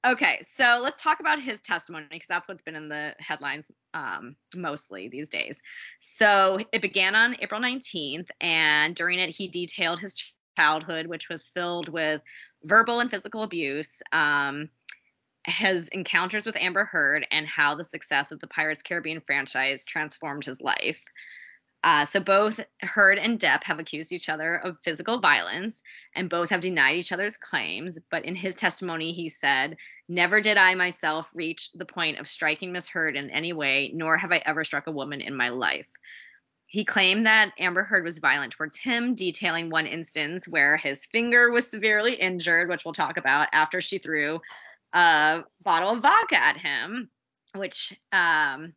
Okay, 0.05 0.41
so 0.43 0.81
let's 0.83 1.01
talk 1.01 1.21
about 1.21 1.41
his 1.41 1.61
testimony 1.61 2.07
because 2.11 2.27
that's 2.27 2.49
what's 2.49 2.63
been 2.63 2.75
in 2.75 2.89
the 2.89 3.15
headlines 3.21 3.71
um, 3.95 4.35
mostly 4.55 5.09
these 5.09 5.29
days. 5.29 5.63
So 6.01 6.59
it 6.73 6.83
began 6.83 7.15
on 7.15 7.37
April 7.41 7.61
19th, 7.61 8.27
and 8.41 8.97
during 8.97 9.21
it, 9.21 9.31
he 9.31 9.47
detailed 9.47 10.01
his 10.01 10.21
childhood, 10.57 11.07
which 11.07 11.29
was 11.29 11.47
filled 11.47 11.89
with 11.89 12.21
verbal 12.65 12.99
and 12.99 13.13
physical 13.13 13.45
abuse, 13.45 14.03
um, 14.11 14.69
his 15.47 15.89
encounters 15.89 16.47
with 16.47 16.57
Amber 16.57 16.85
Heard, 16.85 17.27
and 17.31 17.47
how 17.47 17.75
the 17.75 17.85
success 17.85 18.33
of 18.33 18.41
the 18.41 18.47
Pirates 18.47 18.83
Caribbean 18.83 19.21
franchise 19.21 19.85
transformed 19.85 20.45
his 20.45 20.61
life. 20.61 21.01
Uh, 21.85 22.05
so 22.05 22.21
both 22.21 22.61
Heard 22.81 23.19
and 23.19 23.41
Depp 23.41 23.65
have 23.65 23.81
accused 23.81 24.13
each 24.13 24.29
other 24.29 24.55
of 24.55 24.79
physical 24.85 25.19
violence, 25.19 25.83
and 26.15 26.31
both 26.31 26.51
have 26.51 26.61
denied 26.61 26.97
each 26.97 27.11
other's 27.11 27.37
claims. 27.37 27.99
But 28.11 28.25
in 28.25 28.37
his 28.37 28.55
testimony, 28.55 29.13
he 29.13 29.29
said, 29.29 29.77
Never 30.09 30.41
did 30.41 30.59
I 30.59 30.75
myself 30.77 31.31
reach 31.35 31.73
the 31.73 31.85
point 31.85 32.19
of 32.19 32.29
striking 32.29 32.71
Miss 32.71 32.89
Heard 32.89 33.17
in 33.17 33.31
any 33.31 33.53
way, 33.53 33.91
nor 33.95 34.17
have 34.17 34.31
I 34.31 34.43
ever 34.47 34.63
struck 34.63 34.87
a 34.87 34.93
woman 34.93 35.21
in 35.21 35.35
my 35.35 35.49
life. 35.49 35.89
He 36.67 36.85
claimed 36.85 37.27
that 37.27 37.53
Amber 37.59 37.83
Heard 37.83 38.05
was 38.05 38.19
violent 38.19 38.53
towards 38.53 38.79
him, 38.79 39.15
detailing 39.15 39.69
one 39.69 39.87
instance 39.87 40.47
where 40.47 40.77
his 40.77 41.05
finger 41.05 41.51
was 41.51 41.69
severely 41.69 42.15
injured, 42.15 42.69
which 42.69 42.85
we'll 42.85 42.95
talk 42.95 43.17
about 43.17 43.49
after 43.53 43.81
she 43.81 43.99
threw 43.99 44.41
a 44.93 45.45
bottle 45.65 45.91
of 45.91 46.01
vodka 46.01 46.37
at 46.37 46.57
him, 46.57 47.11
which 47.55 47.97
um, 48.13 48.75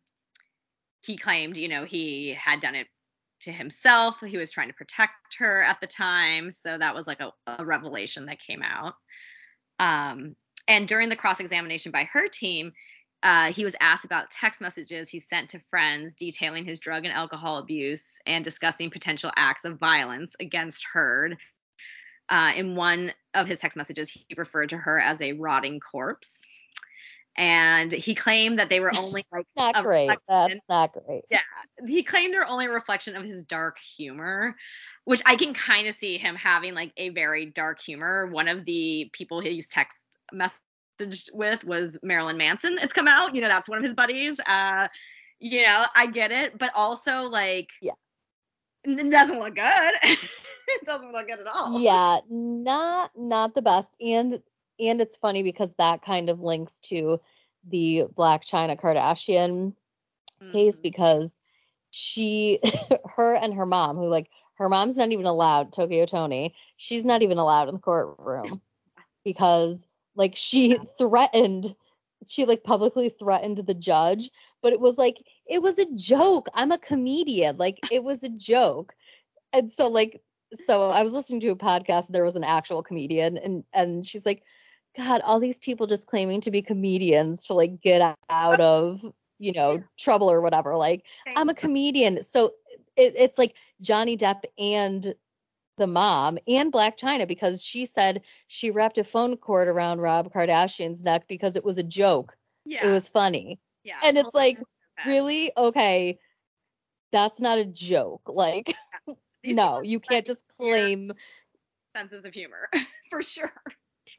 he 1.04 1.16
claimed, 1.16 1.56
you 1.56 1.68
know, 1.68 1.84
he 1.84 2.34
had 2.38 2.60
done 2.60 2.74
it 2.74 2.88
to 3.40 3.52
himself. 3.52 4.16
He 4.24 4.38
was 4.38 4.50
trying 4.50 4.68
to 4.68 4.74
protect 4.74 5.36
her 5.38 5.62
at 5.62 5.80
the 5.80 5.86
time. 5.86 6.50
So 6.50 6.76
that 6.78 6.94
was 6.94 7.06
like 7.06 7.20
a, 7.20 7.32
a 7.46 7.64
revelation 7.64 8.26
that 8.26 8.40
came 8.40 8.62
out. 8.62 8.94
Um, 9.78 10.36
and 10.68 10.88
during 10.88 11.08
the 11.08 11.16
cross 11.16 11.40
examination 11.40 11.92
by 11.92 12.04
her 12.04 12.28
team, 12.28 12.72
uh, 13.22 13.52
he 13.52 13.64
was 13.64 13.76
asked 13.80 14.04
about 14.04 14.30
text 14.30 14.60
messages 14.60 15.08
he 15.08 15.18
sent 15.18 15.50
to 15.50 15.60
friends 15.70 16.14
detailing 16.14 16.64
his 16.64 16.80
drug 16.80 17.04
and 17.04 17.14
alcohol 17.14 17.58
abuse 17.58 18.18
and 18.26 18.44
discussing 18.44 18.90
potential 18.90 19.30
acts 19.36 19.64
of 19.64 19.78
violence 19.78 20.36
against 20.40 20.84
Heard. 20.84 21.36
Uh, 22.28 22.52
in 22.56 22.74
one 22.74 23.12
of 23.34 23.46
his 23.46 23.60
text 23.60 23.76
messages, 23.76 24.10
he 24.10 24.26
referred 24.36 24.70
to 24.70 24.76
her 24.76 25.00
as 25.00 25.22
a 25.22 25.32
rotting 25.32 25.80
corpse. 25.80 26.44
And 27.36 27.92
he 27.92 28.14
claimed 28.14 28.58
that 28.58 28.70
they 28.70 28.80
were 28.80 28.92
only 28.96 29.24
like 29.32 29.46
not 29.56 29.74
great 29.84 30.08
reflection- 30.08 30.22
that's 30.28 30.68
not 30.68 30.92
great 31.04 31.24
yeah, 31.30 31.40
he 31.86 32.02
claimed 32.02 32.32
they're 32.32 32.46
only 32.46 32.66
a 32.66 32.70
reflection 32.70 33.16
of 33.16 33.24
his 33.24 33.44
dark 33.44 33.78
humor, 33.78 34.56
which 35.04 35.22
I 35.26 35.36
can 35.36 35.54
kind 35.54 35.88
of 35.88 35.94
see 35.94 36.18
him 36.18 36.36
having 36.36 36.74
like 36.74 36.92
a 36.96 37.10
very 37.10 37.46
dark 37.46 37.80
humor. 37.80 38.26
One 38.26 38.48
of 38.48 38.64
the 38.64 39.10
people 39.12 39.40
he's 39.40 39.66
text 39.66 40.06
messaged 40.32 41.32
with 41.32 41.64
was 41.64 41.98
Marilyn 42.02 42.36
Manson. 42.36 42.78
It's 42.80 42.92
come 42.92 43.08
out, 43.08 43.34
you 43.34 43.40
know, 43.40 43.48
that's 43.48 43.68
one 43.68 43.78
of 43.78 43.84
his 43.84 43.94
buddies. 43.94 44.38
Uh, 44.46 44.88
you 45.38 45.62
know, 45.62 45.84
I 45.94 46.06
get 46.06 46.32
it, 46.32 46.58
but 46.58 46.70
also 46.74 47.22
like, 47.22 47.68
Yeah. 47.82 47.92
It 48.86 49.10
doesn't 49.10 49.38
look 49.38 49.54
good. 49.54 49.92
it 50.68 50.84
doesn't 50.84 51.12
look 51.12 51.26
good 51.26 51.40
at 51.40 51.46
all. 51.46 51.80
yeah 51.80 52.20
not 52.28 53.10
not 53.16 53.54
the 53.54 53.62
best 53.62 53.90
and 54.00 54.40
and 54.78 55.00
it's 55.00 55.16
funny 55.16 55.42
because 55.42 55.72
that 55.74 56.02
kind 56.02 56.28
of 56.30 56.40
links 56.40 56.80
to 56.80 57.20
the 57.68 58.04
Blac 58.16 58.44
Chyna 58.44 58.78
kardashian 58.80 59.74
case 60.52 60.78
Mhm. 60.78 60.82
because 60.82 61.38
she 61.90 62.60
her 63.16 63.34
and 63.34 63.54
her 63.54 63.66
mom 63.66 63.96
who 63.96 64.06
like 64.08 64.28
her 64.54 64.68
mom's 64.68 64.96
not 64.96 65.10
even 65.12 65.26
allowed 65.26 65.72
Tokyo 65.72 66.06
Toni 66.06 66.54
she's 66.76 67.04
not 67.04 67.22
even 67.22 67.38
allowed 67.38 67.68
in 67.68 67.74
the 67.74 67.80
courtroom 67.80 68.60
because 69.24 69.86
like 70.14 70.34
she 70.36 70.78
threatened 70.98 71.74
she 72.26 72.44
like 72.44 72.64
publicly 72.64 73.08
threatened 73.08 73.58
the 73.58 73.74
judge 73.74 74.30
but 74.66 74.72
it 74.72 74.80
was 74.80 74.98
like 74.98 75.22
it 75.46 75.62
was 75.62 75.78
a 75.78 75.86
joke. 75.94 76.48
I'm 76.52 76.72
a 76.72 76.78
comedian. 76.78 77.56
Like 77.56 77.78
it 77.92 78.02
was 78.02 78.24
a 78.24 78.28
joke. 78.28 78.96
And 79.52 79.70
so 79.70 79.86
like 79.86 80.20
so 80.54 80.90
i 80.90 81.04
was 81.04 81.12
listening 81.12 81.38
to 81.42 81.50
a 81.50 81.56
podcast. 81.56 82.08
There 82.08 82.24
was 82.24 82.34
an 82.34 82.42
actual 82.42 82.82
comedian 82.82 83.38
and 83.38 83.62
and 83.72 84.04
she's 84.04 84.26
like 84.26 84.42
god 84.96 85.20
all 85.20 85.38
these 85.38 85.60
people 85.60 85.86
just 85.86 86.08
claiming 86.08 86.40
to 86.40 86.50
be 86.50 86.62
comedians 86.62 87.44
to 87.44 87.54
like 87.54 87.80
get 87.80 88.16
out 88.28 88.60
of 88.60 89.04
you 89.38 89.52
know 89.52 89.84
trouble 89.96 90.28
or 90.28 90.40
whatever. 90.40 90.74
Like 90.74 91.04
i'm 91.36 91.48
a 91.48 91.54
comedian. 91.54 92.24
So 92.24 92.54
it, 92.96 93.14
it's 93.16 93.38
like 93.38 93.54
johnny 93.80 94.16
depp 94.16 94.46
and 94.58 95.14
the 95.78 95.86
mom 95.86 96.38
and 96.48 96.72
Blac 96.72 96.98
Chyna 96.98 97.28
because 97.28 97.62
she 97.62 97.86
said 97.86 98.22
she 98.48 98.72
wrapped 98.72 98.98
a 98.98 99.04
phone 99.04 99.36
cord 99.36 99.68
around 99.68 100.00
rob 100.00 100.32
kardashian's 100.32 101.04
neck 101.04 101.28
because 101.28 101.54
it 101.54 101.64
was 101.64 101.78
a 101.78 101.84
joke. 101.84 102.36
Yeah, 102.64 102.88
it 102.88 102.90
was 102.90 103.08
funny 103.08 103.60
yeah, 103.86 103.98
and 104.02 104.18
it's 104.18 104.34
like, 104.34 104.58
really 105.06 105.52
okay 105.58 106.18
that's 107.12 107.38
not 107.38 107.58
a 107.58 107.66
joke 107.66 108.22
like 108.28 108.74
These 109.42 109.54
no 109.54 109.82
you 109.82 110.00
can't 110.00 110.24
just 110.24 110.42
claim 110.56 111.12
senses 111.96 112.26
of 112.26 112.34
humor 112.34 112.68
for 113.10 113.22
sure. 113.22 113.52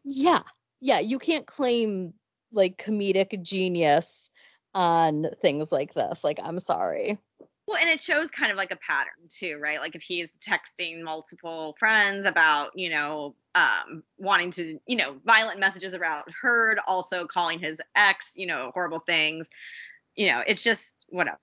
Yeah. 0.03 0.41
Yeah. 0.81 0.99
You 0.99 1.19
can't 1.19 1.45
claim 1.45 2.13
like 2.51 2.83
comedic 2.83 3.41
genius 3.43 4.31
on 4.73 5.27
things 5.41 5.71
like 5.71 5.93
this. 5.93 6.23
Like, 6.23 6.39
I'm 6.43 6.59
sorry. 6.59 7.19
Well, 7.67 7.77
and 7.77 7.89
it 7.89 7.99
shows 7.99 8.31
kind 8.31 8.49
of 8.49 8.57
like 8.57 8.71
a 8.71 8.77
pattern 8.77 9.27
too, 9.29 9.59
right? 9.61 9.81
Like 9.81 9.93
if 9.93 10.01
he's 10.01 10.35
texting 10.35 11.03
multiple 11.03 11.75
friends 11.77 12.25
about, 12.25 12.71
you 12.75 12.89
know, 12.89 13.35
um, 13.55 14.03
wanting 14.17 14.51
to, 14.51 14.79
you 14.87 14.95
know, 14.95 15.17
violent 15.25 15.59
messages 15.59 15.93
about 15.93 16.31
Heard, 16.31 16.79
also 16.87 17.25
calling 17.25 17.59
his 17.59 17.81
ex, 17.93 18.33
you 18.37 18.47
know, 18.47 18.71
horrible 18.73 19.01
things, 19.01 19.49
you 20.15 20.27
know, 20.27 20.41
it's 20.47 20.63
just 20.63 20.93
whatever. 21.09 21.39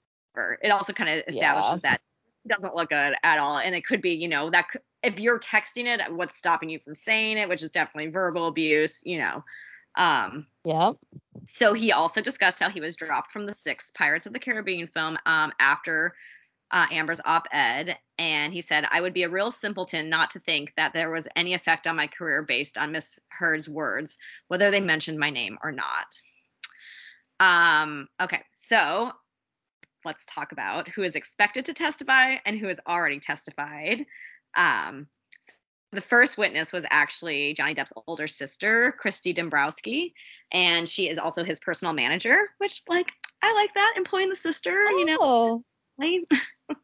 It 0.63 0.71
also 0.71 0.95
kind 0.95 1.11
of 1.11 1.25
establishes 1.29 1.83
yeah. 1.85 1.91
that 1.91 2.01
doesn't 2.49 2.75
look 2.75 2.89
good 2.89 3.15
at 3.23 3.39
all, 3.39 3.59
and 3.59 3.75
it 3.75 3.87
could 3.87 4.01
be, 4.01 4.13
you 4.13 4.29
know, 4.29 4.49
that 4.49 4.67
if 5.03 5.21
you're 5.21 5.39
texting 5.39 5.87
it, 5.87 6.13
what's 6.13 6.37
stopping 6.37 6.71
you 6.71 6.79
from 6.79 6.95
saying 6.95 7.37
it, 7.37 7.51
which 7.51 7.63
is 7.63 7.71
definitely 7.71 8.11
verbal 8.11 8.47
abuse, 8.47 9.03
you 9.05 9.19
know. 9.19 9.45
Um, 9.97 10.47
yeah. 10.65 10.93
So 11.47 11.75
he 11.75 11.93
also 11.93 12.21
discussed 12.21 12.59
how 12.59 12.71
he 12.71 12.81
was 12.81 12.97
dropped 12.97 13.33
from 13.33 13.47
the 13.47 13.55
sixth 13.55 13.95
Pirates 13.95 14.27
of 14.27 14.33
the 14.33 14.39
Caribbean 14.39 14.87
film 14.87 15.19
um, 15.27 15.53
after 15.59 16.15
uh, 16.71 16.87
Amber's 16.91 17.21
op 17.25 17.47
ed. 17.53 17.97
And 18.19 18.53
he 18.53 18.61
said, 18.61 18.85
I 18.91 19.01
would 19.01 19.15
be 19.15 19.25
a 19.25 19.29
real 19.29 19.51
simpleton 19.51 20.09
not 20.09 20.31
to 20.31 20.41
think 20.41 20.73
that 20.77 20.93
there 20.93 21.11
was 21.11 21.29
any 21.37 21.55
effect 21.55 21.87
on 21.87 21.97
my 21.97 22.07
career 22.07 22.43
based 22.43 22.79
on 22.79 22.93
Miss 22.93 23.21
Heard's 23.29 23.69
words, 23.69 24.19
whether 24.49 24.71
they 24.71 24.81
mentioned 24.81 25.19
my 25.19 25.31
name 25.31 25.59
or 25.63 25.73
not. 25.73 26.07
Um, 27.41 28.09
okay, 28.21 28.43
so 28.55 29.13
let's 30.05 30.25
talk 30.27 30.53
about 30.53 30.89
who 30.89 31.03
is 31.03 31.17
expected 31.17 31.67
to 31.67 31.75
testify 31.75 32.37
and 32.45 32.59
who 32.59 32.69
has 32.69 32.81
already 32.87 33.21
testified. 33.21 34.05
Um, 34.57 35.09
the 35.95 36.01
first 36.01 36.37
witness 36.37 36.73
was 36.73 36.85
actually 36.91 37.55
Johnny 37.55 37.75
Depp's 37.75 37.93
older 38.07 38.27
sister, 38.27 38.95
Christi 38.99 39.33
Dembrowski, 39.33 40.13
and 40.53 40.89
she 40.89 41.09
is 41.09 41.19
also 41.19 41.45
his 41.45 41.61
personal 41.61 41.95
manager, 41.95 42.39
which 42.59 42.83
like 42.89 43.11
I 43.43 43.53
like 43.55 43.75
that 43.75 43.95
employing 43.97 44.29
the 44.29 44.37
sister, 44.37 44.87
oh. 44.89 44.99
you 44.99 45.05
know. 45.05 45.19
Oh. 45.21 45.65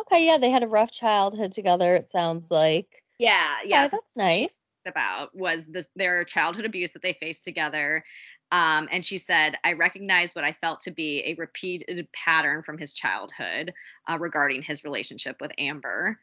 okay, 0.00 0.26
yeah, 0.26 0.38
they 0.38 0.50
had 0.50 0.62
a 0.62 0.68
rough 0.68 0.90
childhood 0.90 1.52
together. 1.52 1.94
It 1.94 2.10
sounds 2.10 2.50
like. 2.50 3.02
Yeah, 3.18 3.56
yeah, 3.64 3.82
yeah 3.82 3.88
that's 3.88 4.16
nice. 4.16 4.62
About 4.86 5.34
was 5.34 5.66
this 5.66 5.88
their 5.96 6.24
childhood 6.24 6.64
abuse 6.64 6.92
that 6.92 7.02
they 7.02 7.14
faced 7.14 7.44
together. 7.44 8.04
Um, 8.52 8.88
and 8.92 9.04
she 9.04 9.18
said, 9.18 9.56
I 9.64 9.72
recognize 9.72 10.32
what 10.32 10.44
I 10.44 10.52
felt 10.52 10.80
to 10.82 10.92
be 10.92 11.22
a 11.26 11.34
repeated 11.34 12.06
pattern 12.12 12.62
from 12.62 12.78
his 12.78 12.92
childhood 12.92 13.74
uh, 14.08 14.18
regarding 14.18 14.62
his 14.62 14.84
relationship 14.84 15.36
with 15.40 15.50
Amber. 15.58 16.18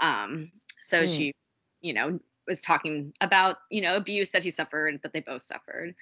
Um, 0.00 0.50
so 0.80 1.04
mm. 1.04 1.16
she, 1.16 1.32
you 1.80 1.92
know, 1.92 2.20
was 2.46 2.60
talking 2.60 3.12
about, 3.20 3.58
you 3.70 3.80
know, 3.80 3.96
abuse 3.96 4.32
that 4.32 4.44
he 4.44 4.50
suffered, 4.50 5.00
that 5.02 5.12
they 5.12 5.20
both 5.20 5.42
suffered. 5.42 5.94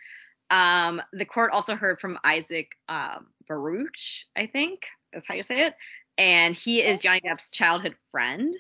Um, 0.51 1.03
the 1.13 1.27
court 1.27 1.53
also 1.53 1.77
heard 1.77 2.01
from 2.01 2.19
Isaac 2.25 2.73
uh, 2.89 3.19
Baruch, 3.47 3.99
I 4.35 4.47
think 4.47 4.87
that's 5.13 5.29
how 5.29 5.35
you 5.35 5.43
say 5.43 5.67
it. 5.67 5.75
And 6.17 6.55
he 6.55 6.83
is 6.83 7.03
Johnny 7.03 7.21
Depp's 7.21 7.51
childhood 7.51 7.97
friend. 8.11 8.55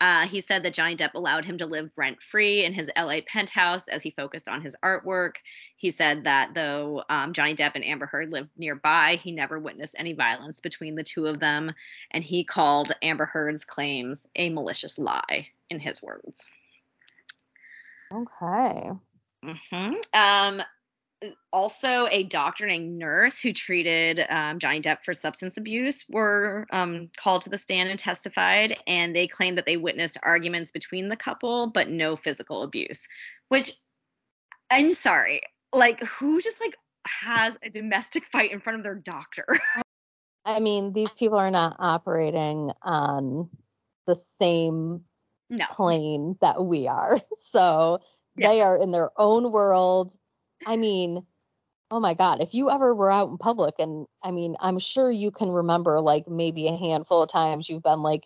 Uh, 0.00 0.26
he 0.26 0.40
said 0.40 0.64
that 0.64 0.74
Johnny 0.74 0.96
Depp 0.96 1.14
allowed 1.14 1.44
him 1.44 1.58
to 1.58 1.66
live 1.66 1.90
rent 1.96 2.20
free 2.20 2.64
in 2.64 2.72
his 2.72 2.90
LA 2.98 3.20
penthouse 3.26 3.88
as 3.88 4.02
he 4.02 4.10
focused 4.10 4.48
on 4.48 4.60
his 4.60 4.76
artwork. 4.84 5.36
He 5.76 5.90
said 5.90 6.24
that 6.24 6.54
though 6.54 7.04
um, 7.08 7.32
Johnny 7.32 7.54
Depp 7.54 7.72
and 7.74 7.84
Amber 7.84 8.06
Heard 8.06 8.32
lived 8.32 8.50
nearby, 8.56 9.18
he 9.22 9.30
never 9.32 9.58
witnessed 9.58 9.94
any 9.96 10.12
violence 10.12 10.60
between 10.60 10.96
the 10.96 11.04
two 11.04 11.26
of 11.26 11.40
them. 11.40 11.72
And 12.10 12.24
he 12.24 12.44
called 12.44 12.92
Amber 13.02 13.24
Heard's 13.24 13.64
claims 13.64 14.26
a 14.34 14.50
malicious 14.50 14.98
lie, 14.98 15.48
in 15.70 15.78
his 15.78 16.02
words. 16.02 16.48
Okay. 18.14 18.90
Mm-hmm. 19.44 19.94
Um, 20.12 20.62
also 21.52 22.06
a 22.10 22.24
doctor 22.24 22.66
and 22.66 22.72
a 22.72 22.86
nurse 22.86 23.40
who 23.40 23.52
treated 23.52 24.24
um, 24.28 24.58
Johnny 24.58 24.80
Depp 24.80 25.04
for 25.04 25.14
substance 25.14 25.56
abuse 25.56 26.04
were 26.08 26.66
um, 26.70 27.10
called 27.16 27.42
to 27.42 27.50
the 27.50 27.58
stand 27.58 27.88
and 27.88 27.98
testified, 27.98 28.76
and 28.86 29.14
they 29.14 29.26
claimed 29.26 29.58
that 29.58 29.66
they 29.66 29.76
witnessed 29.76 30.18
arguments 30.22 30.70
between 30.70 31.08
the 31.08 31.16
couple, 31.16 31.68
but 31.68 31.88
no 31.88 32.16
physical 32.16 32.62
abuse. 32.62 33.08
Which 33.48 33.72
I'm 34.70 34.90
sorry, 34.90 35.42
like 35.72 36.00
who 36.00 36.40
just 36.40 36.60
like 36.60 36.76
has 37.06 37.58
a 37.62 37.70
domestic 37.70 38.24
fight 38.26 38.52
in 38.52 38.60
front 38.60 38.78
of 38.78 38.84
their 38.84 38.94
doctor? 38.94 39.46
I 40.44 40.60
mean, 40.60 40.92
these 40.92 41.12
people 41.14 41.38
are 41.38 41.50
not 41.50 41.76
operating 41.78 42.70
on 42.82 43.48
the 44.06 44.14
same 44.14 45.04
no. 45.50 45.64
plane 45.70 46.36
that 46.40 46.64
we 46.64 46.88
are, 46.88 47.20
so 47.34 48.00
yeah. 48.36 48.48
they 48.48 48.60
are 48.60 48.76
in 48.76 48.92
their 48.92 49.10
own 49.16 49.52
world 49.52 50.16
I 50.66 50.76
mean, 50.76 51.24
oh 51.90 52.00
my 52.00 52.14
God, 52.14 52.40
if 52.40 52.54
you 52.54 52.70
ever 52.70 52.94
were 52.94 53.10
out 53.10 53.30
in 53.30 53.38
public, 53.38 53.74
and 53.78 54.06
I 54.22 54.30
mean, 54.30 54.56
I'm 54.60 54.78
sure 54.78 55.10
you 55.10 55.30
can 55.30 55.50
remember 55.50 56.00
like 56.00 56.28
maybe 56.28 56.68
a 56.68 56.76
handful 56.76 57.22
of 57.22 57.30
times 57.30 57.68
you've 57.68 57.82
been 57.82 58.02
like 58.02 58.24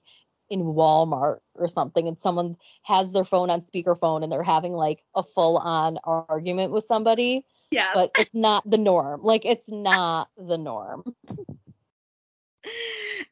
in 0.50 0.60
Walmart 0.60 1.38
or 1.54 1.68
something 1.68 2.08
and 2.08 2.18
someone 2.18 2.54
has 2.82 3.12
their 3.12 3.24
phone 3.24 3.50
on 3.50 3.60
speakerphone 3.60 4.22
and 4.22 4.32
they're 4.32 4.42
having 4.42 4.72
like 4.72 5.04
a 5.14 5.22
full 5.22 5.58
on 5.58 5.98
argument 6.04 6.72
with 6.72 6.84
somebody. 6.84 7.44
Yeah. 7.70 7.90
But 7.92 8.12
it's 8.18 8.34
not 8.34 8.68
the 8.68 8.78
norm. 8.78 9.22
Like 9.22 9.44
it's 9.44 9.68
not 9.68 10.30
the 10.38 10.56
norm. 10.56 11.04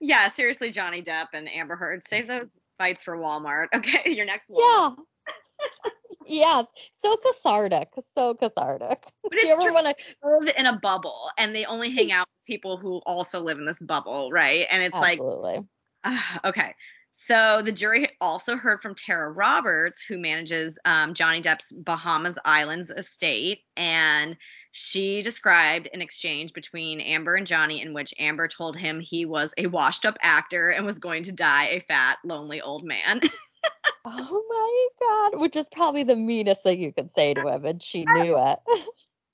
yeah, 0.01 0.29
seriously, 0.29 0.71
Johnny 0.71 1.03
Depp 1.03 1.29
and 1.33 1.49
Amber 1.49 1.77
Heard, 1.77 2.07
save 2.07 2.27
those 2.27 2.59
fights 2.79 3.03
for 3.03 3.17
Walmart. 3.17 3.67
Okay, 3.75 4.13
your 4.13 4.27
next 4.27 4.51
Walmart. 4.51 4.97
Yeah. 6.27 6.45
yes, 6.45 6.67
so 6.95 7.17
cathartic, 7.17 7.89
so 8.01 8.35
cathartic. 8.35 9.07
But 9.23 9.35
it's 9.35 9.45
you 9.45 9.53
ever 9.53 9.73
want 9.73 9.87
to 9.87 10.05
live 10.23 10.55
in 10.57 10.67
a 10.67 10.79
bubble, 10.79 11.31
and 11.39 11.55
they 11.55 11.65
only 11.65 11.91
hang 11.91 12.13
out 12.13 12.29
with 12.29 12.47
people 12.47 12.77
who 12.77 13.01
also 13.07 13.41
live 13.41 13.59
in 13.59 13.65
this 13.65 13.81
bubble, 13.81 14.31
right? 14.31 14.67
And 14.71 14.83
it's 14.83 14.97
Absolutely. 14.97 15.55
like, 15.55 15.65
uh, 16.45 16.49
okay. 16.49 16.75
So 17.19 17.63
the 17.65 17.73
jury 17.73 18.09
also 18.21 18.57
heard 18.57 18.83
from 18.83 18.95
Tara 18.95 19.33
Roberts, 19.33 20.05
who 20.05 20.19
manages 20.19 20.79
um, 20.85 21.15
Johnny 21.15 21.41
Depp's 21.41 21.73
Bahamas 21.73 22.39
Islands 22.45 22.91
estate, 22.91 23.61
and 23.75 24.37
she 24.71 25.23
described 25.23 25.89
an 25.95 26.03
exchange 26.03 26.53
between 26.53 27.01
Amber 27.01 27.35
and 27.35 27.47
Johnny 27.47 27.81
in 27.81 27.95
which 27.95 28.13
Amber 28.19 28.49
told 28.49 28.77
him 28.77 29.01
he 29.01 29.25
was 29.25 29.55
a 29.57 29.67
washed-up 29.67 30.19
actor 30.21 30.69
and 30.69 30.85
was 30.85 30.99
going 30.99 31.23
to 31.23 31.33
die 31.33 31.69
a 31.69 31.81
fat, 31.81 32.19
lonely 32.23 32.61
old 32.61 32.85
man. 32.85 33.23
oh 34.05 34.45
my 34.51 35.31
god, 35.33 35.41
which 35.41 35.57
is 35.57 35.71
probably 35.71 36.05
the 36.05 36.17
meanest 36.17 36.63
thing 36.63 36.83
you 36.83 36.93
could 36.93 37.11
say 37.11 37.33
to 37.33 37.49
him, 37.49 37.65
and 37.65 37.83
she 37.83 38.05
knew 38.05 38.37
it. 38.37 38.59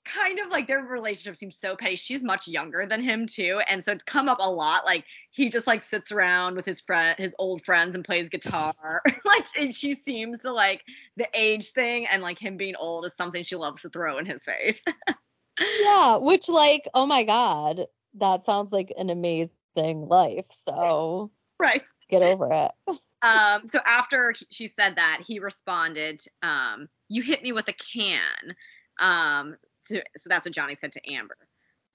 kind 0.05 0.39
of 0.39 0.49
like 0.49 0.67
their 0.67 0.81
relationship 0.81 1.37
seems 1.37 1.57
so 1.57 1.75
petty. 1.75 1.95
She's 1.95 2.23
much 2.23 2.47
younger 2.47 2.85
than 2.85 3.01
him 3.01 3.25
too, 3.25 3.61
and 3.69 3.83
so 3.83 3.91
it's 3.91 4.03
come 4.03 4.29
up 4.29 4.39
a 4.39 4.49
lot. 4.49 4.85
Like 4.85 5.05
he 5.31 5.49
just 5.49 5.67
like 5.67 5.81
sits 5.81 6.11
around 6.11 6.55
with 6.55 6.65
his 6.65 6.81
friend, 6.81 7.17
his 7.17 7.35
old 7.39 7.63
friends, 7.63 7.95
and 7.95 8.03
plays 8.03 8.29
guitar. 8.29 9.01
like 9.25 9.45
and 9.57 9.75
she 9.75 9.93
seems 9.93 10.39
to 10.39 10.51
like 10.51 10.81
the 11.17 11.27
age 11.33 11.71
thing 11.71 12.05
and 12.07 12.21
like 12.21 12.39
him 12.39 12.57
being 12.57 12.75
old 12.75 13.05
is 13.05 13.15
something 13.15 13.43
she 13.43 13.55
loves 13.55 13.81
to 13.83 13.89
throw 13.89 14.17
in 14.17 14.25
his 14.25 14.43
face. 14.43 14.83
yeah, 15.79 16.17
which 16.17 16.49
like 16.49 16.87
oh 16.93 17.05
my 17.05 17.23
god, 17.23 17.85
that 18.15 18.45
sounds 18.45 18.71
like 18.71 18.93
an 18.97 19.09
amazing 19.09 20.07
life. 20.07 20.45
So 20.51 21.31
right, 21.59 21.83
get 22.09 22.21
over 22.21 22.49
it 22.51 22.71
um, 23.21 23.67
so 23.67 23.79
after 23.85 24.33
she 24.51 24.67
said 24.67 24.97
that, 24.97 25.21
he 25.25 25.39
responded, 25.39 26.21
um, 26.41 26.89
"You 27.07 27.21
hit 27.21 27.41
me 27.41 27.51
with 27.53 27.67
a 27.69 27.73
can." 27.73 28.55
Um, 28.99 29.55
to, 29.85 30.03
so 30.17 30.29
that's 30.29 30.45
what 30.45 30.53
Johnny 30.53 30.75
said 30.75 30.91
to 30.93 31.11
Amber. 31.11 31.37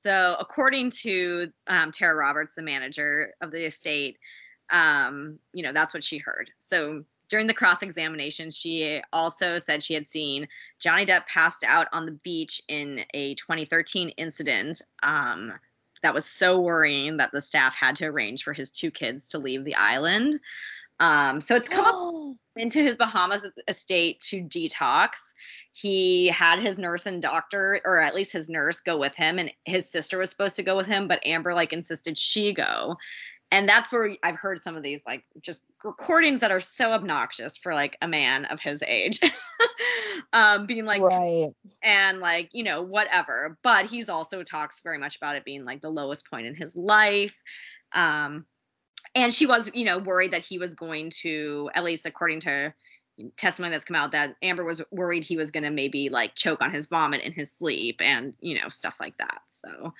So 0.02 0.36
according 0.38 0.90
to 1.02 1.50
um, 1.66 1.90
Tara 1.90 2.14
Roberts, 2.14 2.54
the 2.54 2.62
manager 2.62 3.34
of 3.40 3.50
the 3.50 3.66
estate, 3.66 4.18
um, 4.70 5.38
you 5.52 5.62
know 5.62 5.72
that's 5.72 5.94
what 5.94 6.04
she 6.04 6.18
heard. 6.18 6.50
So 6.58 7.04
during 7.28 7.46
the 7.46 7.54
cross 7.54 7.82
examination, 7.82 8.50
she 8.50 9.02
also 9.12 9.58
said 9.58 9.82
she 9.82 9.94
had 9.94 10.06
seen 10.06 10.48
Johnny 10.78 11.04
Depp 11.04 11.26
passed 11.26 11.64
out 11.66 11.88
on 11.92 12.06
the 12.06 12.18
beach 12.24 12.62
in 12.68 13.00
a 13.12 13.34
2013 13.34 14.10
incident. 14.10 14.80
Um, 15.02 15.52
that 16.02 16.14
was 16.14 16.24
so 16.24 16.60
worrying 16.60 17.16
that 17.16 17.30
the 17.32 17.40
staff 17.40 17.74
had 17.74 17.96
to 17.96 18.06
arrange 18.06 18.44
for 18.44 18.52
his 18.52 18.70
two 18.70 18.90
kids 18.90 19.30
to 19.30 19.38
leave 19.38 19.64
the 19.64 19.74
island. 19.74 20.38
Um, 21.00 21.40
so 21.40 21.56
it's 21.56 21.68
come 21.68 21.84
up 21.84 22.36
into 22.56 22.82
his 22.82 22.96
Bahamas 22.96 23.48
estate 23.68 24.20
to 24.28 24.42
detox. 24.42 25.32
He 25.72 26.28
had 26.28 26.58
his 26.58 26.78
nurse 26.78 27.06
and 27.06 27.22
doctor, 27.22 27.80
or 27.84 28.00
at 28.00 28.14
least 28.14 28.32
his 28.32 28.48
nurse, 28.48 28.80
go 28.80 28.98
with 28.98 29.14
him, 29.14 29.38
and 29.38 29.50
his 29.64 29.90
sister 29.90 30.18
was 30.18 30.30
supposed 30.30 30.56
to 30.56 30.62
go 30.62 30.76
with 30.76 30.86
him, 30.86 31.08
but 31.08 31.24
Amber 31.24 31.54
like 31.54 31.72
insisted 31.72 32.18
she 32.18 32.52
go. 32.52 32.96
And 33.50 33.66
that's 33.66 33.90
where 33.90 34.14
I've 34.22 34.36
heard 34.36 34.60
some 34.60 34.76
of 34.76 34.82
these 34.82 35.02
like 35.06 35.24
just 35.40 35.62
recordings 35.82 36.40
that 36.40 36.50
are 36.50 36.60
so 36.60 36.92
obnoxious 36.92 37.56
for 37.56 37.72
like 37.72 37.96
a 38.02 38.08
man 38.08 38.44
of 38.46 38.60
his 38.60 38.82
age. 38.86 39.20
um, 40.32 40.66
being 40.66 40.84
like 40.84 41.00
right. 41.00 41.50
and 41.82 42.20
like, 42.20 42.50
you 42.52 42.62
know, 42.62 42.82
whatever. 42.82 43.56
But 43.62 43.86
he's 43.86 44.10
also 44.10 44.42
talks 44.42 44.82
very 44.82 44.98
much 44.98 45.16
about 45.16 45.36
it 45.36 45.44
being 45.44 45.64
like 45.64 45.80
the 45.80 45.90
lowest 45.90 46.28
point 46.28 46.46
in 46.46 46.54
his 46.54 46.76
life. 46.76 47.42
Um, 47.92 48.44
and 49.14 49.32
she 49.32 49.46
was 49.46 49.70
you 49.74 49.84
know 49.84 49.98
worried 49.98 50.32
that 50.32 50.42
he 50.42 50.58
was 50.58 50.74
going 50.74 51.10
to 51.10 51.70
at 51.74 51.84
least 51.84 52.06
according 52.06 52.40
to 52.40 52.72
testimony 53.36 53.72
that's 53.72 53.84
come 53.84 53.96
out 53.96 54.12
that 54.12 54.36
Amber 54.42 54.64
was 54.64 54.80
worried 54.90 55.24
he 55.24 55.36
was 55.36 55.50
going 55.50 55.64
to 55.64 55.70
maybe 55.70 56.08
like 56.08 56.34
choke 56.34 56.62
on 56.62 56.70
his 56.70 56.86
vomit 56.86 57.22
in 57.22 57.32
his 57.32 57.52
sleep 57.52 58.00
and 58.00 58.36
you 58.40 58.60
know 58.60 58.68
stuff 58.68 58.94
like 59.00 59.16
that. 59.18 59.40
So 59.48 59.92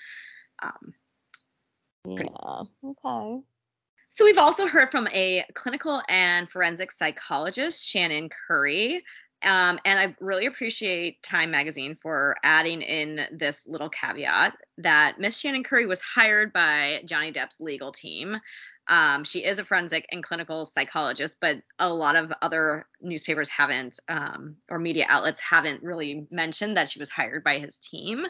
um 0.61 0.93
yeah. 2.07 2.63
Okay. 2.83 3.41
So 4.11 4.25
we've 4.25 4.37
also 4.37 4.67
heard 4.67 4.89
from 4.91 5.07
a 5.13 5.45
clinical 5.53 6.01
and 6.09 6.49
forensic 6.49 6.91
psychologist, 6.91 7.87
Shannon 7.87 8.29
Curry. 8.29 9.03
Um, 9.41 9.79
and 9.85 9.99
I 9.99 10.15
really 10.19 10.47
appreciate 10.47 11.23
Time 11.23 11.51
Magazine 11.51 11.95
for 11.95 12.35
adding 12.43 12.81
in 12.81 13.21
this 13.31 13.65
little 13.67 13.89
caveat 13.89 14.57
that 14.79 15.19
Miss 15.19 15.37
Shannon 15.37 15.63
Curry 15.63 15.85
was 15.85 16.01
hired 16.01 16.51
by 16.51 17.01
Johnny 17.05 17.31
Depp's 17.31 17.61
legal 17.61 17.91
team. 17.91 18.37
Um, 18.89 19.23
she 19.23 19.45
is 19.45 19.59
a 19.59 19.63
forensic 19.63 20.07
and 20.11 20.23
clinical 20.23 20.65
psychologist, 20.65 21.37
but 21.39 21.57
a 21.77 21.93
lot 21.93 22.15
of 22.15 22.33
other 22.41 22.87
newspapers 23.01 23.47
haven't, 23.47 23.99
um, 24.09 24.55
or 24.67 24.79
media 24.79 25.05
outlets 25.07 25.39
haven't 25.39 25.83
really 25.83 26.27
mentioned 26.31 26.75
that 26.75 26.89
she 26.89 26.99
was 26.99 27.09
hired 27.09 27.43
by 27.43 27.59
his 27.59 27.77
team. 27.77 28.25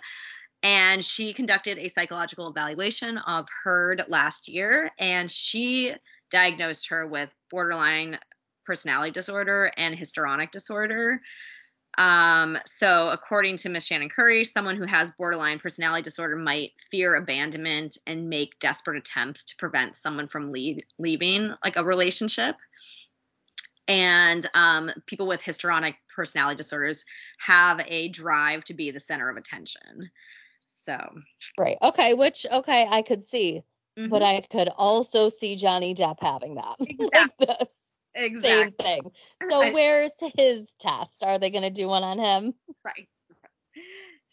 And 0.61 1.03
she 1.03 1.33
conducted 1.33 1.77
a 1.77 1.87
psychological 1.87 2.49
evaluation 2.49 3.17
of 3.17 3.47
Heard 3.63 4.03
last 4.09 4.49
year, 4.49 4.91
and 4.99 5.31
she 5.31 5.93
diagnosed 6.29 6.89
her 6.89 7.07
with 7.07 7.29
borderline 7.49 8.19
personality 8.65 9.11
disorder 9.11 9.71
and 9.77 9.95
histrionic 9.95 10.51
disorder. 10.51 11.21
Um, 11.97 12.57
so, 12.65 13.09
according 13.09 13.57
to 13.57 13.69
Miss 13.69 13.85
Shannon 13.85 14.09
Curry, 14.09 14.43
someone 14.43 14.77
who 14.77 14.85
has 14.85 15.11
borderline 15.11 15.59
personality 15.59 16.03
disorder 16.03 16.35
might 16.35 16.71
fear 16.91 17.15
abandonment 17.15 17.97
and 18.07 18.29
make 18.29 18.57
desperate 18.59 18.97
attempts 18.97 19.43
to 19.45 19.55
prevent 19.57 19.97
someone 19.97 20.27
from 20.27 20.51
leave, 20.51 20.81
leaving 20.97 21.53
like 21.63 21.75
a 21.75 21.83
relationship. 21.83 22.55
And 23.87 24.47
um, 24.53 24.91
people 25.07 25.27
with 25.27 25.41
histrionic 25.41 25.95
personality 26.15 26.55
disorders 26.57 27.05
have 27.39 27.81
a 27.87 28.09
drive 28.09 28.63
to 28.65 28.73
be 28.75 28.91
the 28.91 28.99
center 28.99 29.29
of 29.29 29.35
attention. 29.35 30.11
So, 30.67 30.97
right. 31.57 31.77
Okay. 31.81 32.13
Which, 32.13 32.45
okay, 32.51 32.87
I 32.89 33.01
could 33.01 33.23
see. 33.23 33.63
mhm. 33.97 34.09
But 34.09 34.21
I 34.21 34.41
could 34.51 34.69
also 34.77 35.27
see 35.27 35.55
Johnny 35.55 35.95
Depp 35.95 36.21
having 36.21 36.55
that. 36.55 36.75
like 37.13 37.37
this. 37.39 37.69
Exactly. 38.19 38.85
Same 38.85 39.01
thing. 39.01 39.11
So 39.49 39.61
I- 39.61 39.71
where's 39.71 40.11
his 40.37 40.71
test? 40.79 41.23
Are 41.23 41.39
they 41.39 41.49
going 41.49 41.63
to 41.63 41.71
do 41.71 41.87
one 41.87 42.03
on 42.03 42.19
him? 42.19 42.53
Right. 42.83 43.07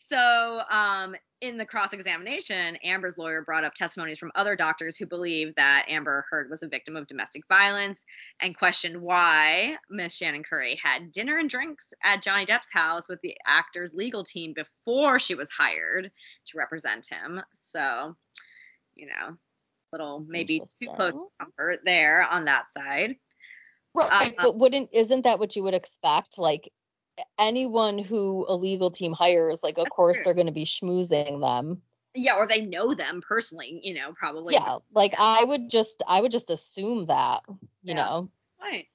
So, 0.08 0.60
um, 0.70 1.16
in 1.40 1.58
the 1.58 1.66
cross 1.66 1.92
examination, 1.92 2.76
Amber's 2.76 3.18
lawyer 3.18 3.42
brought 3.42 3.64
up 3.64 3.74
testimonies 3.74 4.18
from 4.18 4.30
other 4.34 4.56
doctors 4.56 4.96
who 4.96 5.04
believe 5.04 5.54
that 5.56 5.86
Amber 5.88 6.24
Heard 6.30 6.48
was 6.48 6.62
a 6.62 6.68
victim 6.68 6.96
of 6.96 7.06
domestic 7.08 7.42
violence 7.48 8.04
and 8.40 8.56
questioned 8.56 9.00
why 9.02 9.76
Miss 9.90 10.16
Shannon 10.16 10.44
Curry 10.44 10.78
had 10.82 11.12
dinner 11.12 11.38
and 11.38 11.50
drinks 11.50 11.92
at 12.04 12.22
Johnny 12.22 12.46
Depp's 12.46 12.72
house 12.72 13.08
with 13.08 13.20
the 13.20 13.36
actor's 13.46 13.94
legal 13.94 14.24
team 14.24 14.54
before 14.54 15.18
she 15.18 15.34
was 15.34 15.50
hired 15.50 16.10
to 16.46 16.58
represent 16.58 17.06
him. 17.08 17.42
So, 17.52 18.16
you 18.94 19.08
know, 19.08 19.36
little 19.92 20.24
maybe 20.26 20.60
too 20.60 20.88
close 20.94 21.12
to 21.12 21.26
comfort 21.40 21.80
there 21.84 22.22
on 22.22 22.46
that 22.46 22.68
side. 22.68 23.16
Right. 23.96 24.34
Uh, 24.38 24.42
but 24.42 24.58
wouldn't 24.58 24.90
isn't 24.92 25.22
that 25.22 25.38
what 25.38 25.56
you 25.56 25.62
would 25.62 25.74
expect? 25.74 26.38
Like 26.38 26.70
anyone 27.38 27.98
who 27.98 28.44
a 28.48 28.54
legal 28.54 28.90
team 28.90 29.12
hires, 29.12 29.62
like 29.62 29.78
of 29.78 29.88
course 29.88 30.16
true. 30.16 30.24
they're 30.24 30.34
going 30.34 30.46
to 30.46 30.52
be 30.52 30.64
schmoozing 30.64 31.40
them. 31.40 31.82
Yeah, 32.14 32.36
or 32.36 32.46
they 32.48 32.62
know 32.64 32.94
them 32.94 33.22
personally, 33.26 33.80
you 33.82 33.94
know, 33.94 34.12
probably. 34.18 34.54
yeah. 34.54 34.78
Like 34.94 35.14
I 35.18 35.44
would 35.44 35.68
just 35.68 36.02
I 36.06 36.20
would 36.20 36.32
just 36.32 36.50
assume 36.50 37.06
that, 37.06 37.42
you 37.48 37.58
Yeah. 37.82 37.94
know. 37.94 38.30
point. 38.60 38.86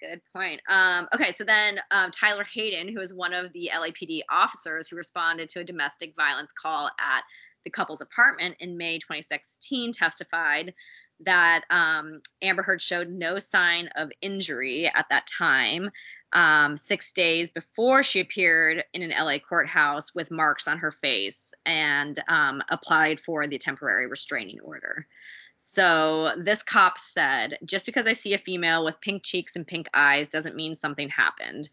Good 0.00 0.20
point. 0.32 0.60
Um, 0.68 1.08
okay, 1.12 1.32
so 1.32 1.42
then 1.44 1.80
um, 1.90 2.12
Tyler 2.12 2.44
Hadden, 2.44 2.88
who 2.88 3.00
is 3.00 3.12
one 3.12 3.32
of 3.34 3.52
the 3.52 3.70
LAPD 3.74 4.20
officers 4.30 4.88
who 4.88 4.96
responded 4.96 5.48
to 5.50 5.60
a 5.60 5.64
domestic 5.64 6.14
violence 6.16 6.52
call 6.52 6.88
at 7.00 7.22
the 7.64 7.70
couple's 7.70 8.00
apartment 8.00 8.56
in 8.60 8.76
May 8.76 8.98
2016, 9.00 9.92
testified 9.92 10.72
that 11.20 11.62
um, 11.70 12.20
Amber 12.42 12.62
Heard 12.62 12.82
showed 12.82 13.08
no 13.08 13.38
sign 13.38 13.88
of 13.96 14.12
injury 14.20 14.90
at 14.92 15.06
that 15.10 15.26
time. 15.26 15.90
Um, 16.32 16.76
six 16.76 17.12
days 17.12 17.50
before 17.50 18.02
she 18.02 18.20
appeared 18.20 18.84
in 18.92 19.02
an 19.02 19.14
LA 19.18 19.38
courthouse 19.38 20.14
with 20.14 20.30
marks 20.30 20.68
on 20.68 20.78
her 20.78 20.92
face 20.92 21.54
and 21.64 22.22
um, 22.28 22.62
applied 22.68 23.18
for 23.20 23.46
the 23.46 23.58
temporary 23.58 24.06
restraining 24.06 24.60
order. 24.60 25.06
So 25.56 26.32
this 26.38 26.62
cop 26.62 26.98
said, 26.98 27.58
just 27.64 27.86
because 27.86 28.06
I 28.06 28.12
see 28.12 28.34
a 28.34 28.38
female 28.38 28.84
with 28.84 29.00
pink 29.00 29.22
cheeks 29.24 29.56
and 29.56 29.66
pink 29.66 29.88
eyes 29.92 30.28
doesn't 30.28 30.54
mean 30.54 30.74
something 30.74 31.08
happened. 31.08 31.68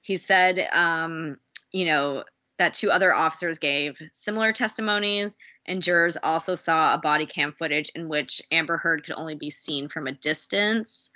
He 0.00 0.16
said, 0.16 0.68
um, 0.72 1.38
you 1.72 1.84
know, 1.84 2.24
that 2.58 2.74
two 2.74 2.90
other 2.90 3.14
officers 3.14 3.58
gave 3.58 4.00
similar 4.12 4.52
testimonies, 4.52 5.36
and 5.66 5.82
jurors 5.82 6.16
also 6.22 6.54
saw 6.54 6.94
a 6.94 6.98
body 6.98 7.26
cam 7.26 7.52
footage 7.52 7.90
in 7.94 8.08
which 8.08 8.42
Amber 8.50 8.76
Heard 8.76 9.04
could 9.04 9.14
only 9.16 9.34
be 9.34 9.50
seen 9.50 9.88
from 9.88 10.06
a 10.06 10.12
distance. 10.12 11.10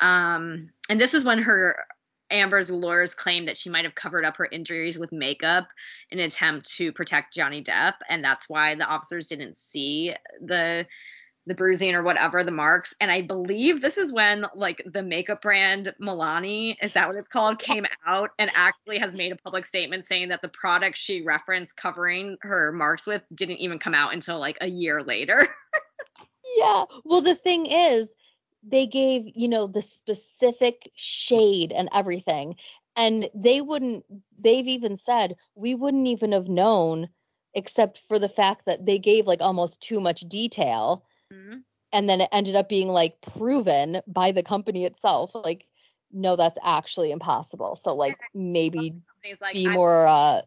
Um, 0.00 0.70
and 0.88 1.00
this 1.00 1.14
is 1.14 1.24
when 1.24 1.42
her 1.42 1.84
Amber's 2.30 2.70
lawyers 2.70 3.14
claimed 3.14 3.46
that 3.46 3.56
she 3.56 3.70
might 3.70 3.84
have 3.84 3.94
covered 3.94 4.24
up 4.24 4.36
her 4.36 4.48
injuries 4.50 4.98
with 4.98 5.12
makeup 5.12 5.68
in 6.10 6.18
an 6.18 6.26
attempt 6.26 6.70
to 6.76 6.92
protect 6.92 7.34
Johnny 7.34 7.62
Depp, 7.62 7.94
and 8.08 8.22
that's 8.22 8.48
why 8.48 8.74
the 8.74 8.86
officers 8.86 9.28
didn't 9.28 9.56
see 9.56 10.14
the 10.40 10.86
the 11.48 11.54
bruising 11.54 11.94
or 11.94 12.02
whatever 12.02 12.44
the 12.44 12.50
marks 12.52 12.94
and 13.00 13.10
i 13.10 13.20
believe 13.20 13.80
this 13.80 13.98
is 13.98 14.12
when 14.12 14.46
like 14.54 14.82
the 14.86 15.02
makeup 15.02 15.42
brand 15.42 15.92
milani 16.00 16.76
is 16.82 16.92
that 16.92 17.08
what 17.08 17.16
it's 17.16 17.28
called 17.28 17.58
came 17.58 17.86
out 18.06 18.30
and 18.38 18.50
actually 18.54 18.98
has 18.98 19.14
made 19.14 19.32
a 19.32 19.36
public 19.36 19.66
statement 19.66 20.04
saying 20.04 20.28
that 20.28 20.42
the 20.42 20.48
product 20.48 20.96
she 20.96 21.22
referenced 21.22 21.76
covering 21.76 22.36
her 22.42 22.70
marks 22.70 23.06
with 23.06 23.22
didn't 23.34 23.58
even 23.58 23.78
come 23.78 23.94
out 23.94 24.12
until 24.12 24.38
like 24.38 24.58
a 24.60 24.68
year 24.68 25.02
later 25.02 25.48
Yeah. 26.56 26.84
Well, 27.04 27.20
the 27.20 27.34
thing 27.34 27.66
is, 27.66 28.14
they 28.62 28.86
gave, 28.86 29.30
you 29.34 29.48
know, 29.48 29.66
the 29.66 29.82
specific 29.82 30.90
shade 30.94 31.72
and 31.72 31.88
everything. 31.92 32.56
And 32.96 33.30
they 33.34 33.60
wouldn't, 33.60 34.04
they've 34.38 34.66
even 34.66 34.96
said, 34.96 35.36
we 35.54 35.74
wouldn't 35.74 36.06
even 36.08 36.32
have 36.32 36.48
known 36.48 37.08
except 37.54 38.00
for 38.08 38.18
the 38.18 38.28
fact 38.28 38.66
that 38.66 38.84
they 38.84 38.98
gave 38.98 39.26
like 39.26 39.40
almost 39.40 39.80
too 39.80 40.00
much 40.00 40.20
detail. 40.22 41.04
Mhm. 41.32 41.64
And 41.92 42.08
then 42.08 42.20
it 42.20 42.28
ended 42.32 42.54
up 42.56 42.68
being 42.68 42.88
like 42.88 43.20
proven 43.22 44.02
by 44.06 44.32
the 44.32 44.42
company 44.42 44.84
itself. 44.84 45.34
Like, 45.34 45.66
no, 46.12 46.36
that's 46.36 46.58
actually 46.62 47.10
impossible. 47.10 47.76
So, 47.76 47.94
like, 47.94 48.18
maybe 48.34 48.94
like 49.40 49.54
be 49.54 49.66
I'm 49.68 49.74
more 49.74 50.06
uh, 50.06 50.42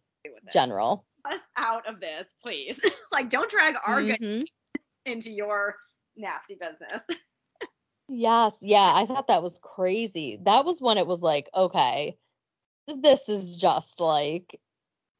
general. 0.51 1.05
us 1.25 1.39
out 1.55 1.87
of 1.87 1.99
this 1.99 2.33
please 2.41 2.79
like 3.11 3.29
don't 3.29 3.49
drag 3.49 3.75
our 3.87 4.01
good 4.01 4.17
Mhm. 4.19 4.45
into 5.05 5.31
your 5.31 5.75
nasty 6.15 6.55
business 6.55 7.05
Yes, 8.13 8.55
yeah, 8.61 8.91
I 8.93 9.05
thought 9.05 9.27
that 9.27 9.41
was 9.41 9.57
crazy. 9.61 10.37
That 10.43 10.65
was 10.65 10.81
when 10.81 10.97
it 10.97 11.07
was 11.07 11.21
like, 11.21 11.49
okay, 11.55 12.17
this 12.87 13.29
is 13.29 13.55
just 13.55 14.01
like 14.01 14.59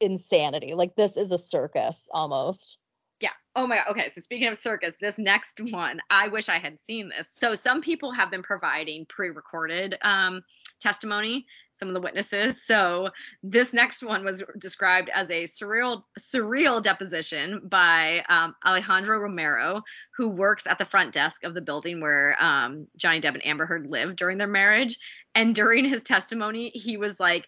insanity. 0.02 0.74
Like 0.74 0.95
this 0.95 1.15
is 1.15 1.32
a 1.32 1.38
circus 1.38 2.10
almost. 2.12 2.78
Yeah. 3.22 3.30
Oh 3.56 3.68
my 3.68 3.78
God. 3.78 3.88
Okay. 3.92 4.10
So 4.10 4.20
speaking 4.22 4.48
of 4.48 4.58
circus, 4.58 4.96
this 5.00 5.20
next 5.20 5.62
one, 5.72 6.02
I 6.10 6.30
wish 6.30 6.50
I 6.50 6.58
had 6.58 6.80
seen 6.80 7.10
this. 7.10 7.30
So 7.30 7.54
some 7.54 7.82
people 7.82 8.12
have 8.12 8.32
been 8.32 8.42
providing 8.42 9.06
pre-recorded 9.06 9.98
um, 10.02 10.42
testimony, 10.80 11.46
some 11.72 11.88
of 11.88 11.94
the 11.94 12.02
witnesses. 12.02 12.66
So 12.66 13.10
this 13.44 13.74
next 13.74 14.02
one 14.02 14.26
was 14.26 14.42
described 14.58 15.10
as 15.14 15.30
a 15.30 15.44
surreal, 15.44 16.04
surreal 16.20 16.82
deposition 16.82 17.62
by 17.64 18.24
um, 18.28 18.56
Alejandro 18.66 19.20
Romero, 19.20 19.84
who 20.18 20.30
works 20.30 20.66
at 20.66 20.80
the 20.80 20.86
front 20.86 21.14
desk 21.14 21.43
of 21.43 21.54
the 21.54 21.62
building 21.62 22.02
where 22.02 22.36
um, 22.43 22.88
Johnny 22.98 23.22
Depp 23.22 23.36
and 23.36 23.45
Amber 23.45 23.68
Heard 23.68 23.86
lived 23.86 24.16
during 24.16 24.39
their 24.39 24.48
marriage. 24.48 24.98
And 25.36 25.54
during 25.54 25.86
his 25.86 26.02
testimony, 26.02 26.72
he 26.74 26.98
was 26.98 27.20
like 27.20 27.48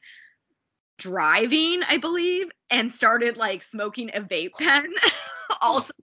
driving, 0.98 1.82
I 1.88 1.98
believe, 1.98 2.48
and 2.70 2.94
started 2.94 3.38
like 3.38 3.64
smoking 3.64 4.12
a 4.14 4.22
vape 4.22 4.54
pen. 4.60 4.94
also 5.64 5.94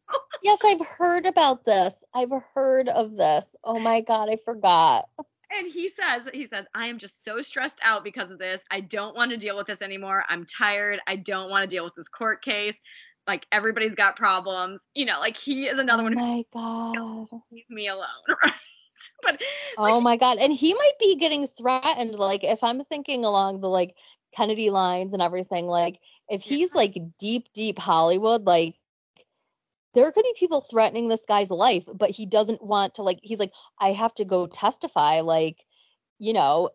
Yes, 0.43 0.59
I've 0.65 0.81
heard 0.85 1.27
about 1.27 1.65
this. 1.67 1.93
I've 2.15 2.33
heard 2.55 2.89
of 2.89 3.13
this. 3.13 3.55
Oh 3.63 3.79
my 3.79 4.01
god, 4.01 4.29
I 4.31 4.39
forgot. 4.45 5.07
and 5.51 5.71
he 5.71 5.89
says 5.89 6.29
he 6.33 6.47
says 6.47 6.65
i 6.75 6.87
am 6.87 6.97
just 6.99 7.25
so 7.25 7.41
stressed 7.41 7.81
out 7.83 8.05
because 8.05 8.31
of 8.31 8.39
this 8.39 8.63
i 8.71 8.81
don't 8.81 9.17
want 9.17 9.31
to 9.33 9.37
deal 9.37 9.57
with 9.57 9.67
this 9.67 9.83
anymore 9.83 10.23
i'm 10.29 10.47
tired 10.47 11.01
i 11.09 11.17
don't 11.17 11.51
want 11.51 11.63
to 11.63 11.67
deal 11.67 11.83
with 11.85 11.95
this 11.97 12.09
court 12.09 12.41
case 12.43 12.79
like 13.27 13.45
everybody's 13.51 13.97
got 13.97 14.15
problems 14.17 14.87
you 14.95 15.05
know 15.05 15.19
like 15.19 15.37
he 15.37 15.67
is 15.67 15.79
another 15.81 16.03
oh 16.03 16.05
one 16.05 16.15
my 16.15 16.45
god. 16.53 17.27
leave 17.51 17.69
me 17.69 17.89
alone 17.89 18.07
right 18.45 18.53
but 19.23 19.43
Oh 19.79 20.01
my 20.01 20.17
god. 20.19 20.37
And 20.39 20.53
he 20.53 20.75
might 20.75 20.99
be 21.01 21.17
getting 21.17 21.47
threatened 21.47 22.17
like 22.17 22.45
if 22.45 22.63
I'm 22.63 22.85
thinking 22.85 23.25
along 23.25 23.61
the 23.61 23.69
like 23.69 23.95
Kennedy 24.37 24.69
lines 24.71 25.15
and 25.15 25.23
everything 25.23 25.67
like 25.67 25.99
if 26.29 26.43
he's 26.43 26.75
like 26.75 26.97
deep 27.19 27.47
deep 27.55 27.79
Hollywood 27.79 28.45
like 28.45 28.75
there 29.95 30.11
could 30.13 30.23
be 30.23 30.35
people 30.37 30.61
threatening 30.61 31.09
this 31.09 31.25
guy's 31.27 31.51
life 31.51 31.85
but 31.95 32.11
he 32.11 32.27
doesn't 32.27 32.63
want 32.63 32.95
to 32.95 33.03
like 33.03 33.19
he's 33.23 33.39
like 33.39 33.53
I 33.79 33.93
have 33.93 34.15
to 34.15 34.25
go 34.25 34.47
testify 34.47 35.21
like 35.21 35.65
you 36.19 36.33
know 36.33 36.71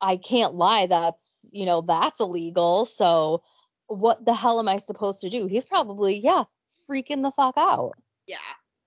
I 0.00 0.16
can't 0.16 0.54
lie. 0.54 0.86
That's, 0.86 1.46
you 1.50 1.66
know, 1.66 1.82
that's 1.82 2.20
illegal. 2.20 2.86
So 2.86 3.42
what 3.86 4.24
the 4.24 4.34
hell 4.34 4.60
am 4.60 4.68
I 4.68 4.78
supposed 4.78 5.20
to 5.22 5.30
do? 5.30 5.46
He's 5.46 5.64
probably, 5.64 6.18
yeah, 6.18 6.44
freaking 6.88 7.22
the 7.22 7.30
fuck 7.30 7.56
out. 7.56 7.92
Yeah, 8.26 8.36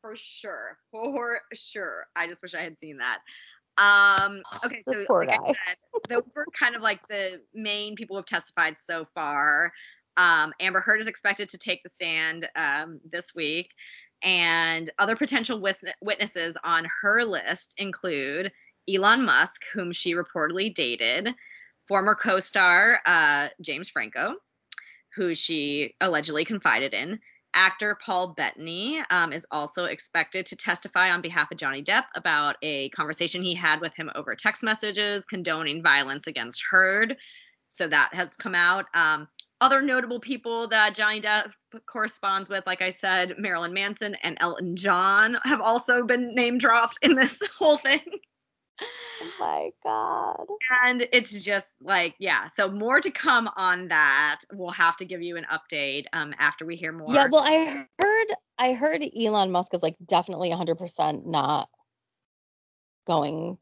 for 0.02 0.16
sure. 0.16 0.78
For 0.92 1.42
sure. 1.54 2.06
I 2.16 2.28
just 2.28 2.42
wish 2.42 2.54
I 2.54 2.62
had 2.62 2.78
seen 2.78 2.98
that. 2.98 3.20
Um, 3.78 4.44
okay, 4.66 4.82
so 4.82 5.06
poor 5.06 5.26
like 5.26 5.40
said, 5.46 5.78
those 6.10 6.24
were 6.36 6.46
kind 6.58 6.76
of 6.76 6.82
like 6.82 7.08
the 7.08 7.42
main 7.54 7.96
people 7.96 8.16
who 8.16 8.20
have 8.20 8.26
testified 8.26 8.78
so 8.78 9.08
far. 9.16 9.72
Um, 10.18 10.54
Amber 10.60 10.82
Heard 10.82 11.00
is 11.00 11.08
expected 11.08 11.50
to 11.50 11.58
take 11.58 11.84
the 11.84 11.90
stand 11.90 12.48
um, 12.56 13.00
this 13.10 13.34
week, 13.36 13.70
and 14.24 14.90
other 15.00 15.16
potential 15.16 15.60
wis- 15.60 15.84
witnesses 16.02 16.58
on 16.64 16.88
her 17.02 17.26
list 17.26 17.74
include 17.78 18.52
Elon 18.90 19.24
Musk, 19.24 19.62
whom 19.74 19.92
she 19.92 20.14
reportedly 20.14 20.74
dated, 20.74 21.30
former 21.88 22.16
co-star 22.16 23.00
uh, 23.06 23.48
James 23.62 23.90
Franco, 23.90 24.36
who 25.16 25.34
she 25.36 25.96
allegedly 26.02 26.46
confided 26.46 26.94
in. 26.94 27.20
Actor 27.54 27.98
Paul 28.02 28.34
Bettany 28.34 29.04
um, 29.10 29.34
is 29.34 29.46
also 29.52 29.86
expected 29.86 30.46
to 30.48 30.56
testify 30.56 31.12
on 31.12 31.22
behalf 31.22 31.52
of 31.52 31.58
Johnny 31.58 31.84
Depp 31.84 32.06
about 32.16 32.56
a 32.62 32.90
conversation 32.90 33.44
he 33.44 33.56
had 33.56 33.82
with 33.82 33.94
him 33.94 34.10
over 34.16 34.36
text 34.36 34.64
messages 34.64 35.26
condoning 35.26 35.84
violence 35.84 36.28
against 36.28 36.64
Heard. 36.70 37.18
So 37.68 37.88
that 37.88 38.14
has 38.14 38.36
come 38.38 38.56
out. 38.56 38.86
Um, 38.94 39.28
other 39.62 39.82
notable 39.82 40.20
people 40.20 40.68
that 40.70 40.96
Johnny 40.96 41.22
Depp 41.22 41.52
corresponds 41.86 42.50
with, 42.50 42.66
like 42.66 42.82
I 42.82 42.90
said, 42.90 43.36
Marilyn 43.38 43.74
Manson 43.74 44.16
and 44.24 44.38
Elton 44.42 44.76
John 44.76 45.38
have 45.44 45.62
also 45.62 46.04
been 46.04 46.34
name 46.36 46.58
dropped 46.58 46.98
in 47.04 47.14
this 47.14 47.40
whole 47.58 47.78
thing. 47.78 48.02
Oh 49.22 49.32
my 49.40 49.70
God. 49.84 50.48
And 50.84 51.08
it's 51.14 51.44
just 51.44 51.76
like, 51.82 52.16
yeah. 52.18 52.48
So 52.48 52.70
more 52.70 53.00
to 53.00 53.12
come 53.12 53.48
on 53.56 53.88
that. 53.90 54.40
We'll 54.52 54.72
have 54.72 54.98
to 54.98 55.06
give 55.06 55.22
you 55.22 55.38
an 55.38 55.46
update 55.52 56.06
um, 56.12 56.34
after 56.40 56.66
we 56.66 56.76
hear 56.76 56.92
more. 56.92 57.14
Yeah, 57.14 57.28
well, 57.32 57.44
I 57.44 57.86
heard 58.00 58.28
I 58.58 58.74
heard 58.74 59.04
Elon 59.16 59.52
Musk 59.52 59.74
is 59.76 59.84
like 59.84 59.96
definitely 60.04 60.50
100% 60.50 61.26
not 61.26 61.70
going 63.06 63.58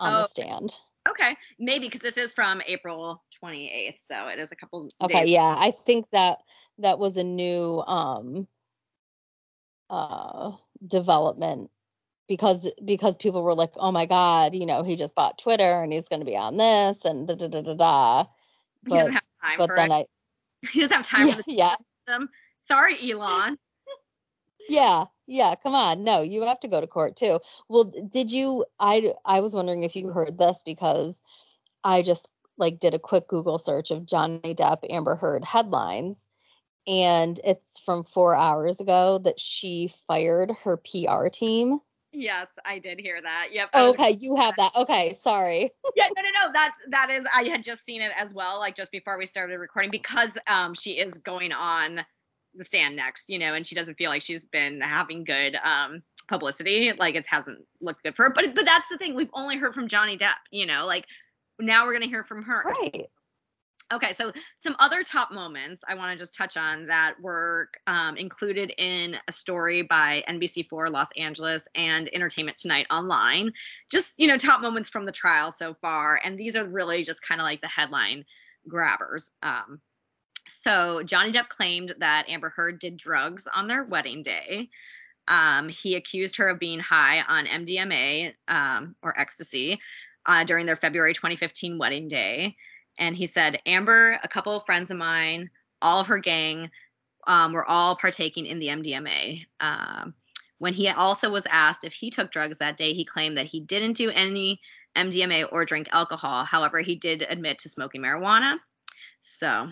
on 0.00 0.14
Oh, 0.14 0.22
the 0.22 0.28
stand. 0.28 0.74
Okay, 1.10 1.36
maybe 1.58 1.86
because 1.86 2.00
this 2.00 2.16
is 2.18 2.32
from 2.32 2.60
April 2.66 3.22
28th, 3.42 3.98
so 4.00 4.26
it 4.28 4.38
is 4.38 4.52
a 4.52 4.56
couple 4.56 4.90
Okay, 5.00 5.24
days. 5.24 5.32
yeah, 5.32 5.54
I 5.58 5.70
think 5.70 6.06
that 6.12 6.38
that 6.78 6.98
was 6.98 7.16
a 7.16 7.24
new 7.24 7.80
um 7.86 8.46
uh 9.90 10.52
development 10.86 11.70
because 12.28 12.66
because 12.84 13.16
people 13.16 13.42
were 13.42 13.54
like, 13.54 13.72
"Oh 13.76 13.90
my 13.90 14.06
god, 14.06 14.54
you 14.54 14.66
know, 14.66 14.82
he 14.82 14.96
just 14.96 15.14
bought 15.14 15.38
Twitter 15.38 15.82
and 15.82 15.92
he's 15.92 16.08
going 16.08 16.20
to 16.20 16.26
be 16.26 16.36
on 16.36 16.56
this 16.56 17.04
and 17.04 17.26
da 17.26 17.34
da 17.34 17.48
da 17.48 17.62
da 17.62 17.74
da." 17.74 18.24
He 18.86 18.96
doesn't 18.96 19.14
But 19.14 19.14
have 19.14 19.22
time 19.42 19.58
but 19.58 19.66
for 19.66 19.76
then 19.76 19.90
it. 19.90 19.94
I 19.94 20.06
He 20.70 20.80
doesn't 20.80 20.96
have 20.96 21.06
time 21.06 21.28
yeah, 21.28 21.36
for 21.36 21.42
the 21.46 21.52
yeah. 21.54 21.76
system. 22.06 22.28
Sorry, 22.58 23.10
Elon. 23.12 23.58
Yeah, 24.68 25.06
yeah, 25.28 25.54
come 25.62 25.74
on. 25.74 26.02
No, 26.04 26.22
you 26.22 26.42
have 26.42 26.58
to 26.60 26.68
go 26.68 26.80
to 26.80 26.86
court 26.86 27.14
too. 27.14 27.38
Well, 27.68 27.84
did 27.84 28.32
you 28.32 28.64
I 28.80 29.12
I 29.24 29.40
was 29.40 29.54
wondering 29.54 29.84
if 29.84 29.94
you 29.94 30.08
heard 30.08 30.38
this 30.38 30.62
because 30.64 31.22
I 31.84 32.02
just 32.02 32.28
like 32.56 32.80
did 32.80 32.94
a 32.94 32.98
quick 32.98 33.28
Google 33.28 33.58
search 33.58 33.90
of 33.90 34.06
Johnny 34.06 34.54
Depp 34.54 34.78
Amber 34.90 35.14
Heard 35.14 35.44
headlines 35.44 36.26
and 36.86 37.38
it's 37.44 37.78
from 37.80 38.04
4 38.04 38.34
hours 38.34 38.80
ago 38.80 39.20
that 39.22 39.38
she 39.38 39.92
fired 40.06 40.50
her 40.64 40.78
PR 40.78 41.28
team. 41.28 41.80
Yes, 42.10 42.58
I 42.64 42.78
did 42.78 42.98
hear 42.98 43.20
that. 43.20 43.50
Yep. 43.52 43.68
Okay, 43.74 44.16
you 44.18 44.34
have 44.36 44.54
that. 44.56 44.72
Okay, 44.74 45.12
sorry. 45.12 45.70
yeah, 45.94 46.08
no, 46.16 46.22
no, 46.22 46.46
no. 46.46 46.52
That's 46.54 46.78
that 46.88 47.10
is. 47.10 47.26
I 47.36 47.42
had 47.44 47.62
just 47.62 47.84
seen 47.84 48.00
it 48.00 48.12
as 48.16 48.32
well, 48.32 48.58
like 48.58 48.74
just 48.74 48.90
before 48.90 49.18
we 49.18 49.26
started 49.26 49.58
recording, 49.58 49.90
because 49.90 50.38
um 50.46 50.72
she 50.72 50.92
is 50.92 51.18
going 51.18 51.52
on 51.52 52.00
the 52.58 52.64
stand 52.64 52.96
next, 52.96 53.30
you 53.30 53.38
know, 53.38 53.54
and 53.54 53.66
she 53.66 53.74
doesn't 53.74 53.94
feel 53.94 54.10
like 54.10 54.22
she's 54.22 54.44
been 54.44 54.80
having 54.80 55.24
good 55.24 55.56
um 55.62 56.02
publicity. 56.28 56.92
Like 56.96 57.14
it 57.14 57.26
hasn't 57.26 57.64
looked 57.80 58.02
good 58.02 58.14
for 58.14 58.24
her. 58.24 58.30
But 58.30 58.54
but 58.54 58.64
that's 58.64 58.88
the 58.88 58.98
thing. 58.98 59.14
We've 59.14 59.30
only 59.32 59.56
heard 59.56 59.74
from 59.74 59.88
Johnny 59.88 60.18
Depp, 60.18 60.36
you 60.50 60.66
know, 60.66 60.86
like 60.86 61.06
now 61.58 61.86
we're 61.86 61.94
gonna 61.94 62.06
hear 62.06 62.24
from 62.24 62.42
her. 62.42 62.62
Right. 62.64 63.08
Okay, 63.90 64.12
so 64.12 64.32
some 64.56 64.76
other 64.80 65.02
top 65.02 65.32
moments 65.32 65.82
I 65.88 65.94
want 65.94 66.12
to 66.12 66.18
just 66.18 66.34
touch 66.34 66.58
on 66.58 66.86
that 66.88 67.14
were 67.22 67.70
um, 67.86 68.18
included 68.18 68.70
in 68.76 69.16
a 69.28 69.32
story 69.32 69.80
by 69.80 70.22
NBC4 70.28 70.90
Los 70.90 71.08
Angeles 71.16 71.66
and 71.74 72.14
Entertainment 72.14 72.58
Tonight 72.58 72.86
online. 72.90 73.50
Just, 73.90 74.18
you 74.18 74.26
know, 74.26 74.36
top 74.36 74.60
moments 74.60 74.90
from 74.90 75.04
the 75.04 75.12
trial 75.12 75.50
so 75.52 75.72
far. 75.72 76.20
And 76.22 76.38
these 76.38 76.54
are 76.54 76.66
really 76.66 77.02
just 77.02 77.22
kind 77.22 77.40
of 77.40 77.46
like 77.46 77.62
the 77.62 77.68
headline 77.68 78.26
grabbers. 78.68 79.30
Um, 79.42 79.80
so 80.48 81.02
Johnny 81.04 81.32
Depp 81.32 81.48
claimed 81.48 81.94
that 81.98 82.28
Amber 82.28 82.50
Heard 82.50 82.78
did 82.78 82.96
drugs 82.96 83.46
on 83.52 83.68
their 83.68 83.84
wedding 83.84 84.22
day. 84.22 84.70
Um, 85.26 85.68
he 85.68 85.94
accused 85.94 86.36
her 86.36 86.48
of 86.48 86.58
being 86.58 86.78
high 86.78 87.20
on 87.20 87.46
MDMA 87.46 88.34
um, 88.48 88.96
or 89.02 89.18
ecstasy 89.18 89.80
uh, 90.24 90.44
during 90.44 90.66
their 90.66 90.76
February 90.76 91.12
2015 91.12 91.78
wedding 91.78 92.08
day 92.08 92.56
and 92.98 93.16
he 93.16 93.26
said 93.26 93.60
Amber, 93.64 94.18
a 94.22 94.28
couple 94.28 94.54
of 94.54 94.66
friends 94.66 94.90
of 94.90 94.96
mine, 94.96 95.50
all 95.80 96.00
of 96.00 96.08
her 96.08 96.18
gang, 96.18 96.70
um, 97.26 97.52
were 97.52 97.64
all 97.64 97.96
partaking 97.96 98.46
in 98.46 98.58
the 98.58 98.66
MDMA. 98.66 99.44
Um, 99.60 100.14
when 100.58 100.74
he 100.74 100.88
also 100.88 101.30
was 101.30 101.46
asked 101.48 101.84
if 101.84 101.92
he 101.92 102.10
took 102.10 102.32
drugs 102.32 102.58
that 102.58 102.76
day, 102.76 102.94
he 102.94 103.04
claimed 103.04 103.36
that 103.36 103.46
he 103.46 103.60
didn't 103.60 103.96
do 103.96 104.10
any 104.10 104.60
MDMA 104.96 105.46
or 105.52 105.64
drink 105.64 105.88
alcohol. 105.92 106.44
However, 106.44 106.80
he 106.80 106.96
did 106.96 107.22
admit 107.22 107.60
to 107.60 107.68
smoking 107.68 108.02
marijuana. 108.02 108.56
So 109.22 109.68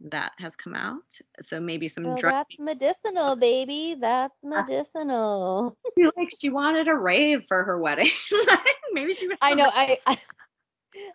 that 0.00 0.32
has 0.38 0.56
come 0.56 0.74
out. 0.74 1.18
So 1.40 1.60
maybe 1.60 1.88
some 1.88 2.04
Well, 2.04 2.16
drugs. 2.16 2.46
that's 2.58 2.58
medicinal, 2.58 3.36
baby. 3.40 3.96
That's 4.00 4.38
uh, 4.44 4.48
medicinal. 4.48 5.76
like 6.16 6.30
she 6.38 6.50
wanted 6.50 6.88
a 6.88 6.94
rave 6.94 7.44
for 7.46 7.64
her 7.64 7.78
wedding. 7.78 8.10
maybe 8.92 9.12
she. 9.14 9.28
was 9.28 9.38
I 9.40 9.54
know. 9.54 9.68
I, 9.72 9.98
I 10.06 10.18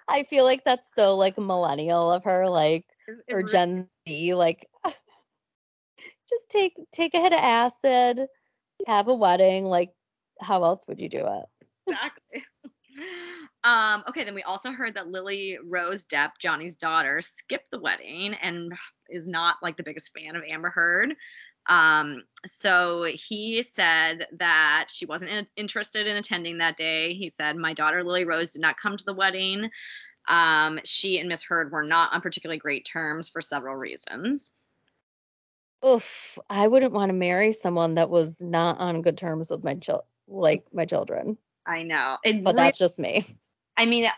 I 0.08 0.24
feel 0.26 0.44
like 0.44 0.64
that's 0.64 0.94
so 0.94 1.16
like 1.16 1.38
millennial 1.38 2.12
of 2.12 2.24
her, 2.26 2.48
like 2.50 2.86
or 3.30 3.38
really- 3.38 3.52
Gen 3.52 3.88
Z, 4.08 4.36
like 4.36 4.68
just 6.30 6.50
take 6.50 6.74
take 6.92 7.14
a 7.14 7.20
hit 7.20 7.34
of 7.34 7.40
acid, 7.40 8.28
have 8.88 9.08
a 9.08 9.16
wedding. 9.16 9.66
Like, 9.66 9.92
how 10.40 10.64
else 10.64 10.84
would 10.88 11.00
you 11.00 11.10
do 11.10 11.26
it? 11.28 11.68
exactly. 11.88 12.44
Um, 13.64 14.04
okay, 14.10 14.24
then 14.24 14.34
we 14.34 14.44
also 14.44 14.72
heard 14.72 14.96
that 14.96 15.10
Lily 15.10 15.58
Rose 15.64 16.06
Depp, 16.06 16.32
Johnny's 16.40 16.78
daughter, 16.78 17.22
skipped 17.22 17.70
the 17.70 17.80
wedding 17.80 18.34
and 18.34 18.74
is 19.10 19.28
not 19.28 19.58
like 19.62 19.78
the 19.78 19.84
biggest 19.84 20.12
fan 20.18 20.36
of 20.36 20.44
Amber 20.50 20.70
Heard. 20.72 21.14
Um, 21.68 22.24
so 22.48 23.04
he 23.14 23.62
said 23.62 24.26
that 24.40 24.88
she 24.90 25.06
wasn't 25.06 25.32
in- 25.32 25.48
interested 25.56 26.08
in 26.08 26.18
attending 26.18 26.58
that 26.58 26.76
day. 26.76 27.14
He 27.14 27.30
said, 27.30 27.56
My 27.56 27.74
daughter 27.74 28.04
Lily 28.04 28.26
Rose 28.26 28.54
did 28.54 28.62
not 28.62 28.78
come 28.78 28.98
to 28.98 29.06
the 29.06 29.14
wedding. 29.14 29.70
Um, 30.28 30.80
she 30.84 31.20
and 31.20 31.30
Miss 31.30 31.44
Heard 31.44 31.72
were 31.72 31.84
not 31.84 32.14
on 32.14 32.22
particularly 32.22 32.58
great 32.58 32.86
terms 32.86 33.30
for 33.30 33.42
several 33.42 33.76
reasons. 33.76 34.52
Oof, 35.86 36.40
I 36.50 36.68
wouldn't 36.68 36.94
want 36.94 37.10
to 37.10 37.14
marry 37.14 37.54
someone 37.54 37.96
that 37.96 38.10
was 38.10 38.42
not 38.42 38.80
on 38.80 39.02
good 39.02 39.18
terms 39.18 39.50
with 39.50 39.64
my 39.64 39.76
chil- 39.76 40.06
like 40.28 40.64
my 40.74 40.86
children. 40.86 41.38
I 41.66 41.84
know. 41.84 42.18
It 42.24 42.44
But 42.44 42.56
really- 42.56 42.66
that's 42.68 42.80
just 42.80 42.98
me. 43.00 43.26
I 43.78 43.86
mean, 43.86 44.10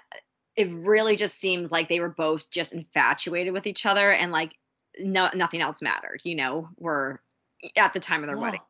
it 0.56 0.70
really 0.72 1.16
just 1.16 1.40
seems 1.40 1.72
like 1.72 1.90
they 1.90 2.00
were 2.00 2.10
both 2.10 2.50
just 2.50 2.74
infatuated 2.74 3.54
with 3.54 3.68
each 3.68 3.86
other 3.86 4.12
and 4.12 4.32
like 4.32 4.56
no 5.00 5.30
nothing 5.34 5.62
else 5.62 5.82
mattered, 5.82 6.22
you 6.24 6.36
know, 6.36 6.70
were 6.78 7.22
at 7.76 7.94
the 7.94 8.00
time 8.00 8.22
of 8.22 8.28
their 8.28 8.36
Yeah, 8.36 8.42
wedding. 8.42 8.62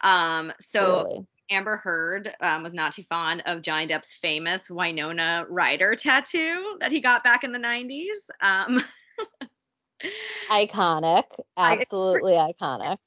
Um, 0.00 0.52
so 0.60 0.80
totally. 1.04 1.26
Amber 1.50 1.76
Heard 1.76 2.30
um, 2.40 2.62
was 2.62 2.74
not 2.74 2.92
too 2.92 3.02
fond 3.02 3.42
of 3.46 3.62
Johnny 3.62 3.86
Depp's 3.86 4.14
famous 4.14 4.70
Winona 4.70 5.44
Ryder 5.48 5.96
tattoo 5.96 6.76
that 6.80 6.92
he 6.92 7.00
got 7.00 7.24
back 7.24 7.44
in 7.44 7.52
the 7.52 7.58
90s. 7.58 8.30
Um, 8.40 8.82
iconic, 10.50 11.24
I- 11.56 11.72
absolutely 11.74 12.32
iconic. 12.34 12.98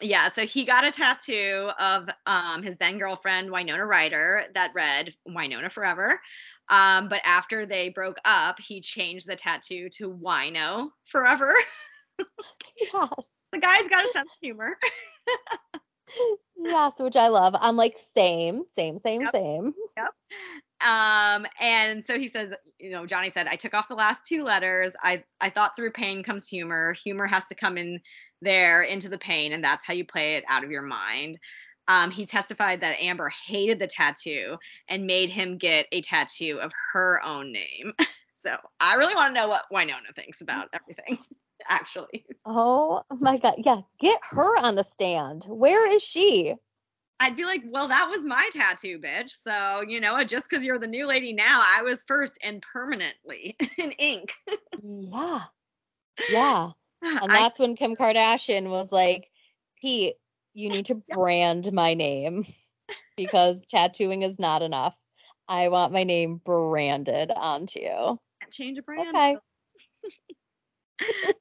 yeah, 0.00 0.28
so 0.28 0.46
he 0.46 0.64
got 0.64 0.84
a 0.84 0.90
tattoo 0.90 1.70
of 1.78 2.08
um, 2.26 2.62
his 2.62 2.76
then 2.76 2.98
girlfriend 2.98 3.50
Winona 3.50 3.84
Ryder 3.84 4.44
that 4.54 4.72
read 4.74 5.14
Winona 5.26 5.70
Forever. 5.70 6.20
Um, 6.68 7.08
but 7.08 7.20
after 7.24 7.64
they 7.66 7.90
broke 7.90 8.18
up, 8.24 8.58
he 8.58 8.80
changed 8.80 9.26
the 9.26 9.36
tattoo 9.36 9.88
to 9.98 10.10
Wino 10.10 10.88
Forever. 11.06 11.54
Yes. 12.92 13.10
the 13.52 13.58
guy's 13.58 13.88
got 13.88 14.04
a 14.04 14.12
sense 14.12 14.26
of 14.26 14.38
humor. 14.40 14.76
Yes, 16.58 16.98
which 16.98 17.16
I 17.16 17.28
love. 17.28 17.54
I'm 17.60 17.76
like 17.76 17.98
same, 18.14 18.62
same, 18.76 18.98
same, 18.98 19.22
Yep. 19.22 19.32
same. 19.32 19.74
Yep. 19.96 20.14
Um, 20.80 21.46
and 21.60 22.04
so 22.04 22.18
he 22.18 22.26
says, 22.26 22.52
you 22.78 22.90
know, 22.90 23.06
Johnny 23.06 23.30
said, 23.30 23.46
I 23.46 23.56
took 23.56 23.74
off 23.74 23.88
the 23.88 23.94
last 23.94 24.26
two 24.26 24.42
letters. 24.44 24.94
I 25.02 25.24
I 25.40 25.50
thought 25.50 25.76
through 25.76 25.92
pain 25.92 26.22
comes 26.22 26.48
humor. 26.48 26.94
Humor 27.04 27.26
has 27.26 27.46
to 27.48 27.54
come 27.54 27.76
in 27.78 28.00
there 28.42 28.82
into 28.82 29.08
the 29.08 29.18
pain, 29.18 29.52
and 29.52 29.62
that's 29.62 29.84
how 29.84 29.94
you 29.94 30.04
play 30.04 30.36
it 30.36 30.44
out 30.48 30.64
of 30.64 30.70
your 30.70 30.82
mind. 30.82 31.38
Um, 31.88 32.10
he 32.10 32.26
testified 32.26 32.80
that 32.80 33.00
Amber 33.00 33.28
hated 33.28 33.78
the 33.78 33.86
tattoo 33.86 34.56
and 34.88 35.06
made 35.06 35.30
him 35.30 35.56
get 35.56 35.86
a 35.92 36.00
tattoo 36.02 36.58
of 36.60 36.72
her 36.92 37.22
own 37.24 37.52
name. 37.52 37.92
So 38.38 38.54
I 38.78 38.94
really 38.94 39.14
want 39.14 39.34
to 39.34 39.40
know 39.40 39.48
what 39.48 39.64
Winona 39.72 40.12
thinks 40.14 40.40
about 40.40 40.68
everything, 40.72 41.18
actually. 41.68 42.24
Oh 42.44 43.02
my 43.18 43.38
god. 43.38 43.54
Yeah, 43.58 43.80
get 43.98 44.20
her 44.22 44.58
on 44.58 44.76
the 44.76 44.84
stand. 44.84 45.46
Where 45.48 45.90
is 45.90 46.02
she? 46.02 46.54
I'd 47.18 47.34
be 47.34 47.44
like, 47.44 47.62
well, 47.66 47.88
that 47.88 48.08
was 48.08 48.24
my 48.24 48.48
tattoo, 48.52 49.00
bitch. 49.00 49.30
So, 49.42 49.80
you 49.80 50.00
know, 50.00 50.22
just 50.22 50.48
because 50.48 50.64
you're 50.64 50.78
the 50.78 50.86
new 50.86 51.06
lady 51.06 51.32
now, 51.32 51.62
I 51.64 51.82
was 51.82 52.04
first 52.06 52.38
and 52.42 52.62
permanently 52.62 53.56
in 53.78 53.90
ink. 53.92 54.34
yeah. 54.82 55.40
Yeah. 56.30 56.70
And 57.02 57.30
that's 57.30 57.60
I, 57.60 57.62
when 57.62 57.76
Kim 57.76 57.94
Kardashian 57.94 58.70
was 58.70 58.90
like, 58.90 59.28
Pete, 59.80 60.16
you 60.56 60.70
need 60.70 60.86
to 60.86 60.94
brand 61.10 61.72
my 61.72 61.94
name 61.94 62.44
because 63.16 63.64
tattooing 63.66 64.22
is 64.22 64.38
not 64.38 64.62
enough. 64.62 64.94
I 65.48 65.68
want 65.68 65.92
my 65.92 66.02
name 66.02 66.40
branded 66.44 67.30
onto 67.30 67.80
you. 67.80 68.18
Change 68.50 68.78
a 68.78 68.82
brand. 68.82 69.16
Okay. 69.16 69.36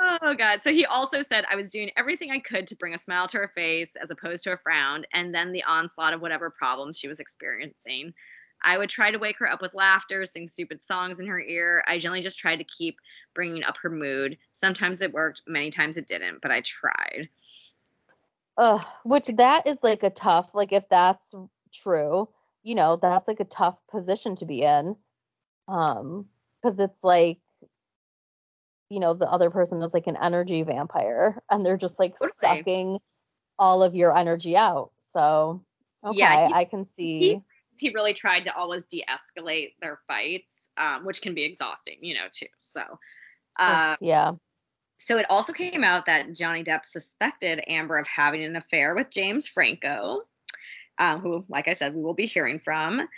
oh 0.00 0.34
god 0.36 0.60
so 0.60 0.72
he 0.72 0.84
also 0.84 1.22
said 1.22 1.44
i 1.48 1.54
was 1.54 1.70
doing 1.70 1.88
everything 1.96 2.32
i 2.32 2.38
could 2.40 2.66
to 2.66 2.74
bring 2.74 2.94
a 2.94 2.98
smile 2.98 3.28
to 3.28 3.38
her 3.38 3.52
face 3.54 3.94
as 3.94 4.10
opposed 4.10 4.42
to 4.42 4.52
a 4.52 4.56
frown 4.56 5.04
and 5.12 5.32
then 5.32 5.52
the 5.52 5.62
onslaught 5.62 6.12
of 6.12 6.20
whatever 6.20 6.50
problems 6.50 6.98
she 6.98 7.06
was 7.06 7.20
experiencing 7.20 8.12
i 8.64 8.76
would 8.76 8.90
try 8.90 9.08
to 9.08 9.18
wake 9.20 9.38
her 9.38 9.48
up 9.48 9.62
with 9.62 9.72
laughter 9.72 10.24
sing 10.24 10.48
stupid 10.48 10.82
songs 10.82 11.20
in 11.20 11.28
her 11.28 11.40
ear 11.40 11.84
i 11.86 11.96
generally 11.96 12.22
just 12.22 12.38
tried 12.38 12.56
to 12.56 12.64
keep 12.64 12.98
bringing 13.36 13.62
up 13.62 13.76
her 13.80 13.88
mood 13.88 14.36
sometimes 14.52 15.00
it 15.00 15.12
worked 15.12 15.42
many 15.46 15.70
times 15.70 15.96
it 15.96 16.08
didn't 16.08 16.42
but 16.42 16.50
i 16.50 16.60
tried 16.62 17.28
uh 18.58 18.80
which 19.04 19.28
that 19.28 19.66
is 19.66 19.78
like 19.82 20.02
a 20.02 20.10
tough 20.10 20.50
like 20.52 20.72
if 20.72 20.86
that's 20.90 21.34
true 21.72 22.28
you 22.62 22.74
know 22.74 22.96
that's 22.96 23.28
like 23.28 23.40
a 23.40 23.44
tough 23.44 23.78
position 23.90 24.36
to 24.36 24.44
be 24.44 24.62
in 24.62 24.96
um 25.68 26.26
because 26.60 26.78
it's 26.80 27.02
like 27.04 27.38
you 28.90 29.00
know 29.00 29.14
the 29.14 29.30
other 29.30 29.50
person 29.50 29.80
is 29.82 29.94
like 29.94 30.06
an 30.06 30.16
energy 30.20 30.62
vampire 30.62 31.42
and 31.50 31.64
they're 31.64 31.76
just 31.76 31.98
like 31.98 32.20
okay. 32.20 32.30
sucking 32.34 32.98
all 33.58 33.82
of 33.82 33.94
your 33.94 34.16
energy 34.16 34.56
out 34.56 34.90
so 34.98 35.62
okay 36.04 36.18
yeah, 36.18 36.48
he, 36.48 36.54
i 36.54 36.64
can 36.64 36.84
see 36.84 37.18
he, 37.18 37.42
he, 37.78 37.90
really 37.94 38.14
tried 38.14 38.44
to 38.44 38.54
always 38.56 38.82
de-escalate 38.84 39.74
their 39.80 40.00
fights 40.08 40.70
um, 40.76 41.04
which 41.04 41.22
can 41.22 41.34
be 41.34 41.44
exhausting 41.44 41.98
you 42.00 42.14
know 42.14 42.26
too 42.32 42.46
so 42.58 42.82
uh, 43.58 43.96
yeah 44.00 44.32
so 44.98 45.16
it 45.16 45.26
also 45.30 45.52
came 45.52 45.82
out 45.82 46.06
that 46.06 46.32
johnny 46.34 46.62
depp 46.62 46.84
suspected 46.84 47.62
amber 47.66 47.98
of 47.98 48.06
having 48.06 48.44
an 48.44 48.56
affair 48.56 48.94
with 48.94 49.10
james 49.10 49.48
franco 49.48 50.22
um, 50.98 51.20
who 51.20 51.44
like 51.48 51.68
i 51.68 51.72
said 51.72 51.94
we 51.94 52.02
will 52.02 52.14
be 52.14 52.26
hearing 52.26 52.60
from 52.60 53.08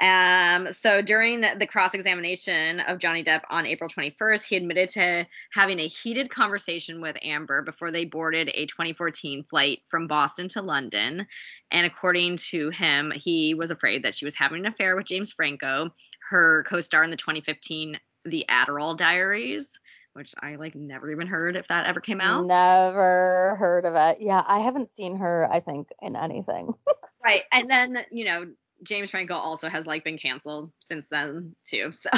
um, 0.00 0.72
so 0.72 1.02
during 1.02 1.42
the, 1.42 1.54
the 1.58 1.66
cross 1.66 1.92
examination 1.92 2.80
of 2.80 2.98
Johnny 2.98 3.22
Depp 3.22 3.42
on 3.50 3.66
April 3.66 3.90
21st, 3.90 4.46
he 4.46 4.56
admitted 4.56 4.88
to 4.90 5.26
having 5.52 5.78
a 5.78 5.86
heated 5.86 6.30
conversation 6.30 7.02
with 7.02 7.18
Amber 7.22 7.60
before 7.60 7.90
they 7.90 8.06
boarded 8.06 8.50
a 8.54 8.64
2014 8.64 9.44
flight 9.44 9.80
from 9.86 10.06
Boston 10.06 10.48
to 10.48 10.62
London. 10.62 11.26
And 11.70 11.86
according 11.86 12.38
to 12.48 12.70
him, 12.70 13.12
he 13.14 13.52
was 13.52 13.70
afraid 13.70 14.04
that 14.04 14.14
she 14.14 14.24
was 14.24 14.34
having 14.34 14.60
an 14.60 14.72
affair 14.72 14.96
with 14.96 15.06
James 15.06 15.32
Franco, 15.32 15.90
her 16.30 16.64
co 16.66 16.80
star 16.80 17.04
in 17.04 17.10
the 17.10 17.16
2015 17.18 18.00
The 18.24 18.46
Adderall 18.48 18.96
Diaries. 18.96 19.80
Which 20.12 20.34
I 20.40 20.56
like 20.56 20.74
never 20.74 21.10
even 21.10 21.28
heard 21.28 21.56
if 21.56 21.68
that 21.68 21.86
ever 21.86 22.00
came 22.00 22.20
out. 22.20 22.44
Never 22.44 23.54
heard 23.58 23.84
of 23.84 23.94
it. 23.94 24.20
Yeah, 24.20 24.42
I 24.46 24.58
haven't 24.58 24.92
seen 24.92 25.16
her, 25.16 25.48
I 25.50 25.60
think, 25.60 25.88
in 26.02 26.16
anything. 26.16 26.74
right. 27.24 27.42
And 27.52 27.70
then, 27.70 27.98
you 28.10 28.24
know, 28.24 28.46
James 28.82 29.10
Franco 29.10 29.34
also 29.34 29.68
has 29.68 29.86
like 29.86 30.04
been 30.04 30.18
canceled 30.18 30.72
since 30.80 31.08
then 31.08 31.54
too. 31.64 31.92
So 32.00 32.10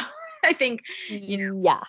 I 0.45 0.53
think 0.53 0.81
you 1.09 1.37
know. 1.37 1.61
Yeah. 1.63 1.83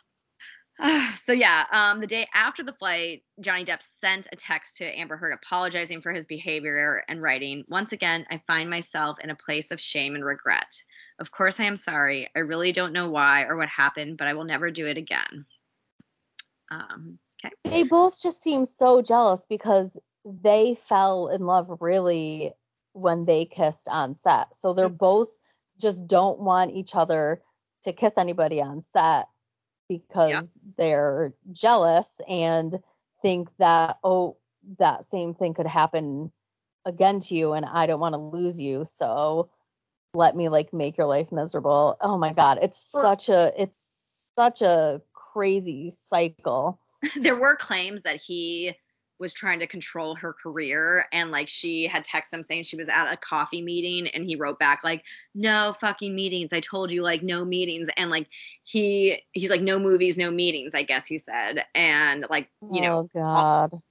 so 1.15 1.33
yeah, 1.33 1.65
um, 1.71 1.99
the 1.99 2.07
day 2.07 2.27
after 2.33 2.63
the 2.63 2.73
flight, 2.73 3.23
Johnny 3.39 3.65
Depp 3.65 3.81
sent 3.81 4.27
a 4.31 4.35
text 4.35 4.77
to 4.77 4.85
Amber 4.85 5.17
Heard 5.17 5.33
apologizing 5.33 6.01
for 6.01 6.11
his 6.11 6.25
behavior 6.25 7.03
and 7.07 7.21
writing, 7.21 7.63
"Once 7.67 7.93
again, 7.93 8.25
I 8.29 8.41
find 8.47 8.69
myself 8.69 9.17
in 9.23 9.29
a 9.29 9.35
place 9.35 9.71
of 9.71 9.79
shame 9.79 10.15
and 10.15 10.25
regret. 10.25 10.75
Of 11.19 11.31
course, 11.31 11.59
I 11.59 11.65
am 11.65 11.75
sorry. 11.75 12.29
I 12.35 12.39
really 12.39 12.71
don't 12.71 12.93
know 12.93 13.09
why 13.09 13.43
or 13.43 13.55
what 13.55 13.69
happened, 13.69 14.17
but 14.17 14.27
I 14.27 14.33
will 14.33 14.45
never 14.45 14.71
do 14.71 14.87
it 14.87 14.97
again." 14.97 15.45
Um, 16.74 17.19
okay. 17.43 17.53
They 17.63 17.84
both 17.84 18.21
just 18.21 18.41
seem 18.41 18.65
so 18.65 19.01
jealous 19.01 19.45
because 19.47 19.97
they 20.26 20.78
fell 20.88 21.28
in 21.28 21.45
love 21.45 21.78
really 21.80 22.53
when 22.93 23.26
they 23.26 23.45
kissed 23.45 23.88
on 23.89 24.15
set. 24.15 24.55
So 24.55 24.74
they're 24.74 24.89
mm. 24.89 24.97
both 24.97 25.38
just 25.80 26.07
don't 26.07 26.39
want 26.39 26.71
each 26.71 26.95
other 26.95 27.41
to 27.84 27.93
kiss 27.93 28.13
anybody 28.17 28.61
on 28.61 28.82
set 28.82 29.28
because 29.89 30.32
yeah. 30.32 30.41
they're 30.78 31.34
jealous 31.51 32.21
and 32.30 32.80
think 33.21 33.49
that 33.57 33.97
oh 34.03 34.38
that 34.80 35.03
same 35.03 35.34
thing 35.34 35.53
could 35.53 35.67
happen 35.67 36.32
again 36.86 37.19
to 37.19 37.36
you 37.36 37.53
and 37.53 37.65
I 37.65 37.86
don't 37.86 37.99
want 37.99 38.13
to 38.13 38.19
lose 38.19 38.61
you 38.61 38.86
so 38.86 39.49
let 40.13 40.36
me 40.36 40.49
like 40.49 40.74
make 40.74 40.97
your 40.97 41.07
life 41.07 41.32
miserable. 41.32 41.97
Oh 42.01 42.17
my 42.17 42.34
god, 42.34 42.59
it's 42.61 42.78
such 42.78 43.30
a 43.30 43.51
it's 43.57 44.32
such 44.36 44.61
a 44.61 45.01
crazy 45.34 45.89
cycle. 45.89 46.79
There 47.19 47.36
were 47.36 47.57
claims 47.57 48.03
that 48.03 48.21
he 48.21 48.77
was 49.19 49.34
trying 49.34 49.59
to 49.59 49.67
control 49.67 50.15
her 50.15 50.34
career 50.34 51.05
and 51.11 51.31
like 51.31 51.47
she 51.47 51.88
had 51.88 52.05
texted 52.05 52.34
him 52.34 52.43
saying 52.43 52.63
she 52.63 52.75
was 52.75 52.88
at 52.88 53.11
a 53.11 53.17
coffee 53.17 53.61
meeting 53.61 54.07
and 54.07 54.25
he 54.25 54.36
wrote 54.36 54.59
back 54.59 54.81
like 54.84 55.03
no 55.36 55.75
fucking 55.79 56.13
meetings. 56.13 56.51
I 56.51 56.59
told 56.59 56.91
you 56.91 57.03
like 57.03 57.21
no 57.21 57.45
meetings. 57.45 57.89
And 57.95 58.09
like 58.09 58.27
he 58.63 59.21
he's 59.31 59.49
like 59.49 59.61
no 59.61 59.79
movies 59.79 60.17
no 60.17 60.31
meetings 60.31 60.73
i 60.75 60.84
guess 60.84 61.05
he 61.05 61.17
said. 61.17 61.65
And 61.75 62.25
like 62.29 62.49
you 62.71 62.81
know 62.81 62.99
oh 62.99 63.09
god. 63.13 63.81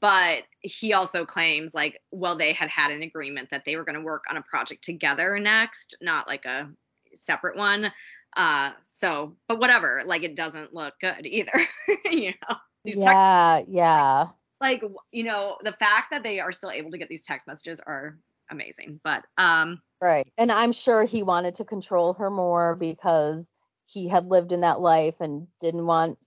But 0.00 0.44
he 0.60 0.92
also 0.94 1.24
claims 1.24 1.74
like 1.74 2.00
well 2.10 2.36
they 2.36 2.52
had 2.52 2.70
had 2.70 2.90
an 2.90 3.02
agreement 3.02 3.50
that 3.50 3.64
they 3.64 3.76
were 3.76 3.84
going 3.84 3.98
to 3.98 4.00
work 4.00 4.24
on 4.30 4.36
a 4.36 4.42
project 4.42 4.84
together 4.84 5.38
next 5.38 5.96
not 6.00 6.28
like 6.28 6.44
a 6.44 6.70
separate 7.14 7.56
one. 7.56 7.92
Uh 8.36 8.70
so 8.84 9.36
but 9.48 9.58
whatever 9.58 10.02
like 10.06 10.22
it 10.22 10.36
doesn't 10.36 10.74
look 10.74 10.94
good 11.00 11.26
either 11.26 11.52
you 12.10 12.32
know? 12.48 12.56
Yeah 12.84 13.62
yeah. 13.68 14.26
Like 14.60 14.82
you 15.10 15.24
know 15.24 15.56
the 15.62 15.72
fact 15.72 16.12
that 16.12 16.22
they 16.22 16.40
are 16.40 16.52
still 16.52 16.70
able 16.70 16.90
to 16.92 16.98
get 16.98 17.08
these 17.08 17.24
text 17.24 17.46
messages 17.46 17.80
are 17.80 18.18
amazing 18.50 19.00
but 19.02 19.24
um 19.38 19.80
right 20.02 20.28
and 20.36 20.52
i'm 20.52 20.72
sure 20.72 21.04
he 21.04 21.22
wanted 21.22 21.54
to 21.54 21.64
control 21.64 22.12
her 22.12 22.28
more 22.28 22.76
because 22.76 23.50
he 23.84 24.08
had 24.08 24.26
lived 24.26 24.52
in 24.52 24.60
that 24.60 24.80
life 24.80 25.16
and 25.20 25.46
didn't 25.60 25.86
want 25.86 26.18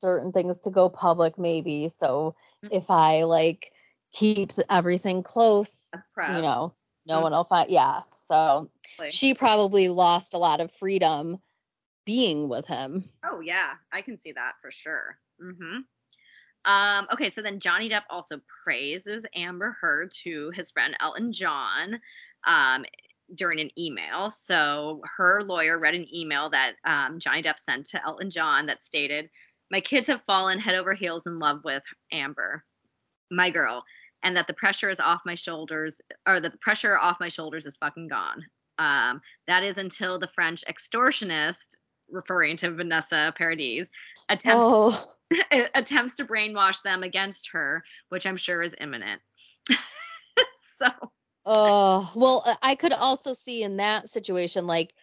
certain 0.00 0.32
things 0.32 0.58
to 0.58 0.70
go 0.70 0.88
public 0.88 1.38
maybe. 1.38 1.88
So 1.88 2.34
mm-hmm. 2.64 2.76
if 2.76 2.90
i 2.90 3.24
like 3.24 3.70
keeps 4.12 4.60
everything 4.70 5.22
close 5.22 5.90
you 5.92 6.40
know 6.40 6.74
no 7.06 7.14
mm-hmm. 7.14 7.22
one 7.22 7.32
will 7.32 7.44
find 7.44 7.70
yeah 7.70 8.00
so 8.24 8.70
she 9.10 9.34
probably 9.34 9.88
lost 9.88 10.34
a 10.34 10.38
lot 10.38 10.60
of 10.60 10.72
freedom 10.72 11.38
being 12.04 12.48
with 12.48 12.66
him. 12.66 13.04
Oh 13.24 13.40
yeah. 13.40 13.74
I 13.92 14.02
can 14.02 14.18
see 14.18 14.32
that 14.32 14.54
for 14.60 14.70
sure. 14.70 15.18
Mm-hmm. 15.42 15.80
Um, 16.70 17.08
okay, 17.12 17.28
so 17.28 17.42
then 17.42 17.60
Johnny 17.60 17.90
Depp 17.90 18.04
also 18.08 18.40
praises 18.64 19.26
Amber 19.34 19.76
Heard 19.80 20.12
to 20.22 20.50
his 20.54 20.70
friend 20.70 20.96
Elton 20.98 21.32
John 21.32 22.00
um, 22.46 22.86
during 23.34 23.60
an 23.60 23.70
email. 23.78 24.30
So 24.30 25.02
her 25.16 25.42
lawyer 25.42 25.78
read 25.78 25.94
an 25.94 26.06
email 26.14 26.48
that 26.50 26.74
um, 26.84 27.20
Johnny 27.20 27.42
Depp 27.42 27.58
sent 27.58 27.86
to 27.86 28.02
Elton 28.02 28.30
John 28.30 28.66
that 28.66 28.82
stated, 28.82 29.28
My 29.70 29.80
kids 29.80 30.08
have 30.08 30.22
fallen 30.24 30.58
head 30.58 30.74
over 30.74 30.94
heels 30.94 31.26
in 31.26 31.38
love 31.38 31.60
with 31.64 31.82
Amber, 32.10 32.64
my 33.30 33.50
girl, 33.50 33.84
and 34.24 34.36
that 34.36 34.46
the 34.46 34.54
pressure 34.54 34.90
is 34.90 34.98
off 34.98 35.20
my 35.24 35.34
shoulders, 35.34 36.00
or 36.26 36.40
that 36.40 36.50
the 36.50 36.58
pressure 36.58 36.98
off 36.98 37.20
my 37.20 37.28
shoulders 37.28 37.66
is 37.66 37.76
fucking 37.76 38.08
gone. 38.08 38.44
Um, 38.78 39.20
that 39.46 39.62
is 39.62 39.78
until 39.78 40.18
the 40.18 40.26
French 40.26 40.64
extortionist, 40.68 41.76
referring 42.10 42.56
to 42.56 42.72
Vanessa 42.72 43.32
Paradis, 43.36 43.90
attempts. 44.28 44.66
Oh 44.68 45.10
attempts 45.74 46.16
to 46.16 46.24
brainwash 46.24 46.82
them 46.82 47.02
against 47.02 47.50
her, 47.52 47.82
which 48.08 48.26
I'm 48.26 48.36
sure 48.36 48.62
is 48.62 48.74
imminent. 48.80 49.20
so. 50.58 50.86
Oh, 51.46 52.10
well, 52.14 52.58
I 52.62 52.74
could 52.74 52.92
also 52.92 53.34
see 53.34 53.62
in 53.62 53.76
that 53.76 54.08
situation, 54.08 54.66
like, 54.66 54.94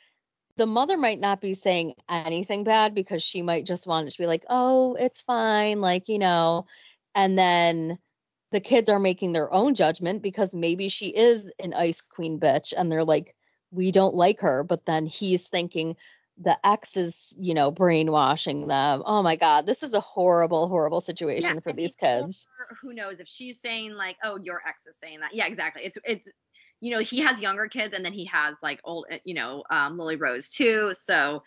the 0.57 0.65
mother 0.65 0.97
might 0.97 1.19
not 1.19 1.41
be 1.41 1.53
saying 1.53 1.95
anything 2.09 2.63
bad 2.63 2.93
because 2.93 3.24
she 3.24 3.41
might 3.41 3.65
just 3.65 3.88
want 3.88 4.07
it 4.07 4.11
to 4.11 4.17
be 4.17 4.26
like, 4.26 4.43
oh, 4.49 4.95
it's 4.95 5.22
fine, 5.22 5.82
like, 5.82 6.09
you 6.09 6.19
know, 6.19 6.65
and 7.15 7.38
then 7.38 7.97
the 8.52 8.60
kids 8.60 8.89
are 8.89 8.99
making 8.99 9.32
their 9.32 9.52
own 9.54 9.74
judgment 9.74 10.22
because 10.22 10.54
maybe 10.54 10.88
she 10.89 11.08
is 11.08 11.52
an 11.60 11.74
ice 11.74 12.02
queen 12.02 12.39
bitch 12.39 12.74
and 12.76 12.91
they're 12.91 13.04
like, 13.04 13.36
we 13.72 13.91
don't 13.91 14.16
like 14.16 14.41
her. 14.41 14.64
But 14.64 14.86
then 14.86 15.06
he's 15.06 15.47
thinking, 15.47 15.95
the 16.38 16.58
ex 16.66 16.97
is, 16.97 17.34
you 17.38 17.54
know, 17.54 17.72
brainwashing 17.72 18.68
them. 18.68 19.04
Oh 19.06 19.22
my 19.22 19.36
God, 19.36 19.66
this 19.66 19.84
is 19.84 19.93
a 19.93 19.99
horrible, 19.99 20.68
horrible 20.68 21.02
situation 21.02 21.56
yeah, 21.56 21.60
for 21.62 21.72
these 21.72 21.95
kids. 21.95 22.45
Who 22.82 22.93
knows 22.93 23.20
if 23.20 23.28
she's 23.28 23.62
saying 23.62 23.93
like, 23.93 24.18
oh, 24.24 24.38
your 24.41 24.62
ex 24.68 24.86
is 24.88 24.97
saying 24.97 25.22
that. 25.22 25.34
Yeah, 25.34 25.47
exactly. 25.47 25.84
It's 25.84 25.97
it's 26.04 26.32
you 26.82 26.91
know, 26.91 26.99
he 26.99 27.20
has 27.20 27.41
younger 27.41 27.68
kids 27.68 27.93
and 27.93 28.04
then 28.04 28.14
he 28.14 28.26
has 28.26 28.56
like 28.64 28.82
old, 28.84 29.06
eh, 29.12 29.20
you 29.24 29.36
know, 29.36 29.64
um, 29.70 29.99
Lily 29.99 30.16
Rose 30.16 30.49
too. 30.49 30.93
So 30.93 31.43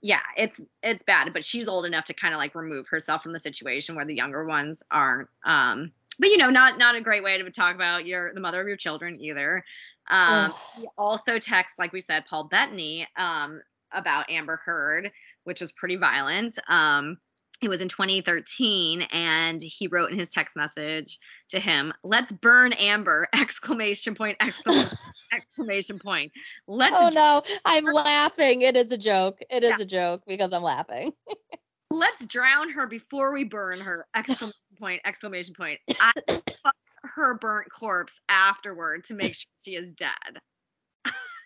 yeah, 0.00 0.22
it's 0.36 0.60
it's 0.82 1.02
bad, 1.02 1.32
but 1.32 1.44
she's 1.44 1.68
old 1.68 1.84
enough 1.84 2.06
to 2.06 2.14
kind 2.14 2.32
of 2.32 2.38
like 2.38 2.54
remove 2.54 2.88
herself 2.88 3.22
from 3.22 3.32
the 3.32 3.38
situation 3.38 3.96
where 3.96 4.06
the 4.06 4.14
younger 4.14 4.44
ones 4.44 4.82
aren't. 4.90 5.28
Um, 5.44 5.92
but 6.18 6.28
you 6.28 6.36
know, 6.36 6.50
not 6.50 6.78
not 6.78 6.94
a 6.94 7.00
great 7.00 7.22
way 7.22 7.38
to 7.38 7.50
talk 7.50 7.74
about 7.74 8.06
your 8.06 8.32
the 8.34 8.40
mother 8.40 8.60
of 8.60 8.68
your 8.68 8.76
children 8.76 9.20
either. 9.20 9.64
Um, 10.10 10.52
he 10.76 10.86
also 10.96 11.38
texts, 11.38 11.78
like 11.78 11.92
we 11.92 12.00
said, 12.00 12.24
Paul 12.26 12.44
Bettany 12.44 13.06
um, 13.16 13.60
about 13.92 14.30
Amber 14.30 14.56
Heard, 14.56 15.10
which 15.44 15.60
was 15.60 15.70
pretty 15.72 15.96
violent. 15.96 16.58
Um, 16.68 17.18
it 17.60 17.68
was 17.68 17.82
in 17.82 17.88
2013 17.88 19.02
and 19.10 19.60
he 19.60 19.88
wrote 19.88 20.12
in 20.12 20.18
his 20.18 20.28
text 20.28 20.56
message 20.56 21.18
to 21.48 21.58
him 21.58 21.92
let's 22.04 22.30
burn 22.30 22.72
amber! 22.74 23.28
Exclamation 23.40 24.14
point 24.14 24.36
exclamation, 24.40 24.96
exclamation 25.32 25.98
point. 25.98 26.32
Let's 26.66 26.96
oh 26.96 27.08
no. 27.08 27.42
I'm 27.64 27.84
laughing. 27.84 28.62
It 28.62 28.76
is 28.76 28.92
a 28.92 28.98
joke. 28.98 29.38
It 29.50 29.64
is 29.64 29.74
yeah. 29.78 29.82
a 29.82 29.86
joke 29.86 30.22
because 30.26 30.52
i'm 30.52 30.62
laughing 30.62 31.12
let's 31.90 32.24
drown 32.26 32.70
her 32.70 32.86
before 32.86 33.32
we 33.32 33.44
burn 33.44 33.80
her 33.80 34.06
exclamation 34.14 34.52
point 34.78 35.00
exclamation 35.04 35.54
point 35.54 35.80
I 36.00 36.12
fuck 36.62 36.74
her 37.02 37.34
burnt 37.34 37.70
corpse 37.70 38.20
afterward 38.28 39.04
to 39.04 39.14
make 39.14 39.34
sure 39.34 39.50
she 39.62 39.76
is 39.76 39.92
dead 39.92 40.12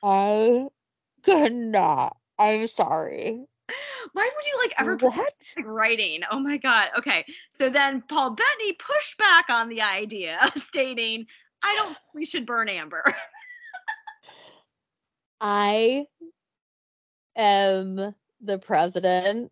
i 0.02 0.66
could 1.22 1.52
not 1.52 2.16
i'm 2.38 2.66
sorry 2.66 3.44
why 4.12 4.30
would 4.34 4.46
you 4.46 4.58
like 4.60 4.74
ever 4.78 4.96
what? 4.96 5.34
Like, 5.56 5.66
writing? 5.66 6.20
Oh 6.30 6.38
my 6.38 6.56
god. 6.56 6.88
Okay. 6.98 7.24
So 7.50 7.70
then 7.70 8.02
Paul 8.08 8.30
Bettany 8.30 8.74
pushed 8.74 9.16
back 9.18 9.46
on 9.48 9.68
the 9.68 9.80
idea, 9.80 10.38
stating, 10.58 11.26
"I 11.62 11.74
don't 11.74 11.88
think 11.88 11.98
we 12.14 12.26
should 12.26 12.46
burn 12.46 12.68
Amber." 12.68 13.02
I 15.40 16.06
am 17.36 18.14
the 18.40 18.58
president 18.58 19.50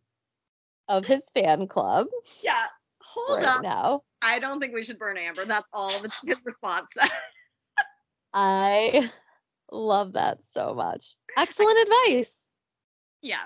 of 0.91 1.07
his 1.07 1.23
fan 1.33 1.67
club. 1.67 2.09
Yeah. 2.43 2.67
Hold 3.03 3.39
right 3.39 3.47
up. 3.47 3.63
Now. 3.63 4.03
I 4.21 4.39
don't 4.39 4.61
think 4.61 4.75
we 4.75 4.83
should 4.83 4.99
burn 4.99 5.17
Amber. 5.17 5.47
That's 5.47 5.67
all 5.73 5.99
the 6.01 6.13
his 6.27 6.37
response. 6.45 6.91
I 8.35 9.11
love 9.73 10.13
that 10.13 10.41
so 10.45 10.75
much. 10.75 11.15
Excellent 11.39 11.79
advice. 11.79 12.33
Yeah 13.23 13.45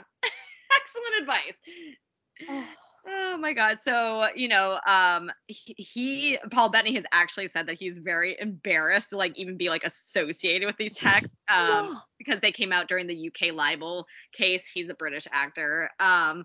excellent 0.74 1.22
advice. 1.22 2.68
Oh 3.06 3.36
my 3.36 3.52
god. 3.52 3.80
So, 3.80 4.28
you 4.34 4.48
know, 4.48 4.78
um 4.86 5.30
he, 5.46 5.74
he, 5.76 6.38
Paul 6.50 6.70
Bettany 6.70 6.94
has 6.94 7.04
actually 7.12 7.48
said 7.48 7.66
that 7.66 7.76
he's 7.78 7.98
very 7.98 8.36
embarrassed 8.38 9.10
to 9.10 9.18
like 9.18 9.38
even 9.38 9.56
be 9.56 9.68
like 9.68 9.84
associated 9.84 10.66
with 10.66 10.76
these 10.78 10.96
texts 10.96 11.30
um 11.54 12.00
because 12.18 12.40
they 12.40 12.52
came 12.52 12.72
out 12.72 12.88
during 12.88 13.06
the 13.06 13.28
UK 13.28 13.54
libel 13.54 14.06
case. 14.32 14.70
He's 14.72 14.88
a 14.88 14.94
British 14.94 15.28
actor. 15.32 15.90
Um 16.00 16.44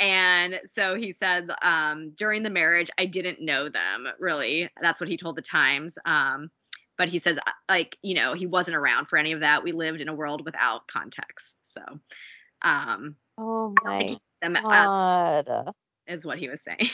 and 0.00 0.60
so 0.64 0.94
he 0.94 1.12
said 1.12 1.48
um 1.62 2.12
during 2.16 2.42
the 2.42 2.50
marriage 2.50 2.90
I 2.98 3.06
didn't 3.06 3.40
know 3.40 3.68
them, 3.68 4.08
really. 4.18 4.68
That's 4.80 5.00
what 5.00 5.08
he 5.08 5.16
told 5.16 5.36
the 5.36 5.42
Times. 5.42 5.98
Um 6.04 6.50
but 6.96 7.08
he 7.08 7.18
says 7.18 7.38
like, 7.68 7.96
you 8.02 8.14
know, 8.14 8.34
he 8.34 8.46
wasn't 8.46 8.76
around 8.76 9.06
for 9.06 9.16
any 9.16 9.32
of 9.32 9.40
that. 9.40 9.62
We 9.62 9.72
lived 9.72 10.00
in 10.00 10.08
a 10.08 10.14
world 10.14 10.44
without 10.44 10.88
context. 10.88 11.56
So, 11.62 11.82
um 12.62 13.16
Oh 13.38 13.74
my 13.78 14.18
god. 14.62 15.74
Is 16.06 16.24
what 16.26 16.38
he 16.38 16.48
was 16.48 16.62
saying. 16.62 16.90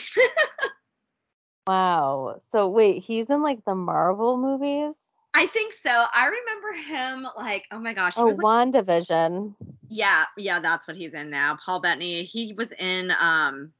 wow. 1.67 2.37
So 2.51 2.67
wait, 2.67 3.01
he's 3.01 3.29
in 3.29 3.41
like 3.41 3.63
the 3.65 3.75
Marvel 3.75 4.37
movies? 4.37 4.95
I 5.33 5.45
think 5.45 5.73
so. 5.73 5.91
I 5.91 6.25
remember 6.25 6.71
him 6.73 7.27
like, 7.37 7.65
oh 7.71 7.77
my 7.77 7.93
gosh. 7.93 8.15
Oh, 8.17 8.29
like, 8.29 8.37
WandaVision. 8.37 9.53
Yeah, 9.89 10.25
yeah, 10.35 10.59
that's 10.59 10.87
what 10.87 10.97
he's 10.97 11.13
in 11.13 11.29
now. 11.29 11.57
Paul 11.63 11.79
Bettany. 11.79 12.23
He 12.23 12.53
was 12.53 12.71
in 12.71 13.11
um 13.19 13.71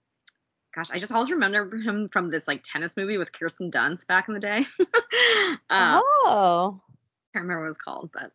gosh, 0.77 0.91
I 0.91 0.99
just 0.99 1.11
always 1.11 1.31
remember 1.31 1.75
him 1.77 2.07
from 2.07 2.29
this 2.29 2.47
like 2.47 2.61
tennis 2.63 2.95
movie 2.95 3.17
with 3.17 3.33
Kirsten 3.33 3.71
Dunst 3.71 4.05
back 4.07 4.27
in 4.27 4.35
the 4.35 4.39
day. 4.39 4.63
uh, 5.69 6.01
oh. 6.03 6.81
I 7.33 7.37
can't 7.37 7.43
remember 7.43 7.61
what 7.61 7.65
it 7.65 7.69
was 7.69 7.77
called, 7.77 8.11
but 8.13 8.31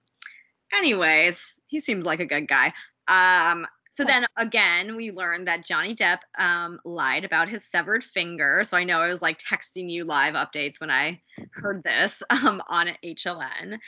anyways, 0.73 1.61
he 1.69 1.81
seems 1.81 2.05
like 2.05 2.21
a 2.21 2.27
good 2.27 2.49
guy. 2.49 2.73
Um, 3.07 3.67
so 3.91 4.05
then 4.05 4.27
again, 4.39 4.97
we 4.97 5.11
learned 5.11 5.49
that 5.49 5.67
Johnny 5.67 5.95
Depp 5.95 6.21
um, 6.39 6.81
lied 6.83 7.27
about 7.27 7.51
his 7.51 7.63
severed 7.63 8.03
finger. 8.03 8.63
So 8.65 8.75
I 8.75 8.85
know 8.85 9.01
I 9.01 9.09
was 9.09 9.21
like 9.21 9.39
texting 9.39 9.91
you 9.91 10.05
live 10.05 10.33
updates 10.33 10.81
when 10.81 10.91
I 10.91 11.21
heard 11.51 11.83
this 11.85 12.23
um, 12.31 12.63
on 12.69 12.89
HLN. 13.05 13.79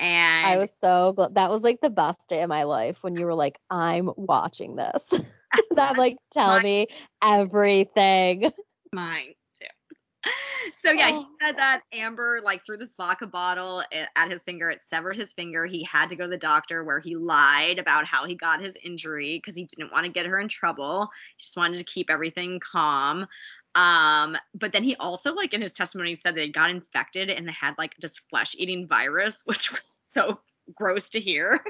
And 0.00 0.46
I 0.46 0.56
was 0.56 0.72
so 0.72 1.12
glad. 1.12 1.34
That 1.34 1.50
was 1.50 1.60
like 1.60 1.80
the 1.82 1.90
best 1.90 2.26
day 2.26 2.42
of 2.42 2.48
my 2.48 2.62
life 2.62 2.96
when 3.02 3.16
you 3.16 3.26
were 3.26 3.34
like, 3.34 3.58
I'm 3.70 4.10
watching 4.16 4.76
this. 4.76 5.06
that 5.72 5.98
like 5.98 6.16
tell 6.30 6.58
me 6.60 6.88
everything. 7.22 8.50
Mine 8.92 9.34
too. 9.60 10.30
so 10.74 10.90
yeah, 10.90 11.08
he 11.08 11.16
oh. 11.16 11.26
said 11.38 11.58
that 11.58 11.82
Amber 11.92 12.40
like 12.42 12.64
threw 12.64 12.78
this 12.78 12.94
vodka 12.94 13.26
bottle 13.26 13.82
eh, 13.92 14.06
at 14.16 14.30
his 14.30 14.42
finger. 14.42 14.70
It 14.70 14.80
severed 14.80 15.16
his 15.16 15.34
finger. 15.34 15.66
He 15.66 15.84
had 15.84 16.08
to 16.08 16.16
go 16.16 16.24
to 16.24 16.30
the 16.30 16.38
doctor 16.38 16.82
where 16.82 17.00
he 17.00 17.14
lied 17.14 17.78
about 17.78 18.06
how 18.06 18.24
he 18.24 18.34
got 18.34 18.62
his 18.62 18.78
injury 18.82 19.36
because 19.36 19.54
he 19.54 19.64
didn't 19.64 19.92
want 19.92 20.06
to 20.06 20.12
get 20.12 20.24
her 20.24 20.40
in 20.40 20.48
trouble. 20.48 21.10
He 21.36 21.42
just 21.42 21.58
wanted 21.58 21.78
to 21.78 21.84
keep 21.84 22.08
everything 22.08 22.58
calm. 22.60 23.26
Um, 23.74 24.36
but 24.54 24.72
then 24.72 24.82
he 24.82 24.96
also 24.96 25.32
like 25.32 25.54
in 25.54 25.62
his 25.62 25.74
testimony 25.74 26.14
said 26.14 26.34
that 26.34 26.42
he 26.42 26.50
got 26.50 26.70
infected 26.70 27.30
and 27.30 27.46
they 27.46 27.52
had 27.52 27.74
like 27.78 27.94
this 28.00 28.18
flesh-eating 28.30 28.88
virus, 28.88 29.42
which 29.44 29.70
was 29.70 29.80
so 30.12 30.40
gross 30.74 31.10
to 31.10 31.20
hear. 31.20 31.60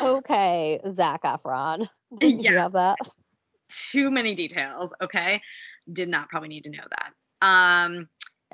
okay, 0.00 0.80
Zac 0.94 1.22
Efron. 1.22 1.88
Yeah. 2.20 2.50
you 2.50 2.56
have 2.56 2.72
that? 2.72 2.98
Too 3.68 4.10
many 4.10 4.34
details. 4.34 4.92
Okay, 5.00 5.40
did 5.92 6.08
not 6.08 6.28
probably 6.28 6.48
need 6.48 6.64
to 6.64 6.70
know 6.70 6.82
that. 6.90 7.12
Um, 7.46 8.08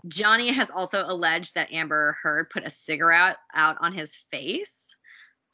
Johnny 0.07 0.53
has 0.53 0.69
also 0.69 1.03
alleged 1.07 1.55
that 1.55 1.73
Amber 1.73 2.19
Heard 2.23 2.51
put 2.51 2.67
a 2.67 2.71
cigarette 2.71 3.39
out 3.55 3.77
on 3.81 3.93
his 3.93 4.15
face. 4.31 4.95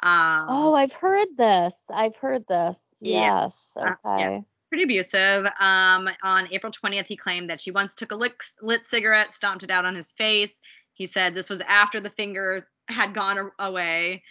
Um, 0.02 0.46
oh, 0.48 0.74
I've 0.74 0.92
heard 0.92 1.28
this. 1.36 1.74
I've 1.88 2.16
heard 2.16 2.44
this. 2.48 2.78
Yeah. 3.00 3.44
Yes. 3.44 3.56
Okay. 3.76 3.94
Uh, 4.04 4.18
yeah. 4.18 4.40
Pretty 4.72 4.84
abusive. 4.84 5.44
Um, 5.60 6.08
on 6.22 6.48
April 6.50 6.72
20th, 6.72 7.06
he 7.06 7.14
claimed 7.14 7.50
that 7.50 7.60
she 7.60 7.70
once 7.70 7.94
took 7.94 8.10
a 8.10 8.14
lit, 8.14 8.32
lit 8.62 8.86
cigarette, 8.86 9.30
stomped 9.30 9.64
it 9.64 9.70
out 9.70 9.84
on 9.84 9.94
his 9.94 10.12
face. 10.12 10.62
He 10.94 11.04
said 11.04 11.34
this 11.34 11.50
was 11.50 11.60
after 11.60 12.00
the 12.00 12.08
finger 12.08 12.66
had 12.88 13.12
gone 13.12 13.50
away. 13.58 14.22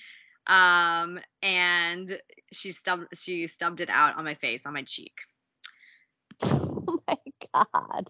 Um, 0.48 1.20
and 1.44 2.20
she 2.52 2.72
stubbed 2.72 3.06
she 3.14 3.46
stubbed 3.46 3.82
it 3.82 3.89
out 3.92 4.18
on 4.18 4.24
my 4.24 4.34
face, 4.34 4.66
on 4.66 4.74
my 4.74 4.82
cheek. 4.82 5.14
Oh 6.42 7.00
my 7.08 7.18
god 7.54 8.10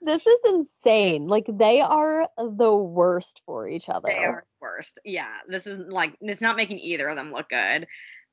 this 0.00 0.26
is 0.26 0.38
insane. 0.46 1.26
Like 1.26 1.46
they 1.48 1.80
are 1.80 2.28
the 2.36 2.74
worst 2.74 3.42
for 3.46 3.68
each 3.68 3.88
other. 3.88 4.08
They 4.08 4.16
are 4.16 4.44
worst. 4.60 4.98
Yeah. 5.04 5.32
This 5.48 5.66
is 5.66 5.78
like 5.78 6.16
it's 6.20 6.40
not 6.40 6.56
making 6.56 6.78
either 6.78 7.08
of 7.08 7.16
them 7.16 7.32
look 7.32 7.48
good. 7.48 7.86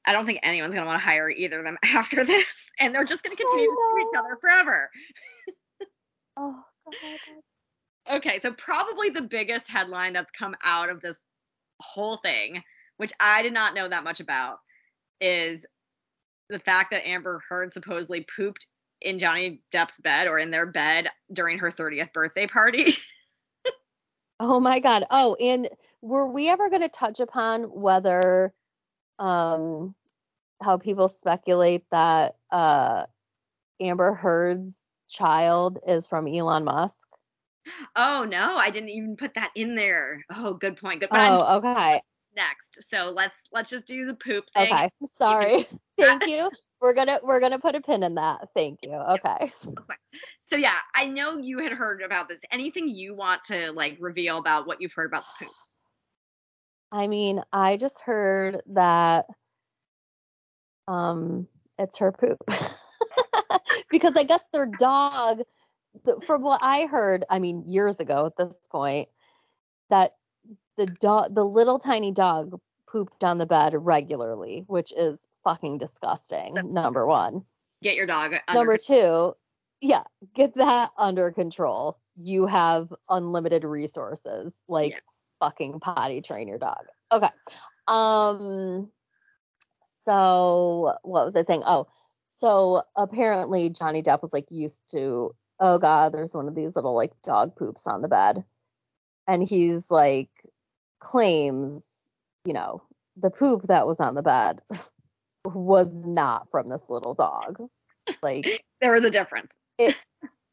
I 0.05 0.13
don't 0.13 0.25
think 0.25 0.39
anyone's 0.43 0.73
gonna 0.73 0.85
want 0.85 0.99
to 0.99 1.05
hire 1.05 1.29
either 1.29 1.59
of 1.59 1.65
them 1.65 1.77
after 1.83 2.23
this. 2.23 2.45
And 2.79 2.93
they're 2.93 3.03
just 3.05 3.23
gonna 3.23 3.35
continue 3.35 3.65
to 3.65 3.71
see 3.71 3.77
oh, 3.77 4.09
each 4.09 4.19
other 4.19 4.37
forever. 4.39 4.89
oh 6.37 6.63
god. 6.85 8.15
Okay, 8.17 8.37
so 8.37 8.51
probably 8.53 9.09
the 9.09 9.21
biggest 9.21 9.67
headline 9.67 10.13
that's 10.13 10.31
come 10.31 10.55
out 10.63 10.89
of 10.89 11.01
this 11.01 11.25
whole 11.81 12.17
thing, 12.17 12.61
which 12.97 13.11
I 13.19 13.41
did 13.41 13.53
not 13.53 13.73
know 13.73 13.87
that 13.87 14.03
much 14.03 14.19
about, 14.19 14.59
is 15.19 15.65
the 16.49 16.59
fact 16.59 16.91
that 16.91 17.07
Amber 17.07 17.41
Heard 17.49 17.73
supposedly 17.73 18.25
pooped 18.35 18.67
in 19.01 19.19
Johnny 19.19 19.61
Depp's 19.71 19.99
bed 19.99 20.27
or 20.27 20.37
in 20.37 20.51
their 20.51 20.65
bed 20.65 21.09
during 21.33 21.57
her 21.59 21.71
30th 21.71 22.13
birthday 22.13 22.45
party. 22.47 22.95
oh 24.39 24.59
my 24.59 24.79
god. 24.79 25.05
Oh, 25.09 25.35
and 25.35 25.69
were 26.01 26.31
we 26.31 26.49
ever 26.49 26.69
going 26.69 26.81
to 26.81 26.89
touch 26.89 27.19
upon 27.19 27.63
whether 27.63 28.53
um 29.19 29.95
how 30.61 30.77
people 30.77 31.09
speculate 31.09 31.83
that 31.91 32.35
uh 32.51 33.05
Amber 33.79 34.13
Heard's 34.13 34.85
child 35.09 35.79
is 35.85 36.07
from 36.07 36.27
Elon 36.27 36.63
Musk? 36.63 37.07
Oh 37.95 38.25
no, 38.29 38.55
I 38.57 38.69
didn't 38.69 38.89
even 38.89 39.17
put 39.17 39.33
that 39.35 39.51
in 39.55 39.75
there. 39.75 40.23
Oh, 40.33 40.53
good 40.53 40.77
point. 40.77 41.01
Good. 41.01 41.09
point. 41.09 41.23
Oh, 41.23 41.57
okay. 41.57 42.01
Next, 42.35 42.83
so 42.89 43.11
let's 43.15 43.47
let's 43.51 43.69
just 43.69 43.87
do 43.87 44.05
the 44.05 44.13
poop 44.13 44.49
thing. 44.51 44.71
Okay, 44.71 44.89
sorry. 45.05 45.65
Thank 45.97 46.27
you 46.27 46.49
we're 46.85 46.93
gonna 46.93 47.19
we're 47.23 47.39
gonna 47.39 47.59
put 47.59 47.75
a 47.75 47.81
pin 47.81 48.03
in 48.03 48.15
that. 48.15 48.49
Thank 48.53 48.79
you. 48.83 48.93
Okay. 48.93 49.51
okay. 49.65 49.95
So 50.39 50.55
yeah, 50.55 50.77
I 50.95 51.07
know 51.07 51.37
you 51.37 51.59
had 51.59 51.71
heard 51.71 52.01
about 52.01 52.29
this. 52.29 52.41
Anything 52.51 52.87
you 52.89 53.15
want 53.15 53.43
to 53.45 53.71
like 53.71 53.97
reveal 53.99 54.37
about 54.37 54.67
what 54.67 54.81
you've 54.81 54.93
heard 54.93 55.07
about 55.07 55.23
the 55.23 55.45
poop? 55.45 55.55
I 56.91 57.07
mean, 57.07 57.41
I 57.51 57.77
just 57.77 57.99
heard 57.99 58.61
that 58.73 59.25
um 60.87 61.47
it's 61.77 61.97
her 61.97 62.11
poop. 62.11 62.39
because 63.89 64.13
I 64.15 64.23
guess 64.23 64.43
their 64.53 64.65
dog 64.65 65.41
from 66.25 66.41
what 66.41 66.59
I 66.61 66.85
heard, 66.85 67.25
I 67.29 67.39
mean 67.39 67.63
years 67.65 67.99
ago 67.99 68.25
at 68.25 68.37
this 68.37 68.57
point, 68.71 69.09
that 69.89 70.15
the 70.77 70.85
dog 70.85 71.33
the 71.33 71.45
little 71.45 71.79
tiny 71.79 72.11
dog 72.11 72.59
pooped 72.87 73.23
on 73.23 73.37
the 73.37 73.45
bed 73.45 73.73
regularly, 73.75 74.63
which 74.67 74.93
is 74.95 75.27
fucking 75.43 75.77
disgusting. 75.77 76.55
Number 76.63 77.05
one. 77.05 77.43
Get 77.81 77.95
your 77.95 78.05
dog. 78.05 78.33
Under 78.47 78.59
Number 78.59 78.77
two, 78.77 79.33
yeah, 79.81 80.03
get 80.33 80.55
that 80.55 80.91
under 80.97 81.31
control. 81.31 81.99
You 82.15 82.45
have 82.45 82.93
unlimited 83.09 83.63
resources, 83.63 84.55
like 84.67 84.93
Yeah. 84.93 84.99
Fucking 85.45 85.79
potty 85.79 86.21
train 86.21 86.47
your 86.47 86.57
dog. 86.57 86.85
Okay. 87.11 87.29
Um. 87.87 88.89
So 90.03 90.93
what 91.03 91.25
was 91.25 91.35
I 91.35 91.43
saying? 91.43 91.63
Oh, 91.65 91.87
so 92.27 92.83
apparently 92.95 93.69
Johnny 93.69 94.03
Depp 94.03 94.21
was 94.21 94.33
like 94.33 94.47
used 94.49 94.83
to. 94.91 95.35
Oh 95.59 95.77
God, 95.77 96.11
there's 96.11 96.33
one 96.33 96.47
of 96.47 96.55
these 96.55 96.75
little 96.75 96.95
like 96.95 97.11
dog 97.23 97.55
poops 97.55 97.87
on 97.87 98.01
the 98.01 98.07
bed, 98.07 98.43
and 99.27 99.43
he's 99.43 99.89
like 99.89 100.29
claims, 100.99 101.87
you 102.45 102.53
know, 102.53 102.81
the 103.17 103.29
poop 103.29 103.63
that 103.63 103.87
was 103.87 103.99
on 103.99 104.15
the 104.15 104.23
bed 104.23 104.61
was 105.45 105.89
not 105.93 106.49
from 106.51 106.69
this 106.69 106.89
little 106.89 107.13
dog. 107.13 107.57
Like 108.21 108.63
There 108.81 108.93
was 108.93 109.03
a 109.03 109.09
difference. 109.09 109.55
it 109.77 109.95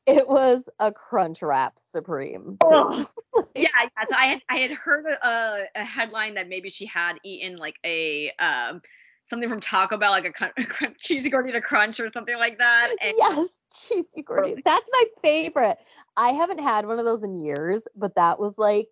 was 0.06 0.62
a 0.78 0.92
crunch 0.92 1.42
wrap 1.42 1.78
supreme. 1.90 2.58
Oh. 2.62 3.06
yeah, 3.54 3.68
yeah. 3.74 4.04
So 4.08 4.16
I 4.16 4.24
had 4.26 4.40
I 4.48 4.56
had 4.58 4.70
heard 4.70 5.06
a, 5.06 5.64
a 5.74 5.84
headline 5.84 6.34
that 6.34 6.48
maybe 6.48 6.68
she 6.68 6.86
had 6.86 7.16
eaten 7.24 7.56
like 7.56 7.76
a 7.84 8.30
um 8.38 8.80
something 9.24 9.48
from 9.48 9.60
Taco 9.60 9.96
Bell, 9.96 10.10
like 10.10 10.26
a, 10.26 10.32
crun- 10.32 10.52
a 10.56 10.94
cheesy 10.98 11.30
gordita 11.30 11.62
crunch 11.62 12.00
or 12.00 12.08
something 12.08 12.36
like 12.36 12.58
that. 12.58 12.92
And 13.00 13.14
yes, 13.18 13.48
cheesy 13.72 14.22
gordita. 14.22 14.62
That's 14.64 14.88
my 14.92 15.04
favorite. 15.22 15.78
I 16.16 16.30
haven't 16.32 16.58
had 16.58 16.86
one 16.86 16.98
of 16.98 17.04
those 17.04 17.22
in 17.22 17.34
years, 17.34 17.82
but 17.94 18.14
that 18.16 18.38
was 18.38 18.54
like 18.58 18.88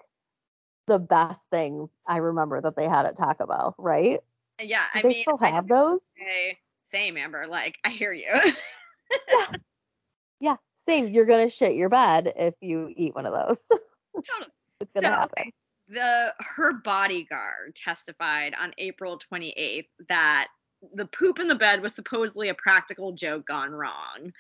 the 0.86 0.98
best 0.98 1.48
thing 1.50 1.88
I 2.06 2.18
remember 2.18 2.60
that 2.60 2.76
they 2.76 2.88
had 2.88 3.06
at 3.06 3.16
Taco 3.16 3.46
Bell, 3.46 3.74
right? 3.78 4.20
yeah, 4.60 4.84
Do 4.94 5.00
I 5.00 5.02
they 5.02 5.08
mean, 5.08 5.22
still 5.22 5.38
I 5.40 5.50
have 5.50 5.68
those? 5.68 6.00
say 6.18 6.58
same 6.80 7.16
Amber. 7.16 7.46
Like 7.48 7.78
I 7.84 7.90
hear 7.90 8.12
you. 8.12 8.28
yeah. 9.28 9.46
Yeah, 10.40 10.56
same. 10.86 11.08
You're 11.08 11.26
gonna 11.26 11.48
shit 11.50 11.74
your 11.74 11.88
bed 11.88 12.32
if 12.36 12.54
you 12.60 12.92
eat 12.96 13.14
one 13.14 13.26
of 13.26 13.32
those. 13.32 13.60
totally. 14.14 14.50
it's 14.80 14.90
gonna 14.94 15.06
So, 15.06 15.10
happen. 15.12 15.50
the 15.88 16.34
her 16.38 16.72
bodyguard 16.74 17.74
testified 17.76 18.54
on 18.60 18.72
April 18.78 19.18
28th 19.32 19.86
that 20.08 20.48
the 20.94 21.06
poop 21.06 21.38
in 21.38 21.46
the 21.48 21.54
bed 21.54 21.82
was 21.82 21.94
supposedly 21.94 22.48
a 22.48 22.54
practical 22.54 23.12
joke 23.12 23.46
gone 23.46 23.70
wrong. 23.72 24.32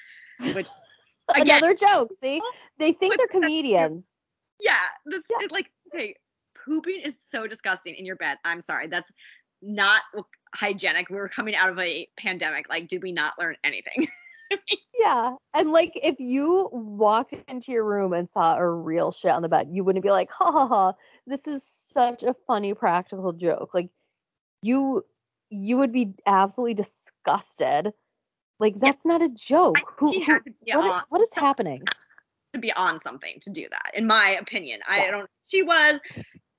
Which 0.54 0.68
again, 1.34 1.58
Another 1.58 1.74
joke. 1.74 2.10
See, 2.22 2.40
they 2.78 2.92
think 2.92 3.16
they're 3.18 3.26
comedians. 3.28 4.04
yeah, 4.60 4.74
this 5.06 5.24
Yeah. 5.30 5.44
is 5.44 5.50
like 5.50 5.70
okay, 5.94 6.14
pooping 6.64 7.00
is 7.04 7.18
so 7.20 7.46
disgusting 7.46 7.94
in 7.94 8.06
your 8.06 8.16
bed. 8.16 8.38
I'm 8.44 8.60
sorry, 8.60 8.86
that's 8.86 9.10
not 9.62 10.00
hygienic. 10.54 11.10
We 11.10 11.16
were 11.16 11.28
coming 11.28 11.54
out 11.54 11.68
of 11.68 11.78
a 11.78 12.08
pandemic. 12.16 12.68
Like, 12.70 12.88
did 12.88 13.02
we 13.02 13.12
not 13.12 13.38
learn 13.38 13.56
anything? 13.64 14.08
Yeah, 15.10 15.34
and 15.54 15.72
like 15.72 15.92
if 16.00 16.20
you 16.20 16.68
walked 16.72 17.34
into 17.48 17.72
your 17.72 17.84
room 17.84 18.12
and 18.12 18.28
saw 18.30 18.56
a 18.56 18.68
real 18.70 19.10
shit 19.12 19.30
on 19.32 19.42
the 19.42 19.48
bed, 19.48 19.68
you 19.72 19.82
wouldn't 19.82 20.04
be 20.04 20.10
like, 20.10 20.30
ha 20.30 20.50
ha 20.52 20.66
ha, 20.66 20.92
this 21.26 21.46
is 21.46 21.64
such 21.92 22.22
a 22.22 22.34
funny 22.46 22.74
practical 22.74 23.32
joke. 23.32 23.70
Like 23.74 23.88
you 24.62 25.04
you 25.50 25.78
would 25.78 25.92
be 25.92 26.14
absolutely 26.26 26.74
disgusted. 26.74 27.92
Like 28.60 28.78
that's 28.78 29.04
not 29.04 29.20
a 29.22 29.28
joke. 29.30 29.76
Who- 29.98 30.12
who- 30.12 30.20
had 30.22 30.44
to 30.44 30.50
be 30.50 30.72
what 30.76 30.84
is- 30.86 30.92
on 30.92 31.02
what 31.08 31.20
is 31.22 31.34
happening? 31.34 31.82
to 32.52 32.58
be 32.58 32.72
on 32.72 32.98
something 32.98 33.38
to 33.40 33.48
do 33.50 33.64
that, 33.70 33.92
in 33.94 34.04
my 34.08 34.30
opinion. 34.40 34.80
I 34.88 35.08
don't. 35.10 35.30
She 35.46 35.62
was. 35.62 36.00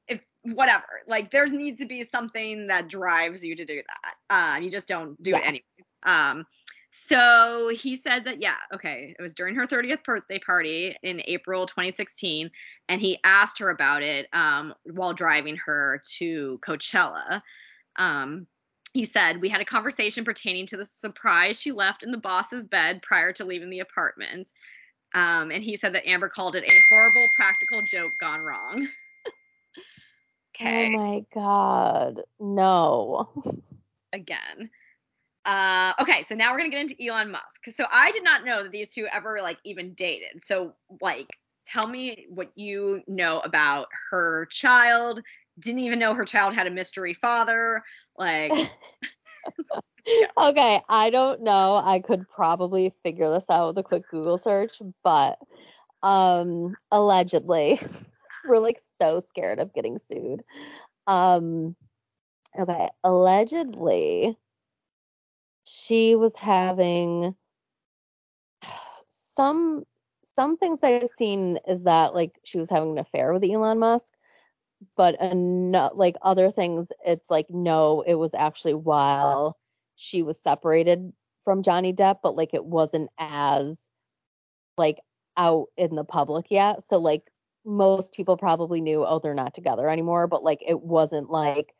If 0.07 0.21
whatever, 0.53 1.01
like 1.07 1.31
there 1.31 1.47
needs 1.47 1.79
to 1.79 1.85
be 1.85 2.03
something 2.03 2.67
that 2.67 2.87
drives 2.87 3.43
you 3.43 3.55
to 3.57 3.65
do 3.65 3.81
that. 3.87 4.15
Uh, 4.29 4.59
you 4.59 4.69
just 4.71 4.87
don't 4.87 5.21
do 5.21 5.31
it 5.35 5.41
Yeah. 5.41 5.47
anyway. 5.47 5.63
Um, 6.03 6.45
so 6.93 7.71
he 7.73 7.95
said 7.95 8.25
that 8.25 8.41
yeah, 8.41 8.57
okay, 8.73 9.15
it 9.17 9.21
was 9.21 9.33
during 9.33 9.55
her 9.55 9.65
30th 9.65 10.03
birthday 10.03 10.39
party 10.39 10.93
in 11.01 11.21
April 11.25 11.65
2016, 11.65 12.51
and 12.89 12.99
he 12.99 13.17
asked 13.23 13.59
her 13.59 13.69
about 13.69 14.03
it 14.03 14.27
um, 14.33 14.73
while 14.83 15.13
driving 15.13 15.55
her 15.55 16.03
to 16.17 16.59
Coachella. 16.61 17.41
Um, 17.95 18.45
he 18.93 19.05
said 19.05 19.39
we 19.39 19.47
had 19.47 19.61
a 19.61 19.65
conversation 19.65 20.25
pertaining 20.25 20.65
to 20.67 20.75
the 20.75 20.83
surprise 20.83 21.57
she 21.57 21.71
left 21.71 22.03
in 22.03 22.11
the 22.11 22.17
boss's 22.17 22.65
bed 22.65 23.01
prior 23.01 23.31
to 23.33 23.45
leaving 23.45 23.69
the 23.69 23.79
apartment. 23.79 24.51
Um, 25.13 25.49
and 25.49 25.63
he 25.63 25.77
said 25.77 25.93
that 25.93 26.05
Amber 26.05 26.27
called 26.27 26.57
it 26.57 26.69
a 26.69 26.93
horrible 26.93 27.27
practical 27.37 27.81
joke 27.83 28.11
gone 28.19 28.41
wrong. 28.41 28.85
okay, 30.55 30.89
Oh 30.93 30.97
my 30.97 31.25
god. 31.33 32.21
No. 32.37 33.29
again. 34.11 34.69
Uh, 35.45 35.93
okay, 35.99 36.23
so 36.23 36.35
now 36.35 36.51
we're 36.51 36.57
gonna 36.59 36.69
get 36.69 36.81
into 36.81 37.03
Elon 37.03 37.31
Musk. 37.31 37.65
So 37.69 37.85
I 37.91 38.11
did 38.11 38.23
not 38.23 38.45
know 38.45 38.63
that 38.63 38.71
these 38.71 38.93
two 38.93 39.07
ever 39.11 39.41
like 39.41 39.57
even 39.63 39.93
dated. 39.93 40.43
So 40.43 40.73
like, 41.01 41.27
tell 41.65 41.87
me 41.87 42.25
what 42.29 42.51
you 42.55 43.01
know 43.07 43.39
about 43.39 43.87
her 44.11 44.47
child. 44.51 45.21
Didn't 45.59 45.81
even 45.81 45.99
know 45.99 46.13
her 46.13 46.25
child 46.25 46.53
had 46.53 46.67
a 46.67 46.71
mystery 46.71 47.13
father. 47.13 47.83
Like, 48.17 48.51
Okay, 50.37 50.81
I 50.89 51.09
don't 51.09 51.41
know. 51.43 51.81
I 51.83 51.99
could 51.99 52.27
probably 52.29 52.93
figure 53.03 53.29
this 53.29 53.49
out 53.49 53.67
with 53.67 53.77
a 53.77 53.83
quick 53.83 54.07
Google 54.09 54.37
search, 54.37 54.81
but 55.03 55.37
um 56.03 56.75
allegedly 56.91 57.79
we're 58.47 58.57
like 58.57 58.81
so 58.99 59.19
scared 59.19 59.59
of 59.59 59.73
getting 59.73 59.99
sued. 59.99 60.43
Um 61.07 61.75
okay, 62.57 62.89
allegedly 63.03 64.37
she 65.65 66.15
was 66.15 66.35
having 66.35 67.35
some 69.09 69.83
some 70.23 70.57
things 70.57 70.79
I've 70.83 71.09
seen 71.17 71.59
is 71.67 71.83
that 71.83 72.13
like 72.15 72.31
she 72.43 72.57
was 72.57 72.69
having 72.69 72.91
an 72.91 72.97
affair 72.99 73.33
with 73.33 73.43
Elon 73.43 73.79
Musk, 73.79 74.13
but 74.95 75.15
no, 75.33 75.91
like 75.93 76.15
other 76.21 76.49
things, 76.51 76.87
it's 77.05 77.29
like 77.29 77.47
no, 77.49 78.01
it 78.07 78.15
was 78.15 78.33
actually 78.33 78.73
while 78.75 79.57
she 79.95 80.23
was 80.23 80.39
separated 80.41 81.11
from 81.43 81.63
Johnny 81.63 81.93
Depp, 81.93 82.17
but 82.23 82.35
like 82.35 82.53
it 82.53 82.65
wasn't 82.65 83.09
as 83.19 83.87
like 84.77 84.99
out 85.37 85.67
in 85.77 85.95
the 85.95 86.03
public 86.03 86.47
yet. 86.49 86.83
So 86.83 86.97
like 86.97 87.23
most 87.65 88.13
people 88.13 88.37
probably 88.37 88.81
knew, 88.81 89.05
oh, 89.05 89.19
they're 89.19 89.33
not 89.33 89.53
together 89.53 89.89
anymore, 89.89 90.27
but 90.27 90.43
like 90.43 90.63
it 90.65 90.81
wasn't 90.81 91.29
like 91.29 91.73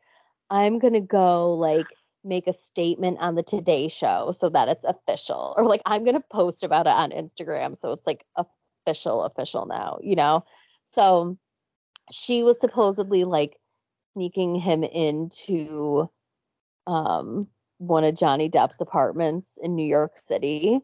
I'm 0.50 0.78
gonna 0.78 1.00
go 1.00 1.52
like 1.54 1.86
make 2.24 2.46
a 2.46 2.52
statement 2.52 3.18
on 3.20 3.34
the 3.34 3.42
Today 3.42 3.88
Show 3.88 4.32
so 4.36 4.48
that 4.50 4.68
it's 4.68 4.84
official, 4.84 5.54
or 5.56 5.64
like 5.64 5.82
I'm 5.86 6.04
gonna 6.04 6.22
post 6.32 6.62
about 6.62 6.86
it 6.86 6.92
on 6.92 7.10
Instagram 7.10 7.76
so 7.78 7.92
it's 7.92 8.06
like 8.06 8.24
official, 8.36 9.22
official 9.24 9.66
now, 9.66 9.98
you 10.02 10.16
know? 10.16 10.44
So 10.84 11.36
she 12.10 12.42
was 12.42 12.60
supposedly 12.60 13.24
like 13.24 13.58
sneaking 14.12 14.56
him 14.56 14.84
into 14.84 16.08
um 16.86 17.48
one 17.78 18.04
of 18.04 18.14
Johnny 18.14 18.48
Depp's 18.48 18.80
apartments 18.80 19.58
in 19.62 19.74
New 19.74 19.86
York 19.86 20.16
City. 20.16 20.80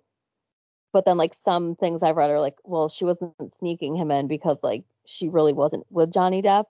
But 0.92 1.04
then 1.04 1.16
like 1.16 1.34
some 1.34 1.76
things 1.76 2.02
I've 2.02 2.16
read 2.16 2.30
are 2.30 2.40
like, 2.40 2.56
well, 2.64 2.88
she 2.88 3.04
wasn't 3.04 3.54
sneaking 3.54 3.94
him 3.94 4.10
in 4.10 4.26
because 4.26 4.58
like 4.62 4.84
she 5.06 5.28
really 5.28 5.52
wasn't 5.52 5.84
with 5.90 6.12
Johnny 6.12 6.42
Depp 6.42 6.64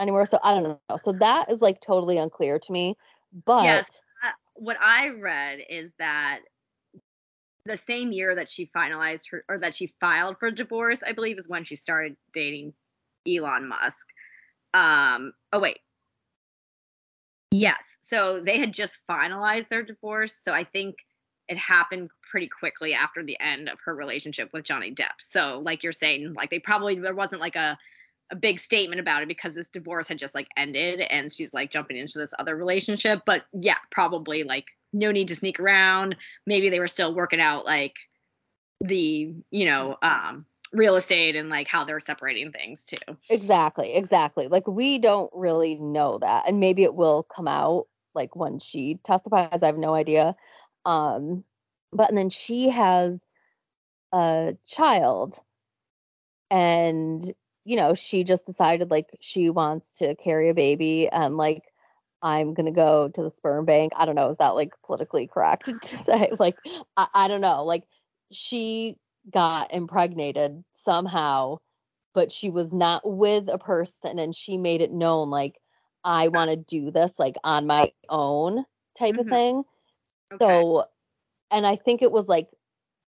anymore. 0.00 0.26
So 0.26 0.38
I 0.42 0.54
don't 0.54 0.62
know. 0.88 0.96
So 0.96 1.12
that 1.12 1.50
is 1.50 1.60
like 1.60 1.80
totally 1.80 2.18
unclear 2.18 2.58
to 2.58 2.72
me. 2.72 2.96
But 3.44 3.64
Yes. 3.64 4.00
What 4.58 4.76
I 4.80 5.10
read 5.10 5.60
is 5.68 5.94
that 5.98 6.40
the 7.64 7.76
same 7.76 8.12
year 8.12 8.34
that 8.34 8.48
she 8.48 8.70
finalized 8.74 9.30
her 9.30 9.44
or 9.48 9.58
that 9.58 9.74
she 9.74 9.92
filed 10.00 10.38
for 10.38 10.50
divorce, 10.50 11.02
I 11.06 11.12
believe, 11.12 11.38
is 11.38 11.48
when 11.48 11.64
she 11.64 11.76
started 11.76 12.16
dating 12.32 12.72
Elon 13.28 13.68
Musk. 13.68 14.06
Um, 14.74 15.32
oh 15.52 15.60
wait. 15.60 15.78
Yes. 17.50 17.98
So 18.00 18.42
they 18.44 18.58
had 18.58 18.72
just 18.72 18.98
finalized 19.08 19.68
their 19.68 19.82
divorce. 19.82 20.34
So 20.34 20.52
I 20.52 20.64
think 20.64 20.96
it 21.48 21.56
happened 21.56 22.10
pretty 22.30 22.48
quickly 22.48 22.92
after 22.92 23.22
the 23.22 23.38
end 23.40 23.68
of 23.68 23.78
her 23.84 23.94
relationship 23.94 24.50
with 24.52 24.64
Johnny 24.64 24.94
Depp. 24.94 25.14
So 25.18 25.62
like 25.64 25.82
you're 25.82 25.92
saying, 25.92 26.34
like 26.34 26.50
they 26.50 26.58
probably 26.58 26.98
there 26.98 27.14
wasn't 27.14 27.40
like 27.40 27.56
a 27.56 27.78
a 28.30 28.36
big 28.36 28.60
statement 28.60 29.00
about 29.00 29.22
it 29.22 29.28
because 29.28 29.54
this 29.54 29.70
divorce 29.70 30.08
had 30.08 30.18
just 30.18 30.34
like 30.34 30.48
ended 30.56 31.00
and 31.00 31.32
she's 31.32 31.54
like 31.54 31.70
jumping 31.70 31.96
into 31.96 32.18
this 32.18 32.34
other 32.38 32.56
relationship. 32.56 33.22
But 33.24 33.44
yeah, 33.52 33.78
probably 33.90 34.44
like 34.44 34.66
no 34.92 35.10
need 35.10 35.28
to 35.28 35.36
sneak 35.36 35.60
around. 35.60 36.16
Maybe 36.46 36.70
they 36.70 36.80
were 36.80 36.88
still 36.88 37.14
working 37.14 37.40
out 37.40 37.64
like 37.64 37.96
the, 38.80 39.34
you 39.50 39.64
know, 39.66 39.96
um 40.02 40.46
real 40.72 40.96
estate 40.96 41.34
and 41.34 41.48
like 41.48 41.66
how 41.66 41.84
they're 41.84 42.00
separating 42.00 42.52
things 42.52 42.84
too. 42.84 42.96
exactly, 43.30 43.94
exactly. 43.94 44.48
Like 44.48 44.66
we 44.66 44.98
don't 44.98 45.30
really 45.32 45.76
know 45.76 46.18
that. 46.20 46.46
And 46.46 46.60
maybe 46.60 46.82
it 46.82 46.94
will 46.94 47.22
come 47.22 47.48
out 47.48 47.86
like 48.14 48.36
when 48.36 48.58
she 48.58 48.98
testifies. 49.04 49.60
I 49.62 49.66
have 49.66 49.78
no 49.78 49.94
idea. 49.94 50.36
Um 50.84 51.44
but 51.92 52.10
and 52.10 52.18
then 52.18 52.28
she 52.30 52.68
has 52.68 53.24
a 54.12 54.56
child 54.66 55.38
and 56.50 57.34
you 57.68 57.76
know 57.76 57.94
she 57.94 58.24
just 58.24 58.46
decided 58.46 58.90
like 58.90 59.10
she 59.20 59.50
wants 59.50 59.94
to 59.98 60.16
carry 60.16 60.48
a 60.50 60.54
baby 60.54 61.08
and 61.08 61.36
like 61.36 61.64
I'm 62.22 62.54
gonna 62.54 62.72
go 62.72 63.08
to 63.08 63.22
the 63.22 63.30
sperm 63.30 63.64
bank. 63.66 63.92
I 63.96 64.06
don't 64.06 64.16
know, 64.16 64.30
is 64.30 64.38
that 64.38 64.56
like 64.56 64.72
politically 64.84 65.28
correct 65.28 65.72
to 65.82 65.96
say? 65.98 66.32
Like, 66.38 66.56
I, 66.96 67.08
I 67.14 67.28
don't 67.28 67.42
know. 67.42 67.64
Like, 67.64 67.84
she 68.32 68.96
got 69.30 69.72
impregnated 69.72 70.64
somehow, 70.74 71.58
but 72.14 72.32
she 72.32 72.50
was 72.50 72.72
not 72.72 73.02
with 73.04 73.48
a 73.48 73.58
person, 73.58 74.18
and 74.18 74.34
she 74.34 74.58
made 74.58 74.80
it 74.82 74.92
known 74.92 75.30
like 75.30 75.60
I 76.04 76.28
want 76.28 76.50
to 76.50 76.56
do 76.56 76.90
this 76.90 77.12
like 77.18 77.36
on 77.44 77.66
my 77.66 77.92
own 78.08 78.64
type 78.98 79.18
Mhm. 79.18 79.18
of 79.18 79.28
thing. 79.28 79.64
Okay. 80.32 80.42
So, 80.42 80.86
and 81.50 81.66
I 81.66 81.76
think 81.76 82.02
it 82.02 82.12
was 82.12 82.28
like 82.28 82.50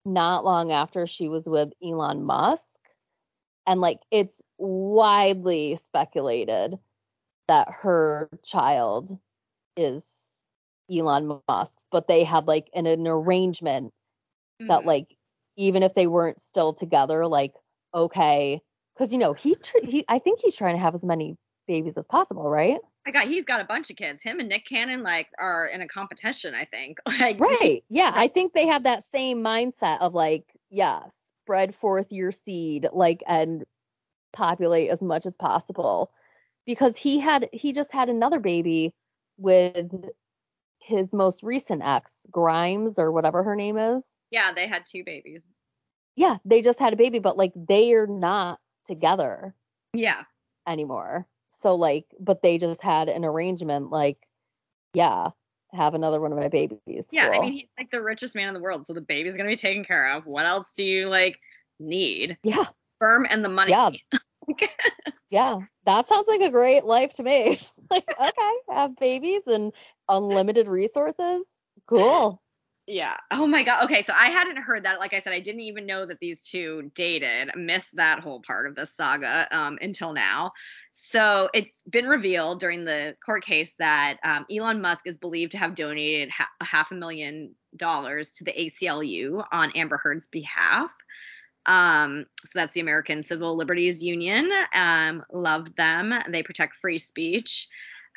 not 0.06 0.46
long 0.46 0.72
after 0.72 1.08
she 1.08 1.28
was 1.30 1.48
with 1.50 1.74
Elon 1.84 2.24
Musk. 2.24 2.79
And 3.70 3.82
like 3.82 4.00
it's 4.10 4.42
widely 4.58 5.76
speculated 5.76 6.80
that 7.48 7.68
her 7.72 8.28
child 8.44 9.16
is 9.78 10.42
Elon 10.92 11.40
Musk's, 11.48 11.88
but 11.92 12.08
they 12.08 12.24
had 12.24 12.48
like 12.48 12.72
an, 12.74 12.88
an 12.88 13.08
arrangement 13.08 13.94
that 14.62 14.82
Mhm. 14.82 14.86
like 14.86 15.16
even 15.56 15.84
if 15.84 15.94
they 15.94 16.08
weren't 16.08 16.42
still 16.42 16.74
together, 16.74 17.28
like 17.28 17.54
okay, 17.94 18.60
because 18.96 19.14
you 19.14 19.20
know 19.20 19.34
he 19.34 19.54
tr- 19.54 19.86
he 19.86 20.04
I 20.08 20.18
think 20.18 20.40
he's 20.40 20.56
trying 20.56 20.74
to 20.74 20.82
have 20.82 20.96
as 20.96 21.04
many 21.04 21.38
babies 21.68 21.96
as 21.96 22.08
possible, 22.08 22.50
right? 22.50 22.80
I 23.06 23.12
got 23.12 23.28
he's 23.28 23.46
got 23.46 23.62
a 23.62 23.66
bunch 23.66 23.92
of 23.92 23.98
kids. 23.98 24.24
Him 24.24 24.40
and 24.40 24.50
Nick 24.50 24.66
Cannon 24.66 25.04
like 25.04 25.30
are 25.38 25.68
in 25.68 25.82
a 25.82 25.88
competition, 25.88 26.56
I 26.56 26.66
think. 26.66 26.98
Like 27.20 27.40
Right. 27.40 27.84
Yeah. 27.88 28.12
I 28.16 28.30
think 28.30 28.54
they 28.54 28.66
have 28.66 28.82
that 28.84 29.04
same 29.04 29.44
mindset 29.44 30.00
of 30.02 30.16
like, 30.16 30.46
yeah, 30.72 31.02
spread 31.50 31.74
forth 31.74 32.12
your 32.12 32.32
seed, 32.32 32.88
like, 32.94 33.24
and 33.26 33.66
populate 34.34 34.92
as 34.92 35.02
much 35.02 35.26
as 35.26 35.36
possible. 35.36 36.12
Because 36.68 36.96
he 36.96 37.18
had, 37.18 37.50
he 37.52 37.74
just 37.74 37.92
had 37.92 38.08
another 38.08 38.40
baby 38.40 38.94
with 39.38 39.92
his 40.78 41.12
most 41.12 41.42
recent 41.42 41.82
ex, 41.84 42.28
Grimes 42.30 43.00
or 43.00 43.12
whatever 43.12 43.42
her 43.42 43.56
name 43.56 43.80
is. 43.80 44.06
Yeah, 44.30 44.52
they 44.54 44.68
had 44.68 44.86
two 44.86 45.04
babies. 45.04 45.44
Yeah. 46.16 46.38
They 46.46 46.62
just 46.62 46.78
had 46.78 46.94
a 46.94 46.98
baby, 46.98 47.18
but 47.18 47.36
like 47.36 47.54
they 47.56 47.94
are 47.94 48.06
not 48.06 48.60
together 48.86 49.56
Yeah. 49.94 50.26
anymore. 50.68 51.28
So, 51.50 51.74
like, 51.74 52.06
but 52.20 52.44
they 52.44 52.60
just 52.60 52.84
had 52.84 53.10
an 53.10 53.26
arrangement, 53.26 53.90
like, 53.90 54.20
yeah, 54.94 55.30
have 55.74 55.94
another 55.94 56.20
one 56.20 56.32
of 56.32 56.38
my 56.38 56.48
babies. 56.48 57.08
Yeah. 57.12 57.28
I 57.28 57.40
mean 57.40 57.52
he's 57.52 57.70
like 57.78 57.92
the 57.92 58.02
richest 58.02 58.36
man 58.36 58.48
in 58.48 58.54
the 58.54 58.62
world, 58.62 58.86
so 58.86 58.94
the 58.94 59.02
baby's 59.02 59.38
gonna 59.38 59.50
be 59.50 59.56
taken 59.56 59.84
care 59.84 60.16
of. 60.16 60.26
What 60.26 60.48
else 60.48 60.72
do 60.76 60.84
you 60.84 61.08
like 61.08 61.40
need? 61.80 62.38
yeah. 62.44 62.66
firm 63.00 63.26
and 63.30 63.44
the 63.44 63.50
money. 63.50 63.72
Yeah. 63.72 63.92
Yeah, 65.30 65.60
that 65.86 66.10
sounds 66.10 66.28
like 66.28 66.42
a 66.42 66.50
great 66.50 66.86
life 66.86 67.14
to 67.14 67.24
me. 67.24 67.62
like, 67.92 68.10
okay, 68.10 68.52
have 68.70 68.96
babies 68.96 69.44
and 69.46 69.72
unlimited 70.08 70.68
resources. 70.68 71.44
Cool. 71.88 72.42
Yeah. 72.92 73.18
Oh 73.30 73.46
my 73.46 73.62
god. 73.62 73.84
Okay, 73.84 74.02
so 74.02 74.14
I 74.16 74.30
hadn't 74.30 74.58
heard 74.58 74.86
that. 74.86 75.00
Like 75.00 75.14
I 75.14 75.20
said, 75.20 75.32
I 75.32 75.42
didn't 75.42 75.62
even 75.62 75.86
know 75.86 76.08
that 76.08 76.18
these 76.20 76.42
two 76.42 76.90
dated. 76.96 77.52
Missed 77.56 77.96
that 77.98 78.22
whole 78.22 78.42
part 78.42 78.66
of 78.66 78.74
the 78.74 78.88
saga 78.88 79.48
um, 79.52 79.78
until 79.80 80.12
now. 80.12 80.54
So 80.92 81.50
it's 81.54 81.84
been 81.88 82.08
revealed 82.08 82.60
during 82.60 82.86
the 82.86 83.16
court 83.24 83.46
case 83.46 83.76
that 83.78 84.18
um, 84.24 84.48
Elon 84.52 84.82
Musk 84.82 85.06
is 85.06 85.20
believed 85.20 85.52
to 85.52 85.60
have 85.60 85.76
donated 85.76 86.32
ha- 86.32 86.50
half 86.62 86.90
a 86.90 86.96
million 86.96 87.54
dollars 87.76 88.34
to 88.34 88.44
the 88.44 88.54
ACLU 88.54 89.44
on 89.52 89.72
Amber 89.76 90.02
Heard's 90.04 90.26
behalf. 90.26 90.90
Um, 91.68 92.26
so 92.44 92.52
that's 92.56 92.74
the 92.74 92.82
American 92.82 93.22
Civil 93.22 93.56
Liberties 93.56 94.02
Union. 94.02 94.50
Um, 94.74 95.24
love 95.32 95.76
them. 95.76 96.12
They 96.28 96.42
protect 96.42 96.78
free 96.78 96.98
speech. 96.98 97.68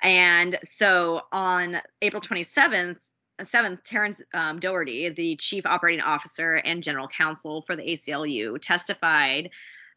And 0.02 0.58
so 0.64 1.20
on 1.30 1.76
April 2.00 2.22
27th, 2.22 3.10
7th, 3.46 3.82
Terrence 3.84 4.22
um, 4.34 4.60
Dougherty, 4.60 5.08
the 5.10 5.36
chief 5.36 5.66
operating 5.66 6.02
officer 6.02 6.54
and 6.54 6.82
general 6.82 7.08
counsel 7.08 7.62
for 7.62 7.76
the 7.76 7.82
ACLU, 7.82 8.58
testified 8.60 9.50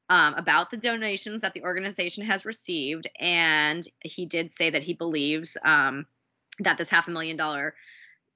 um, 0.09 0.35
about 0.35 0.69
the 0.69 0.77
donations 0.77 1.41
that 1.41 1.53
the 1.53 1.63
organization 1.63 2.25
has 2.25 2.45
received. 2.45 3.07
And 3.19 3.87
he 4.01 4.25
did 4.25 4.51
say 4.51 4.69
that 4.69 4.83
he 4.83 4.93
believes 4.93 5.57
um, 5.63 6.05
that 6.59 6.77
this 6.77 6.89
half 6.89 7.07
a 7.07 7.11
million 7.11 7.37
dollar 7.37 7.75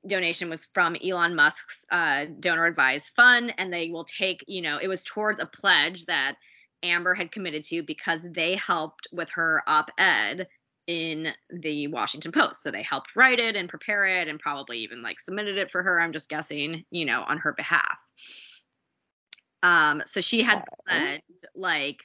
donation 0.07 0.49
was 0.49 0.66
from 0.74 0.95
Elon 0.95 1.36
Musk's 1.36 1.86
uh, 1.91 2.26
donor 2.39 2.66
advised 2.66 3.12
fund. 3.16 3.53
And 3.57 3.72
they 3.72 3.89
will 3.89 4.05
take, 4.05 4.43
you 4.47 4.62
know, 4.62 4.78
it 4.78 4.88
was 4.88 5.03
towards 5.03 5.39
a 5.39 5.45
pledge 5.45 6.05
that 6.05 6.38
Amber 6.82 7.14
had 7.14 7.32
committed 7.32 7.64
to 7.66 7.84
because 7.84 8.24
they 8.24 8.55
helped 8.55 9.07
with 9.12 9.30
her 9.32 9.62
op 9.68 9.91
ed 9.97 10.47
in 10.89 11.31
the 11.51 11.85
Washington 11.85 12.31
Post. 12.31 12.63
So 12.63 12.71
they 12.71 12.81
helped 12.81 13.15
write 13.15 13.37
it 13.37 13.55
and 13.55 13.69
prepare 13.69 14.07
it 14.07 14.27
and 14.27 14.39
probably 14.39 14.79
even 14.79 15.03
like 15.03 15.19
submitted 15.19 15.59
it 15.59 15.69
for 15.69 15.83
her, 15.83 16.01
I'm 16.01 16.11
just 16.11 16.29
guessing, 16.29 16.83
you 16.89 17.05
know, 17.05 17.23
on 17.27 17.37
her 17.37 17.53
behalf. 17.53 17.99
Um, 19.61 20.01
so 20.07 20.19
she 20.19 20.41
had 20.41 20.65
like 21.53 22.01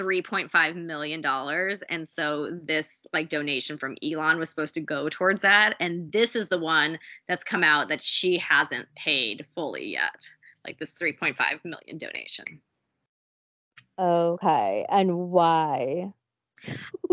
$3.5 0.00 0.74
million. 0.74 1.24
And 1.88 2.08
so 2.08 2.58
this 2.64 3.06
like 3.12 3.28
donation 3.28 3.78
from 3.78 3.94
Elon 4.02 4.40
was 4.40 4.50
supposed 4.50 4.74
to 4.74 4.80
go 4.80 5.08
towards 5.08 5.42
that. 5.42 5.76
And 5.78 6.10
this 6.10 6.34
is 6.34 6.48
the 6.48 6.58
one 6.58 6.98
that's 7.28 7.44
come 7.44 7.62
out 7.62 7.88
that 7.90 8.02
she 8.02 8.38
hasn't 8.38 8.88
paid 8.96 9.46
fully 9.54 9.92
yet. 9.92 10.28
Like 10.66 10.80
this 10.80 10.94
3.5 10.94 11.36
million 11.64 11.98
donation. 11.98 12.60
Okay. 13.96 14.86
And 14.88 15.16
why? 15.30 16.12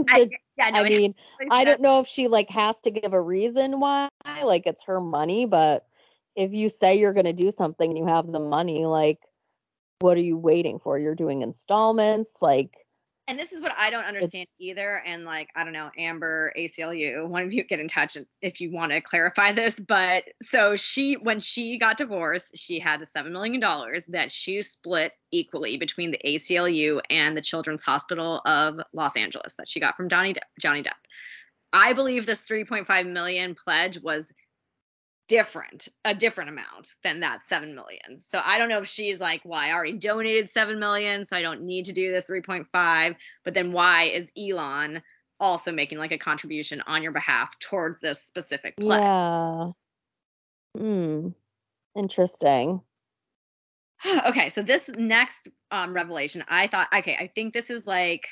I, 0.10 0.30
yeah, 0.58 0.70
no, 0.70 0.80
I 0.80 0.90
mean, 0.90 1.16
I 1.52 1.64
don't 1.64 1.82
know 1.82 2.00
if 2.00 2.08
she 2.08 2.28
like 2.28 2.50
has 2.50 2.80
to 2.82 2.92
give 2.92 3.14
a 3.14 3.22
reason 3.22 3.80
why, 3.80 4.10
like 4.44 4.66
it's 4.66 4.84
her 4.84 5.00
money, 5.02 5.46
but 5.46 5.86
if 6.36 6.54
you 6.54 6.70
say 6.70 6.96
you're 6.98 7.14
going 7.14 7.26
to 7.26 7.34
do 7.34 7.52
something 7.52 7.90
and 7.90 7.98
you 7.98 8.06
have 8.06 8.32
the 8.32 8.40
money, 8.40 8.86
like 8.86 9.20
what 10.00 10.18
are 10.18 10.22
you 10.22 10.38
waiting 10.38 10.80
for? 10.80 10.98
You're 11.00 11.16
doing 11.16 11.42
installments, 11.42 12.32
like 12.42 12.85
and 13.28 13.40
this 13.40 13.52
is 13.52 13.60
what 13.60 13.74
I 13.78 13.90
don't 13.90 14.06
understand 14.06 14.48
either. 14.60 15.02
And 15.06 15.24
like, 15.24 15.50
I 15.56 15.64
don't 15.64 15.74
know, 15.74 15.90
Amber, 15.98 16.54
ACLU, 16.58 17.28
one 17.28 17.44
of 17.44 17.54
you 17.54 17.64
get 17.64 17.80
in 17.80 17.88
touch 17.88 18.18
if 18.42 18.62
you 18.62 18.72
want 18.72 18.92
to 18.92 19.02
clarify 19.02 19.52
this. 19.52 19.80
But 19.80 20.26
so 20.44 20.76
she, 20.76 21.16
when 21.16 21.40
she 21.40 21.80
got 21.80 21.98
divorced, 21.98 22.56
she 22.56 22.80
had 22.80 23.00
the 23.00 23.06
$7 23.06 23.32
million 23.32 23.60
that 24.10 24.32
she 24.32 24.62
split 24.62 25.14
equally 25.32 25.78
between 25.78 26.12
the 26.12 26.20
ACLU 26.24 27.02
and 27.10 27.36
the 27.36 27.42
Children's 27.42 27.82
Hospital 27.82 28.42
of 28.46 28.80
Los 28.94 29.16
Angeles 29.18 29.56
that 29.56 29.68
she 29.68 29.80
got 29.80 29.98
from 29.98 30.08
Johnny, 30.08 30.34
Depp, 30.34 30.42
Johnny 30.60 30.84
Depp. 30.84 30.94
I 31.74 31.94
believe 31.94 32.26
this 32.26 32.48
3.5 32.48 33.12
million 33.12 33.56
pledge 33.56 34.00
was 34.02 34.32
different, 35.28 35.88
a 36.04 36.14
different 36.14 36.50
amount 36.50 36.94
than 37.04 37.22
that 37.22 37.46
7 37.46 37.76
million. 37.76 38.20
So 38.20 38.40
I 38.44 38.58
don't 38.58 38.70
know 38.70 38.80
if 38.80 38.88
she's 38.88 39.20
like, 39.20 39.42
well, 39.44 39.60
I 39.60 39.72
already 39.72 39.94
donated 39.94 40.50
7 40.50 40.80
million, 40.80 41.26
so 41.26 41.36
I 41.36 41.42
don't 41.42 41.64
need 41.64 41.86
to 41.86 41.94
do 41.94 42.12
this 42.12 42.30
3.5. 42.30 43.16
But 43.44 43.54
then 43.54 43.72
why 43.72 44.04
is 44.04 44.32
Elon 44.38 45.02
also 45.40 45.72
making 45.72 45.98
like 45.98 46.12
a 46.12 46.18
contribution 46.18 46.82
on 46.88 47.04
your 47.04 47.12
behalf 47.12 47.58
towards 47.60 48.00
this 48.00 48.22
specific 48.22 48.78
pledge? 48.78 49.02
yeah. 49.02 49.72
Hmm. 50.78 51.30
Interesting. 51.96 52.82
okay, 54.26 54.50
so 54.50 54.62
this 54.62 54.90
next 54.98 55.48
um, 55.72 55.94
revelation, 55.94 56.44
I 56.48 56.68
thought, 56.68 56.88
okay, 56.94 57.16
I 57.20 57.32
think 57.34 57.54
this 57.54 57.70
is 57.70 57.88
like, 57.88 58.28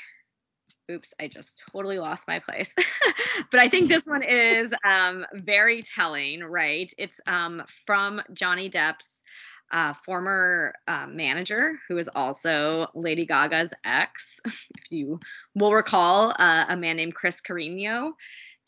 oops, 0.92 1.14
I 1.20 1.28
just 1.28 1.64
totally 1.72 2.00
lost 2.00 2.28
my 2.28 2.40
place. 2.40 2.76
but 3.52 3.62
I 3.62 3.70
think 3.70 3.90
this 3.90 4.06
one 4.06 4.24
is 4.24 4.74
um, 4.86 5.26
very 5.34 5.82
telling, 5.82 6.44
right? 6.44 6.92
It's 6.98 7.20
um, 7.28 7.64
from 7.86 8.22
Johnny 8.34 8.70
Depp's 8.70 9.24
uh, 9.72 9.94
former 10.06 10.76
uh, 10.88 11.08
manager, 11.08 11.80
who 11.88 11.98
is 11.98 12.10
also 12.14 12.88
Lady 12.94 13.26
Gaga's 13.26 13.74
ex, 13.84 14.40
if 14.46 14.92
you 14.92 15.20
will 15.56 15.74
recall, 15.74 16.34
uh, 16.38 16.66
a 16.70 16.78
man 16.78 16.98
named 16.98 17.16
Chris 17.16 17.42
Carino. 17.42 18.14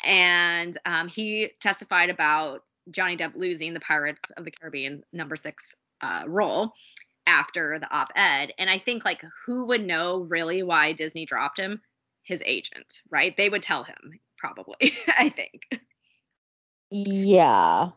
And 0.03 0.75
um, 0.85 1.07
he 1.07 1.51
testified 1.61 2.09
about 2.09 2.63
Johnny 2.89 3.17
Depp 3.17 3.35
losing 3.35 3.73
the 3.73 3.79
Pirates 3.79 4.31
of 4.35 4.45
the 4.45 4.51
Caribbean 4.51 5.03
number 5.13 5.35
six 5.35 5.75
uh, 6.01 6.23
role 6.27 6.73
after 7.27 7.79
the 7.79 7.91
op-ed 7.91 8.53
and 8.59 8.69
i 8.69 8.77
think 8.77 9.03
like 9.03 9.23
who 9.45 9.65
would 9.65 9.83
know 9.83 10.19
really 10.19 10.61
why 10.61 10.91
disney 10.91 11.25
dropped 11.25 11.59
him 11.59 11.81
his 12.25 12.43
agent 12.45 13.01
right? 13.09 13.35
They 13.37 13.47
would 13.49 13.63
tell 13.63 13.83
him 13.83 14.19
probably 14.37 14.93
i 15.07 15.29
think. 15.29 15.67
Yeah. 16.91 17.89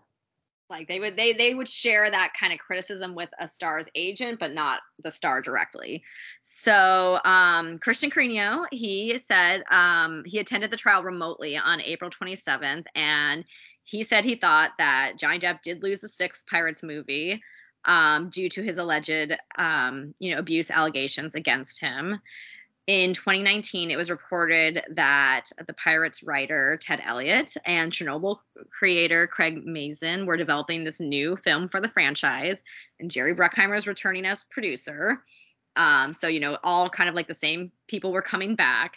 like 0.70 0.88
they 0.88 1.00
would 1.00 1.16
they 1.16 1.32
they 1.32 1.54
would 1.54 1.68
share 1.68 2.10
that 2.10 2.32
kind 2.38 2.52
of 2.52 2.58
criticism 2.58 3.14
with 3.14 3.28
a 3.40 3.48
star's 3.48 3.88
agent 3.94 4.38
but 4.38 4.52
not 4.52 4.80
the 5.02 5.10
star 5.10 5.40
directly. 5.42 6.02
So 6.42 7.18
um 7.24 7.76
christian 7.78 8.10
carino 8.10 8.66
he 8.70 9.18
said 9.18 9.62
um 9.70 10.22
he 10.26 10.38
attended 10.38 10.70
the 10.70 10.76
trial 10.76 11.02
remotely 11.02 11.56
on 11.56 11.80
april 11.80 12.10
27th 12.10 12.86
and 12.94 13.44
he 13.84 14.02
said 14.02 14.24
he 14.24 14.36
thought 14.36 14.70
that 14.78 15.14
johnny 15.18 15.38
depp 15.38 15.62
did 15.62 15.82
lose 15.82 16.00
the 16.00 16.08
sixth 16.08 16.46
pirates 16.46 16.82
movie 16.82 17.42
um, 17.84 18.28
due 18.28 18.48
to 18.50 18.62
his 18.62 18.78
alleged 18.78 19.32
um, 19.56 20.14
you 20.18 20.32
know 20.32 20.38
abuse 20.38 20.70
allegations 20.70 21.34
against 21.34 21.80
him 21.80 22.20
in 22.88 23.12
2019, 23.12 23.90
it 23.90 23.98
was 23.98 24.08
reported 24.08 24.82
that 24.92 25.50
the 25.66 25.74
Pirates 25.74 26.22
writer 26.22 26.78
Ted 26.80 27.02
Elliott 27.04 27.54
and 27.66 27.92
Chernobyl 27.92 28.38
creator 28.70 29.26
Craig 29.26 29.62
Mazin 29.66 30.24
were 30.24 30.38
developing 30.38 30.84
this 30.84 30.98
new 30.98 31.36
film 31.36 31.68
for 31.68 31.82
the 31.82 31.90
franchise, 31.90 32.64
and 32.98 33.10
Jerry 33.10 33.34
Bruckheimer 33.34 33.76
is 33.76 33.86
returning 33.86 34.24
as 34.24 34.42
producer. 34.44 35.22
Um, 35.76 36.14
so, 36.14 36.28
you 36.28 36.40
know, 36.40 36.56
all 36.64 36.88
kind 36.88 37.10
of 37.10 37.14
like 37.14 37.28
the 37.28 37.34
same 37.34 37.72
people 37.88 38.10
were 38.10 38.22
coming 38.22 38.56
back. 38.56 38.96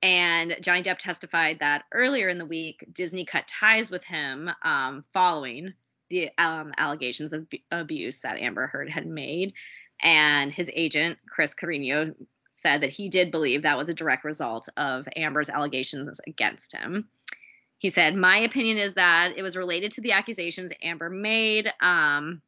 And 0.00 0.56
Johnny 0.62 0.82
Depp 0.82 0.96
testified 0.96 1.58
that 1.58 1.84
earlier 1.92 2.30
in 2.30 2.38
the 2.38 2.46
week, 2.46 2.82
Disney 2.90 3.26
cut 3.26 3.46
ties 3.46 3.90
with 3.90 4.04
him 4.04 4.48
um, 4.62 5.04
following 5.12 5.74
the 6.08 6.30
um, 6.38 6.72
allegations 6.78 7.34
of 7.34 7.50
b- 7.50 7.62
abuse 7.70 8.20
that 8.20 8.38
Amber 8.38 8.68
Heard 8.68 8.88
had 8.88 9.06
made. 9.06 9.52
And 10.00 10.50
his 10.50 10.70
agent, 10.72 11.18
Chris 11.28 11.52
Carino, 11.52 12.14
said 12.58 12.80
that 12.80 12.90
he 12.90 13.08
did 13.08 13.30
believe 13.30 13.62
that 13.62 13.78
was 13.78 13.88
a 13.88 13.94
direct 13.94 14.24
result 14.24 14.68
of 14.76 15.08
Amber's 15.16 15.48
allegations 15.48 16.20
against 16.26 16.76
him. 16.76 17.08
He 17.78 17.88
said, 17.88 18.16
My 18.16 18.38
opinion 18.38 18.78
is 18.78 18.94
that 18.94 19.34
it 19.36 19.42
was 19.42 19.56
related 19.56 19.92
to 19.92 20.00
the 20.00 20.12
accusations 20.12 20.72
Amber 20.82 21.08
made, 21.08 21.72
um, 21.80 22.42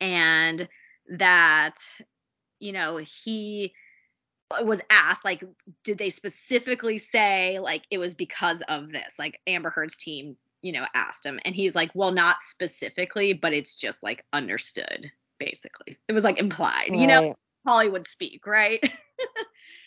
and 0.00 0.66
that, 1.10 1.74
you 2.58 2.72
know, 2.72 2.96
he 2.96 3.74
was 4.62 4.80
asked, 4.88 5.24
like, 5.24 5.44
did 5.82 5.98
they 5.98 6.10
specifically 6.10 6.96
say, 6.98 7.58
like, 7.58 7.82
it 7.90 7.98
was 7.98 8.14
because 8.14 8.62
of 8.68 8.90
this? 8.90 9.18
Like, 9.18 9.40
Amber 9.46 9.70
Heard's 9.70 9.98
team, 9.98 10.36
you 10.62 10.72
know, 10.72 10.86
asked 10.94 11.26
him, 11.26 11.38
and 11.44 11.54
he's 11.54 11.74
like, 11.74 11.90
Well, 11.94 12.12
not 12.12 12.40
specifically, 12.40 13.34
but 13.34 13.52
it's 13.52 13.76
just 13.76 14.02
like 14.02 14.24
understood, 14.32 15.12
basically. 15.38 15.98
It 16.08 16.14
was 16.14 16.24
like 16.24 16.38
implied, 16.38 16.88
right. 16.90 16.98
you 16.98 17.06
know, 17.06 17.36
Hollywood 17.66 18.06
speak, 18.06 18.46
right? 18.46 18.80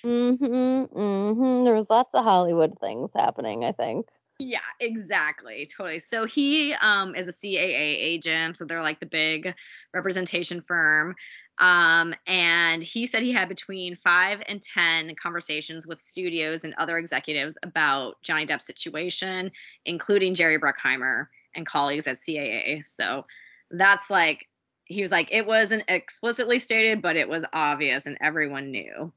mhm, 0.05 0.89
mhm. 0.91 1.63
There 1.65 1.75
was 1.75 1.89
lots 1.89 2.09
of 2.13 2.23
Hollywood 2.23 2.79
things 2.79 3.11
happening, 3.15 3.63
I 3.63 3.71
think. 3.71 4.07
Yeah, 4.39 4.59
exactly. 4.79 5.65
Totally. 5.65 5.99
So 5.99 6.25
he 6.25 6.73
um 6.73 7.15
is 7.15 7.27
a 7.27 7.31
CAA 7.31 7.95
agent, 7.97 8.57
so 8.57 8.65
they're 8.65 8.83
like 8.83 8.99
the 8.99 9.07
big 9.07 9.53
representation 9.93 10.61
firm. 10.61 11.15
Um, 11.59 12.13
and 12.27 12.83
he 12.83 13.07
said 13.07 13.23
he 13.23 13.31
had 13.31 13.49
between 13.49 13.95
five 13.95 14.41
and 14.47 14.61
10 14.61 15.15
conversations 15.15 15.87
with 15.87 15.99
studios 15.99 16.63
and 16.63 16.75
other 16.75 16.99
executives 16.99 17.57
about 17.63 18.21
Johnny 18.21 18.45
Depp's 18.45 18.65
situation, 18.67 19.51
including 19.85 20.35
Jerry 20.35 20.59
Bruckheimer 20.59 21.27
and 21.55 21.65
colleagues 21.65 22.05
at 22.05 22.17
CAA. 22.17 22.85
So 22.85 23.25
that's 23.71 24.11
like 24.11 24.47
he 24.85 25.01
was 25.01 25.11
like, 25.11 25.29
it 25.31 25.47
wasn't 25.47 25.83
explicitly 25.87 26.59
stated, 26.59 27.01
but 27.01 27.15
it 27.15 27.27
was 27.27 27.43
obvious 27.53 28.05
and 28.05 28.17
everyone 28.21 28.69
knew, 28.71 29.11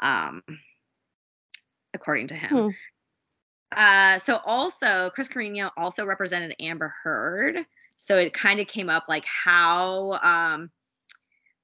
um, 0.00 0.42
according 1.92 2.28
to 2.28 2.34
him. 2.34 2.50
Hmm. 2.50 2.68
Uh, 3.76 4.18
so 4.18 4.38
also, 4.44 5.10
Chris 5.14 5.28
Carino 5.28 5.70
also 5.76 6.04
represented 6.04 6.54
Amber 6.60 6.94
Heard. 7.02 7.58
So 7.96 8.16
it 8.18 8.32
kind 8.32 8.60
of 8.60 8.66
came 8.66 8.88
up 8.88 9.06
like 9.08 9.24
how, 9.24 10.12
um, 10.22 10.70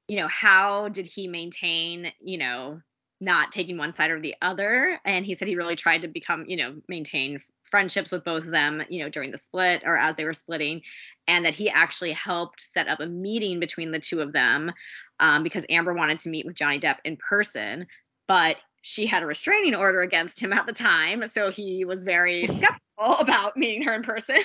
you 0.09 0.17
know, 0.17 0.29
how 0.29 0.89
did 0.89 1.07
he 1.07 1.29
maintain, 1.29 2.13
you 2.21 2.39
know, 2.39 2.81
not 3.21 3.53
taking 3.53 3.79
one 3.79 3.93
side 3.93 4.11
or 4.11 4.21
the 4.21 4.35
other? 4.43 4.99
And 5.05 5.25
he 5.25 5.35
said 5.35 5.49
he 5.49 5.57
really 5.57 5.77
tried 5.77 6.03
to 6.03 6.09
become, 6.09 6.45
you 6.47 6.57
know, 6.57 6.77
maintain 6.89 7.41
friendships 7.71 8.11
with 8.11 8.25
both 8.25 8.45
of 8.45 8.51
them, 8.51 8.83
you 8.89 9.03
know, 9.03 9.09
during 9.09 9.31
the 9.31 9.39
split 9.39 9.83
or 9.85 9.97
as 9.97 10.17
they 10.17 10.25
were 10.25 10.35
splitting, 10.35 10.83
and 11.29 11.45
that 11.45 11.55
he 11.55 11.71
actually 11.71 12.13
helped 12.13 12.61
set 12.61 12.89
up 12.89 13.01
a 13.01 13.07
meeting 13.07 13.61
between 13.61 13.93
the 13.93 14.01
two 14.01 14.21
of 14.21 14.33
them 14.33 14.73
um, 15.21 15.43
because 15.43 15.65
Amber 15.69 15.95
wanted 15.95 16.21
to 16.21 16.29
meet 16.29 16.47
with 16.47 16.57
Johnny 16.57 16.81
Depp 16.81 16.97
in 17.05 17.17
person, 17.17 17.87
but 18.31 18.59
she 18.83 19.07
had 19.07 19.25
a 19.25 19.27
restraining 19.27 19.75
order 19.75 20.03
against 20.03 20.39
him 20.39 20.53
at 20.53 20.65
the 20.65 20.73
time, 20.73 21.27
so 21.27 21.51
he 21.51 21.85
was 21.85 22.05
very 22.05 22.47
skeptical 22.47 23.17
about 23.19 23.57
meeting 23.57 23.83
her 23.83 23.93
in 23.93 24.05
person. 24.05 24.39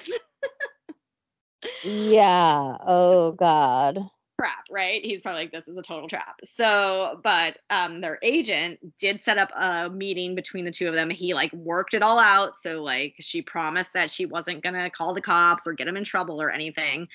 yeah. 1.84 2.78
Oh 2.84 3.34
God 3.34 4.10
trap, 4.38 4.66
right? 4.70 5.06
He's 5.06 5.22
probably 5.22 5.44
like, 5.44 5.54
this 5.54 5.70
is 5.70 5.78
a 5.78 5.82
total 5.82 6.10
trap. 6.10 6.36
So, 6.44 7.22
but 7.24 7.58
um, 7.70 8.02
their 8.02 8.20
agent 8.22 8.80
did 8.98 9.22
set 9.22 9.38
up 9.38 9.50
a 9.56 9.90
meeting 9.90 10.36
between 10.36 10.66
the 10.66 10.72
two 10.72 10.90
of 10.90 10.94
them. 10.94 11.10
He 11.10 11.34
like 11.34 11.54
worked 11.54 11.94
it 11.94 12.02
all 12.02 12.20
out. 12.20 12.58
So, 12.58 12.84
like, 12.84 13.16
she 13.22 13.42
promised 13.42 13.94
that 13.94 14.12
she 14.12 14.26
wasn't 14.26 14.62
gonna 14.62 14.90
call 14.90 15.14
the 15.14 15.22
cops 15.22 15.66
or 15.66 15.72
get 15.72 15.88
him 15.88 15.96
in 15.96 16.04
trouble 16.04 16.42
or 16.42 16.52
anything. 16.52 17.08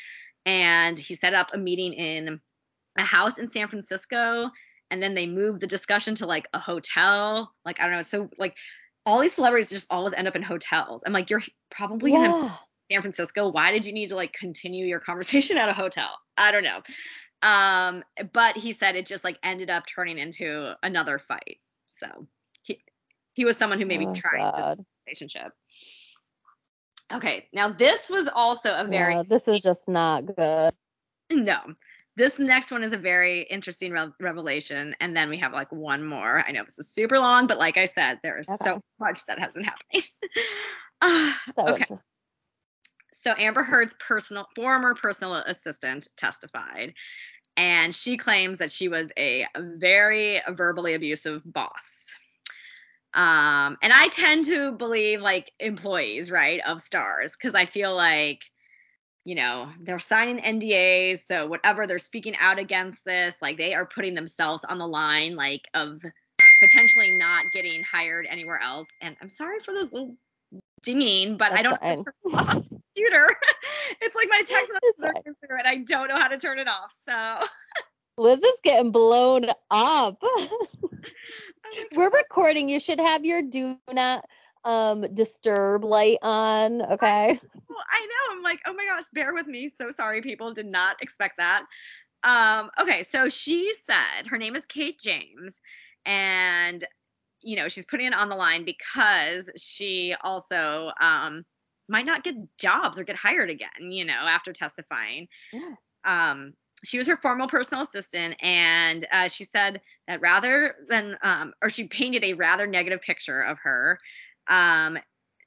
And 0.46 0.98
he 0.98 1.14
set 1.14 1.34
up 1.34 1.50
a 1.52 1.58
meeting 1.58 1.92
in 1.92 2.40
a 2.96 3.04
house 3.04 3.36
in 3.36 3.50
San 3.50 3.68
Francisco. 3.68 4.50
And 4.90 5.02
then 5.02 5.14
they 5.14 5.26
moved 5.26 5.60
the 5.60 5.66
discussion 5.66 6.16
to 6.16 6.26
like 6.26 6.48
a 6.52 6.58
hotel. 6.58 7.52
Like, 7.64 7.80
I 7.80 7.84
don't 7.84 7.92
know. 7.92 8.02
So, 8.02 8.28
like, 8.38 8.56
all 9.06 9.20
these 9.20 9.34
celebrities 9.34 9.70
just 9.70 9.86
always 9.90 10.12
end 10.12 10.28
up 10.28 10.36
in 10.36 10.42
hotels. 10.42 11.02
I'm 11.06 11.12
like, 11.12 11.30
you're 11.30 11.42
probably 11.70 12.12
yeah. 12.12 12.26
gonna 12.26 12.58
San 12.90 13.00
Francisco. 13.00 13.48
Why 13.48 13.72
did 13.72 13.86
you 13.86 13.92
need 13.92 14.08
to 14.08 14.16
like 14.16 14.32
continue 14.32 14.86
your 14.86 15.00
conversation 15.00 15.56
at 15.56 15.68
a 15.68 15.72
hotel? 15.72 16.10
I 16.36 16.52
don't 16.52 16.64
know. 16.64 16.82
Um, 17.42 18.04
but 18.32 18.56
he 18.56 18.72
said 18.72 18.96
it 18.96 19.06
just 19.06 19.24
like 19.24 19.38
ended 19.42 19.70
up 19.70 19.86
turning 19.86 20.18
into 20.18 20.74
another 20.82 21.18
fight. 21.18 21.58
So 21.88 22.26
he 22.62 22.82
he 23.32 23.44
was 23.44 23.56
someone 23.56 23.78
who 23.78 23.86
maybe 23.86 24.06
oh, 24.06 24.14
tried 24.14 24.40
God. 24.40 24.78
this 24.78 24.86
relationship. 25.06 25.52
Okay, 27.12 27.48
now 27.52 27.72
this 27.72 28.08
was 28.08 28.28
also 28.28 28.72
a 28.72 28.86
very 28.86 29.14
yeah, 29.14 29.22
this 29.28 29.48
is 29.48 29.62
just 29.62 29.88
not 29.88 30.26
good. 30.26 30.74
No. 31.32 31.58
This 32.16 32.38
next 32.38 32.70
one 32.70 32.82
is 32.82 32.92
a 32.92 32.98
very 32.98 33.42
interesting 33.42 33.92
re- 33.92 34.12
revelation 34.20 34.94
and 35.00 35.16
then 35.16 35.28
we 35.30 35.38
have 35.38 35.52
like 35.52 35.72
one 35.72 36.04
more. 36.04 36.44
I 36.46 36.52
know 36.52 36.64
this 36.64 36.78
is 36.78 36.88
super 36.88 37.18
long, 37.18 37.46
but 37.46 37.58
like 37.58 37.76
I 37.76 37.84
said, 37.84 38.20
there 38.22 38.38
is 38.38 38.48
okay. 38.48 38.64
so 38.64 38.80
much 38.98 39.24
that 39.26 39.38
has 39.38 39.54
been 39.54 39.64
happening. 39.64 40.02
uh, 41.00 41.32
okay. 41.58 41.96
So 43.12 43.34
Amber 43.38 43.62
Heard's 43.62 43.94
personal 44.00 44.46
former 44.56 44.94
personal 44.94 45.34
assistant 45.34 46.08
testified, 46.16 46.94
and 47.56 47.94
she 47.94 48.16
claims 48.16 48.58
that 48.58 48.70
she 48.70 48.88
was 48.88 49.12
a 49.18 49.46
very 49.56 50.40
verbally 50.48 50.94
abusive 50.94 51.42
boss. 51.44 52.10
Um, 53.12 53.76
and 53.82 53.92
I 53.92 54.08
tend 54.08 54.46
to 54.46 54.72
believe 54.72 55.20
like 55.20 55.52
employees, 55.58 56.30
right, 56.30 56.60
of 56.66 56.80
stars, 56.80 57.36
because 57.36 57.54
I 57.54 57.66
feel 57.66 57.94
like 57.94 58.49
you 59.30 59.36
know 59.36 59.68
they're 59.80 60.00
signing 60.00 60.38
NDAs, 60.38 61.20
so 61.20 61.46
whatever 61.46 61.86
they're 61.86 62.00
speaking 62.00 62.34
out 62.40 62.58
against 62.58 63.04
this, 63.04 63.36
like 63.40 63.56
they 63.58 63.74
are 63.74 63.86
putting 63.86 64.16
themselves 64.16 64.64
on 64.64 64.78
the 64.78 64.88
line, 64.88 65.36
like 65.36 65.68
of 65.72 66.02
potentially 66.60 67.16
not 67.16 67.44
getting 67.52 67.84
hired 67.84 68.26
anywhere 68.28 68.60
else. 68.60 68.88
And 69.00 69.16
I'm 69.22 69.28
sorry 69.28 69.60
for 69.60 69.72
those 69.72 69.92
little 69.92 70.16
dinging, 70.82 71.36
but 71.36 71.50
That's 71.50 71.60
I 71.60 71.62
don't 71.62 71.80
know 71.80 72.04
computer. 72.24 73.28
it's 74.00 74.16
like 74.16 74.26
my 74.30 74.42
text 74.44 74.72
messages 75.00 75.36
are 75.48 75.56
and 75.58 75.68
I 75.68 75.76
don't 75.76 76.08
know 76.08 76.16
how 76.16 76.26
to 76.26 76.36
turn 76.36 76.58
it 76.58 76.66
off. 76.66 76.92
So 76.98 77.46
Liz 78.18 78.42
is 78.42 78.58
getting 78.64 78.90
blown 78.90 79.44
up. 79.70 80.18
oh 80.24 80.66
We're 81.94 82.10
recording. 82.10 82.68
You 82.68 82.80
should 82.80 82.98
have 82.98 83.24
your 83.24 83.42
do 83.42 83.76
not 83.92 84.24
um 84.64 85.06
disturb 85.14 85.84
light 85.84 86.18
on. 86.20 86.82
Okay. 86.82 87.40
I 87.88 88.00
know. 88.00 88.36
I'm 88.36 88.42
like, 88.42 88.60
oh 88.66 88.72
my 88.72 88.86
gosh, 88.86 89.04
bear 89.12 89.34
with 89.34 89.46
me. 89.46 89.70
So 89.70 89.90
sorry, 89.90 90.20
people. 90.20 90.52
Did 90.52 90.66
not 90.66 90.96
expect 91.00 91.38
that. 91.38 91.64
Um, 92.22 92.70
okay, 92.78 93.02
so 93.02 93.28
she 93.28 93.72
said 93.72 94.26
her 94.28 94.36
name 94.36 94.56
is 94.56 94.66
Kate 94.66 94.98
James, 94.98 95.60
and 96.04 96.84
you 97.42 97.56
know, 97.56 97.68
she's 97.68 97.86
putting 97.86 98.06
it 98.06 98.14
on 98.14 98.28
the 98.28 98.36
line 98.36 98.64
because 98.64 99.50
she 99.56 100.14
also 100.22 100.92
um, 101.00 101.44
might 101.88 102.06
not 102.06 102.22
get 102.22 102.34
jobs 102.58 102.98
or 102.98 103.04
get 103.04 103.16
hired 103.16 103.50
again, 103.50 103.90
you 103.90 104.04
know, 104.04 104.12
after 104.12 104.52
testifying. 104.52 105.26
Yeah. 105.52 105.74
Um, 106.04 106.54
she 106.84 106.98
was 106.98 107.06
her 107.08 107.16
formal 107.16 107.48
personal 107.48 107.82
assistant, 107.82 108.36
and 108.40 109.06
uh, 109.12 109.28
she 109.28 109.44
said 109.44 109.80
that 110.08 110.20
rather 110.20 110.76
than, 110.88 111.16
um, 111.22 111.52
or 111.62 111.68
she 111.68 111.88
painted 111.88 112.24
a 112.24 112.34
rather 112.34 112.66
negative 112.66 113.00
picture 113.02 113.42
of 113.42 113.58
her. 113.58 113.98
Um, 114.48 114.98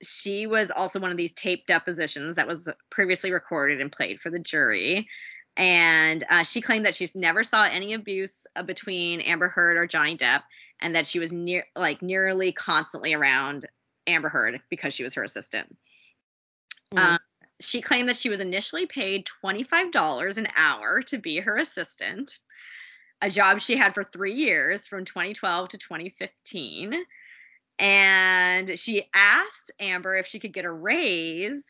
she 0.03 0.47
was 0.47 0.71
also 0.71 0.99
one 0.99 1.11
of 1.11 1.17
these 1.17 1.33
tape 1.33 1.65
depositions 1.67 2.35
that 2.35 2.47
was 2.47 2.69
previously 2.89 3.31
recorded 3.31 3.81
and 3.81 3.91
played 3.91 4.19
for 4.19 4.29
the 4.29 4.39
jury. 4.39 5.07
And 5.55 6.23
uh, 6.29 6.43
she 6.43 6.61
claimed 6.61 6.85
that 6.85 6.95
she's 6.95 7.15
never 7.15 7.43
saw 7.43 7.63
any 7.63 7.93
abuse 7.93 8.47
uh, 8.55 8.63
between 8.63 9.21
Amber 9.21 9.49
Heard 9.49 9.77
or 9.77 9.85
Johnny 9.85 10.17
Depp, 10.17 10.43
and 10.81 10.95
that 10.95 11.05
she 11.05 11.19
was 11.19 11.31
near 11.31 11.65
like 11.75 12.01
nearly 12.01 12.51
constantly 12.51 13.13
around 13.13 13.65
Amber 14.07 14.29
Heard 14.29 14.61
because 14.69 14.93
she 14.93 15.03
was 15.03 15.13
her 15.13 15.23
assistant. 15.23 15.77
Mm. 16.93 16.99
Um, 16.99 17.19
she 17.59 17.81
claimed 17.81 18.09
that 18.09 18.17
she 18.17 18.29
was 18.29 18.39
initially 18.39 18.85
paid 18.85 19.27
$25 19.43 20.37
an 20.37 20.47
hour 20.55 21.01
to 21.03 21.17
be 21.17 21.39
her 21.39 21.57
assistant, 21.57 22.39
a 23.21 23.29
job 23.29 23.61
she 23.61 23.77
had 23.77 23.93
for 23.93 24.03
three 24.03 24.33
years 24.33 24.87
from 24.87 25.05
2012 25.05 25.69
to 25.69 25.77
2015. 25.77 27.05
And 27.79 28.77
she 28.77 29.09
asked 29.13 29.71
Amber 29.79 30.15
if 30.15 30.27
she 30.27 30.39
could 30.39 30.53
get 30.53 30.65
a 30.65 30.71
raise 30.71 31.67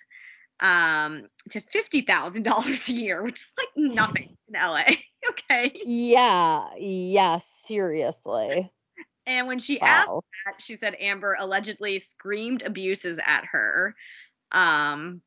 um, 0.59 1.27
to 1.51 1.61
$50,000 1.61 2.89
a 2.89 2.93
year, 2.93 3.23
which 3.23 3.39
is 3.39 3.53
like 3.57 3.67
nothing 3.75 4.37
in 4.47 4.53
LA. 4.53 4.83
okay. 5.29 5.73
Yeah. 5.85 6.67
Yeah. 6.77 7.39
Seriously 7.65 8.71
And 9.25 9.47
when 9.47 9.59
she 9.59 9.79
asked 9.79 10.09
that, 10.45 10.55
she 10.59 10.75
said 10.75 10.95
Amber 10.99 11.37
allegedly 11.39 11.99
screamed 11.99 12.63
abuses 12.63 13.19
at 13.25 13.45
her. 13.45 13.95
Um, 14.51 15.21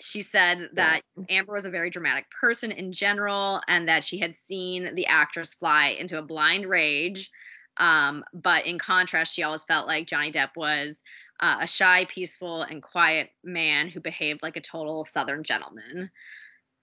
she 0.00 0.22
said 0.22 0.70
that 0.74 1.02
Amber 1.28 1.52
was 1.52 1.64
a 1.64 1.70
very 1.70 1.88
dramatic 1.88 2.26
person 2.40 2.72
in 2.72 2.92
general 2.92 3.60
and 3.68 3.88
that 3.88 4.04
she 4.04 4.18
had 4.18 4.34
seen 4.34 4.94
the 4.94 5.06
actress 5.06 5.54
fly 5.54 5.88
into 5.98 6.18
a 6.18 6.22
blind 6.22 6.66
rage. 6.66 7.30
Um, 7.76 8.24
but 8.32 8.66
in 8.66 8.78
contrast, 8.78 9.34
she 9.34 9.42
always 9.42 9.64
felt 9.64 9.86
like 9.86 10.06
Johnny 10.06 10.32
Depp 10.32 10.56
was 10.56 11.02
uh, 11.40 11.58
a 11.62 11.66
shy, 11.66 12.04
peaceful, 12.06 12.62
and 12.62 12.82
quiet 12.82 13.30
man 13.42 13.88
who 13.88 14.00
behaved 14.00 14.42
like 14.42 14.56
a 14.56 14.60
total 14.60 15.04
Southern 15.04 15.42
gentleman. 15.42 16.10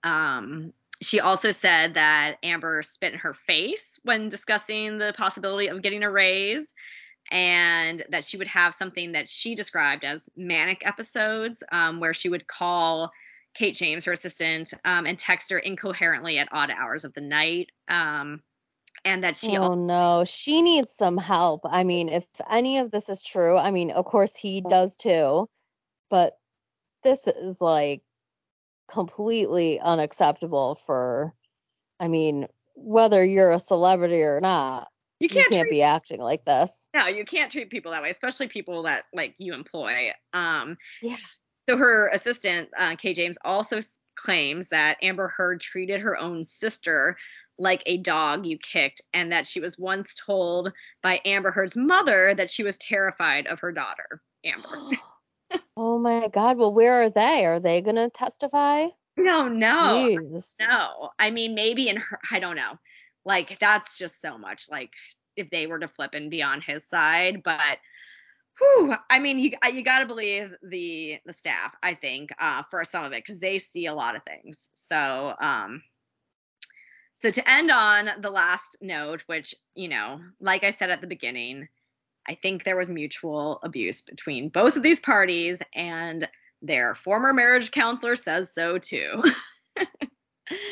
Um, 0.04 0.74
she 1.02 1.20
also 1.20 1.52
said 1.52 1.94
that 1.94 2.38
Amber 2.44 2.84
spit 2.84 3.14
in 3.14 3.20
her 3.20 3.34
face 3.34 4.00
when 4.04 4.30
discussing 4.30 4.98
the 4.98 5.14
possibility 5.16 5.68
of 5.68 5.82
getting 5.82 6.04
a 6.04 6.12
raise 6.12 6.74
and 7.32 8.04
that 8.10 8.26
she 8.26 8.38
would 8.38 8.48
have 8.48 8.74
something 8.74 9.14
that 9.14 9.28
she 9.28 9.56
described 9.56 10.04
as 10.04 10.30
manic 10.36 10.86
episodes 10.86 11.64
um, 11.72 12.00
where 12.00 12.14
she 12.14 12.28
would 12.28 12.48
call 12.48 13.12
Kate 13.54 13.76
James, 13.76 14.06
her 14.06 14.12
assistant, 14.12 14.74
um, 14.86 15.06
and 15.06 15.18
text 15.18 15.52
her 15.52 15.60
incoherently 15.60 16.38
at 16.38 16.50
odd 16.52 16.70
hours 16.70 17.04
of 17.04 17.14
the 17.14 17.22
night. 17.22 17.72
Um, 17.88 18.42
and 19.06 19.24
that 19.24 19.36
she 19.36 19.58
oh 19.58 19.76
no, 19.76 20.24
she 20.26 20.62
needs 20.62 20.94
some 20.94 21.18
help. 21.18 21.62
I 21.66 21.84
mean, 21.84 22.10
if 22.10 22.26
any 22.50 22.80
of 22.80 22.92
this 22.92 23.10
is 23.10 23.22
true, 23.22 23.58
I 23.58 23.72
mean, 23.72 23.92
of 23.92 24.06
course 24.06 24.36
he 24.36 24.62
does 24.62 24.96
too, 24.96 25.50
but 26.10 26.38
this 27.04 27.26
is 27.28 27.60
like 27.62 28.02
completely 28.90 29.80
unacceptable 29.80 30.80
for, 30.86 31.34
I 32.00 32.08
mean, 32.08 32.48
whether 32.76 33.24
you're 33.24 33.52
a 33.52 33.60
celebrity 33.60 34.24
or 34.24 34.42
not, 34.42 34.90
you 35.20 35.26
you 35.26 35.30
can't, 35.30 35.52
can't 35.52 35.68
treat, 35.68 35.78
be 35.78 35.82
acting 35.84 36.22
like 36.22 36.46
this. 36.46 36.70
no, 36.94 37.08
you 37.08 37.26
can't 37.26 37.52
treat 37.52 37.70
people 37.70 37.92
that 37.92 38.02
way, 38.02 38.10
especially 38.10 38.48
people 38.48 38.84
that 38.84 39.04
like 39.14 39.36
you 39.38 39.54
employ. 39.54 40.12
Um, 40.34 40.78
Yeah. 41.02 41.18
So 41.68 41.78
her 41.78 42.08
assistant, 42.08 42.70
uh, 42.76 42.96
Kate 42.96 43.16
James, 43.16 43.38
also 43.46 43.80
claims 44.16 44.70
that 44.70 44.98
Amber 45.04 45.28
Heard 45.28 45.62
treated 45.62 46.02
her 46.02 46.18
own 46.18 46.44
sister 46.44 47.16
like 47.60 47.84
a 47.86 47.98
dog 47.98 48.46
you 48.46 48.58
kicked, 48.58 49.02
and 49.14 49.32
that 49.32 49.46
she 49.46 49.60
was 49.60 49.78
once 49.78 50.14
told 50.14 50.72
by 51.04 51.22
Amber 51.26 51.52
Heard's 51.52 51.76
mother 51.76 52.34
that 52.36 52.50
she 52.50 52.64
was 52.64 52.78
terrified 52.78 53.48
of 53.48 53.60
her 53.60 53.72
daughter, 53.72 54.22
Amber. 54.44 54.98
oh 55.78 56.00
my 56.00 56.30
God. 56.30 56.58
Well, 56.58 56.74
where 56.74 57.04
are 57.04 57.10
they? 57.10 57.46
Are 57.46 57.60
they 57.60 57.82
going 57.82 57.98
to 57.98 58.10
testify? 58.10 58.88
No, 59.18 59.48
no, 59.48 60.08
Jeez. 60.18 60.46
no. 60.62 61.10
I 61.20 61.30
mean, 61.30 61.54
maybe 61.54 61.90
in 61.90 61.98
her, 61.98 62.20
I 62.32 62.40
don't 62.40 62.56
know. 62.56 62.80
Like 63.26 63.60
that's 63.60 63.98
just 63.98 64.22
so 64.22 64.38
much. 64.38 64.68
Like 64.72 64.94
if 65.36 65.50
they 65.50 65.68
were 65.68 65.80
to 65.80 65.90
flip 65.90 66.14
and 66.14 66.32
be 66.32 66.42
on 66.42 66.62
his 66.62 66.88
side, 66.88 67.44
but. 67.44 67.78
Whew, 68.60 68.94
I 69.10 69.20
mean, 69.20 69.40
you 69.40 69.52
you 69.72 69.86
got 69.86 70.00
to 70.00 70.06
believe 70.06 70.54
the 70.62 71.20
the 71.26 71.32
staff. 71.32 71.74
I 71.82 71.94
think 71.94 72.32
uh, 72.42 72.64
for 72.70 72.84
some 72.84 73.06
of 73.06 73.14
it 73.14 73.24
because 73.24 73.40
they 73.40 73.58
see 73.58 73.86
a 73.86 73.94
lot 73.94 74.18
of 74.18 74.24
things. 74.24 74.70
So, 74.74 75.34
um, 75.42 75.82
so 77.20 77.30
to 77.30 77.50
end 77.50 77.70
on 77.70 78.10
the 78.22 78.30
last 78.30 78.78
note, 78.82 79.24
which 79.28 79.54
you 79.76 79.90
know, 79.90 80.22
like 80.40 80.64
I 80.64 80.70
said 80.70 80.90
at 80.90 81.02
the 81.02 81.08
beginning, 81.08 81.68
I 82.28 82.36
think 82.36 82.64
there 82.64 82.78
was 82.78 82.90
mutual 82.90 83.60
abuse 83.62 84.02
between 84.02 84.48
both 84.50 84.78
of 84.78 84.84
these 84.84 85.02
parties, 85.02 85.62
and 85.76 86.28
their 86.62 86.96
former 86.96 87.34
marriage 87.34 87.72
counselor 87.72 88.16
says 88.16 88.54
so 88.54 88.78
too. 88.78 89.24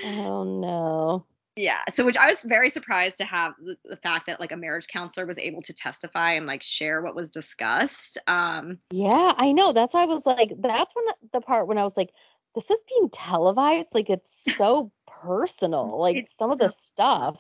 Oh 0.04 0.44
no. 0.44 1.26
Yeah. 1.56 1.82
So, 1.90 2.06
which 2.06 2.18
I 2.18 2.28
was 2.28 2.42
very 2.44 2.70
surprised 2.70 3.18
to 3.18 3.26
have 3.26 3.54
the, 3.64 3.78
the 3.86 3.96
fact 3.96 4.28
that 4.28 4.40
like 4.40 4.52
a 4.52 4.58
marriage 4.58 4.88
counselor 4.88 5.26
was 5.26 5.38
able 5.40 5.62
to 5.64 5.74
testify 5.74 6.34
and 6.34 6.46
like 6.46 6.62
share 6.62 7.02
what 7.02 7.16
was 7.16 7.30
discussed. 7.30 8.18
Um, 8.28 8.80
Yeah, 8.92 9.34
I 9.36 9.52
know. 9.52 9.74
That's 9.74 9.94
why 9.94 10.04
I 10.04 10.06
was 10.06 10.22
like, 10.26 10.52
that's 10.60 10.96
when 10.96 11.06
the 11.34 11.42
part 11.42 11.68
when 11.68 11.78
I 11.78 11.84
was 11.84 11.98
like, 11.98 12.12
this 12.58 12.72
is 12.72 12.84
being 12.90 13.10
televised. 13.12 13.90
Like 13.94 14.10
it's 14.10 14.44
so 14.58 14.92
personal. 15.08 15.98
Like 16.00 16.18
It's 16.18 16.36
some 16.38 16.52
of 16.52 16.60
the 16.60 16.70
stuff. 16.70 17.40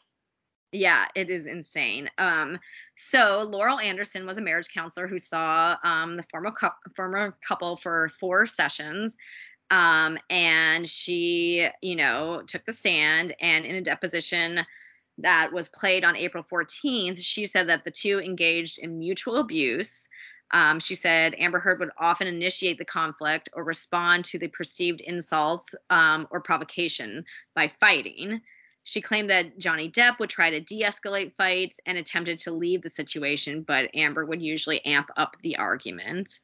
yeah, 0.71 1.07
it 1.15 1.29
is 1.29 1.47
insane. 1.47 2.09
Um, 2.17 2.59
so 2.95 3.47
Laurel 3.49 3.79
Anderson 3.79 4.25
was 4.27 4.37
a 4.37 4.41
marriage 4.41 4.69
counselor 4.73 5.07
who 5.07 5.17
saw 5.19 5.77
um 5.83 6.17
the 6.17 6.23
former 6.23 6.51
cou- 6.51 6.69
former 6.95 7.37
couple 7.47 7.77
for 7.77 8.11
four 8.19 8.45
sessions. 8.45 9.17
Um, 9.69 10.17
and 10.29 10.87
she, 10.87 11.67
you 11.81 11.95
know, 11.97 12.43
took 12.47 12.65
the 12.65 12.71
stand 12.71 13.35
and 13.41 13.65
in 13.65 13.75
a 13.75 13.81
deposition 13.81 14.65
that 15.17 15.51
was 15.51 15.67
played 15.67 16.05
on 16.05 16.15
April 16.15 16.43
14th, 16.43 17.17
she 17.21 17.45
said 17.47 17.67
that 17.69 17.83
the 17.83 17.91
two 17.91 18.19
engaged 18.21 18.77
in 18.79 18.99
mutual 18.99 19.37
abuse. 19.37 20.07
Um, 20.51 20.79
she 20.79 20.95
said 20.95 21.35
Amber 21.37 21.59
Heard 21.59 21.79
would 21.79 21.89
often 21.97 22.27
initiate 22.27 22.77
the 22.77 22.85
conflict 22.85 23.49
or 23.53 23.63
respond 23.63 24.25
to 24.25 24.39
the 24.39 24.47
perceived 24.47 25.01
insults 25.01 25.75
um, 25.89 26.27
or 26.31 26.41
provocation 26.41 27.25
by 27.53 27.71
fighting. 27.79 28.41
She 28.83 29.01
claimed 29.01 29.29
that 29.29 29.57
Johnny 29.57 29.91
Depp 29.91 30.19
would 30.19 30.29
try 30.29 30.49
to 30.49 30.61
de 30.61 30.83
escalate 30.83 31.35
fights 31.35 31.81
and 31.85 31.97
attempted 31.97 32.39
to 32.39 32.51
leave 32.51 32.81
the 32.81 32.89
situation, 32.89 33.63
but 33.63 33.93
Amber 33.93 34.25
would 34.25 34.41
usually 34.41 34.83
amp 34.85 35.09
up 35.17 35.35
the 35.41 35.57
argument. 35.57 36.39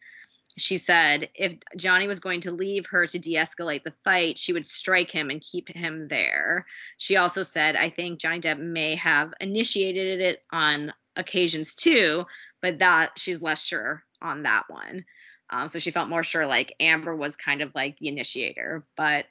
She 0.58 0.78
said 0.78 1.30
if 1.36 1.58
Johnny 1.78 2.08
was 2.08 2.20
going 2.20 2.42
to 2.42 2.52
leave 2.52 2.86
her 2.88 3.08
to 3.08 3.18
de 3.18 3.36
escalate 3.36 3.84
the 3.84 3.94
fight, 4.04 4.38
she 4.38 4.52
would 4.52 4.66
strike 4.66 5.10
him 5.10 5.30
and 5.30 5.40
keep 5.40 5.70
him 5.70 6.08
there. 6.10 6.66
She 6.98 7.16
also 7.16 7.44
said, 7.44 7.78
I 7.78 7.90
think 7.90 8.20
Johnny 8.20 8.42
Depp 8.42 8.60
may 8.60 8.96
have 8.96 9.34
initiated 9.40 10.20
it 10.20 10.44
on 10.52 10.94
occasions 11.16 11.76
too, 11.76 12.26
but 12.62 12.80
that 12.80 13.12
she's 13.18 13.42
less 13.42 13.64
sure 13.64 14.04
on 14.22 14.44
that 14.44 14.64
one. 14.68 15.06
Um, 15.50 15.68
so 15.68 15.80
she 15.80 15.92
felt 15.92 16.10
more 16.10 16.24
sure 16.24 16.46
like 16.46 16.74
Amber 16.80 17.16
was 17.16 17.36
kind 17.36 17.62
of 17.62 17.76
like 17.76 17.98
the 17.98 18.08
initiator. 18.08 18.86
But 18.98 19.26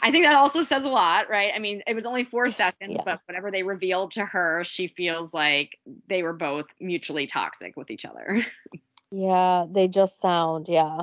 I 0.00 0.10
think 0.12 0.24
that 0.24 0.36
also 0.36 0.62
says 0.62 0.84
a 0.84 0.88
lot, 0.88 1.28
right? 1.28 1.52
I 1.54 1.58
mean, 1.58 1.82
it 1.86 1.94
was 1.94 2.06
only 2.06 2.22
four 2.24 2.48
seconds, 2.48 2.94
Yeah. 2.96 3.02
but 3.04 3.20
whatever 3.26 3.50
they 3.50 3.64
revealed 3.64 4.12
to 4.12 4.24
her, 4.24 4.62
she 4.64 4.86
feels 4.86 5.34
like 5.34 5.78
they 6.06 6.22
were 6.22 6.32
both 6.32 6.66
mutually 6.80 7.26
toxic 7.26 7.76
with 7.76 7.90
each 7.90 8.04
other. 8.04 8.42
Yeah, 9.10 9.66
they 9.70 9.86
just 9.86 10.20
sound, 10.20 10.66
yeah, 10.68 11.02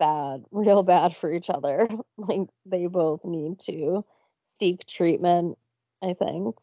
bad, 0.00 0.44
real 0.50 0.82
bad 0.82 1.14
for 1.16 1.32
each 1.32 1.48
other. 1.48 1.88
Like 2.16 2.48
they 2.66 2.86
both 2.86 3.24
need 3.24 3.60
to 3.66 4.04
seek 4.58 4.84
treatment, 4.86 5.58
I 6.02 6.14
think. 6.14 6.56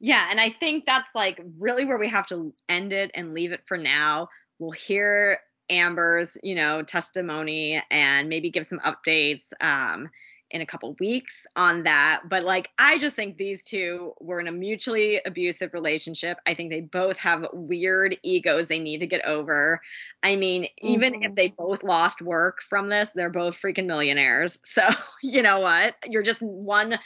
Yeah, 0.00 0.28
and 0.30 0.40
I 0.40 0.50
think 0.50 0.84
that's 0.86 1.14
like 1.14 1.40
really 1.58 1.84
where 1.84 1.98
we 1.98 2.08
have 2.08 2.26
to 2.28 2.54
end 2.68 2.92
it 2.92 3.10
and 3.14 3.34
leave 3.34 3.52
it 3.52 3.62
for 3.66 3.76
now. 3.78 4.28
We'll 4.58 4.72
hear 4.72 5.38
Amber's, 5.70 6.36
you 6.42 6.54
know, 6.54 6.82
testimony 6.82 7.82
and 7.90 8.28
maybe 8.28 8.50
give 8.50 8.66
some 8.66 8.80
updates 8.80 9.52
um 9.60 10.10
in 10.50 10.60
a 10.60 10.66
couple 10.66 10.94
weeks 11.00 11.46
on 11.56 11.82
that. 11.84 12.20
But 12.28 12.44
like 12.44 12.70
I 12.78 12.98
just 12.98 13.16
think 13.16 13.38
these 13.38 13.64
two 13.64 14.12
were 14.20 14.40
in 14.40 14.46
a 14.46 14.52
mutually 14.52 15.20
abusive 15.24 15.72
relationship. 15.74 16.38
I 16.46 16.54
think 16.54 16.70
they 16.70 16.82
both 16.82 17.18
have 17.18 17.46
weird 17.52 18.16
egos 18.22 18.68
they 18.68 18.78
need 18.78 19.00
to 19.00 19.06
get 19.06 19.24
over. 19.24 19.80
I 20.22 20.36
mean, 20.36 20.68
even 20.78 21.14
if 21.22 21.32
Mhm. 21.32 21.36
they 21.36 21.48
both 21.56 21.82
lost 21.82 22.20
work 22.22 22.60
from 22.62 22.88
this, 22.88 23.10
they're 23.10 23.30
both 23.30 23.60
freaking 23.60 23.86
millionaires. 23.86 24.58
So, 24.64 24.82
you 25.22 25.42
know 25.42 25.60
what? 25.60 25.94
You're 26.08 26.22
just 26.22 26.42
one 26.42 26.98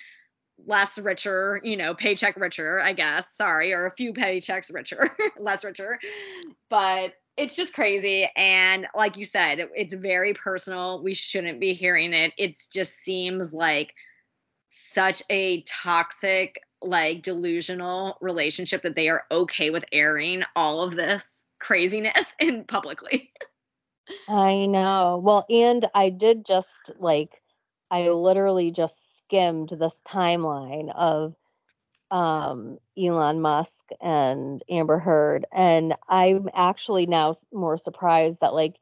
less 0.66 0.98
richer, 0.98 1.60
you 1.64 1.76
know, 1.76 1.94
paycheck 1.94 2.36
richer, 2.36 2.80
I 2.80 2.92
guess. 2.92 3.34
Sorry, 3.34 3.72
or 3.72 3.86
a 3.86 3.90
few 3.96 4.12
paychecks 4.12 4.72
richer, 4.72 5.10
less 5.38 5.64
richer. 5.64 5.98
But 6.70 7.14
it's 7.36 7.56
just 7.56 7.74
crazy. 7.74 8.28
And 8.36 8.86
like 8.94 9.16
you 9.16 9.24
said, 9.24 9.60
it- 9.60 9.70
it's 9.76 9.94
very 9.94 10.34
personal. 10.34 11.02
We 11.02 11.14
shouldn't 11.14 11.60
be 11.60 11.72
hearing 11.72 12.12
it. 12.12 12.32
It 12.38 12.58
just 12.72 12.96
seems 12.96 13.54
like 13.54 13.94
such 14.68 15.22
a 15.30 15.62
toxic, 15.62 16.60
like 16.82 17.22
delusional 17.22 18.16
relationship 18.20 18.82
that 18.82 18.94
they 18.94 19.08
are 19.08 19.24
okay 19.30 19.70
with 19.70 19.84
airing 19.92 20.42
all 20.56 20.82
of 20.82 20.94
this 20.94 21.46
craziness 21.58 22.34
in 22.40 22.64
publicly. 22.64 23.32
I 24.28 24.66
know. 24.66 25.20
Well, 25.22 25.44
and 25.50 25.88
I 25.94 26.10
did 26.10 26.44
just 26.44 26.92
like 26.98 27.42
I 27.90 28.08
literally 28.10 28.70
just 28.70 28.96
skimmed 29.28 29.68
this 29.68 30.00
timeline 30.06 30.90
of 30.94 31.34
um 32.10 32.78
Elon 32.98 33.40
Musk 33.42 33.84
and 34.00 34.62
Amber 34.70 34.98
Heard 34.98 35.46
and 35.52 35.94
I'm 36.08 36.48
actually 36.54 37.06
now 37.06 37.34
more 37.52 37.76
surprised 37.76 38.38
that 38.40 38.54
like 38.54 38.76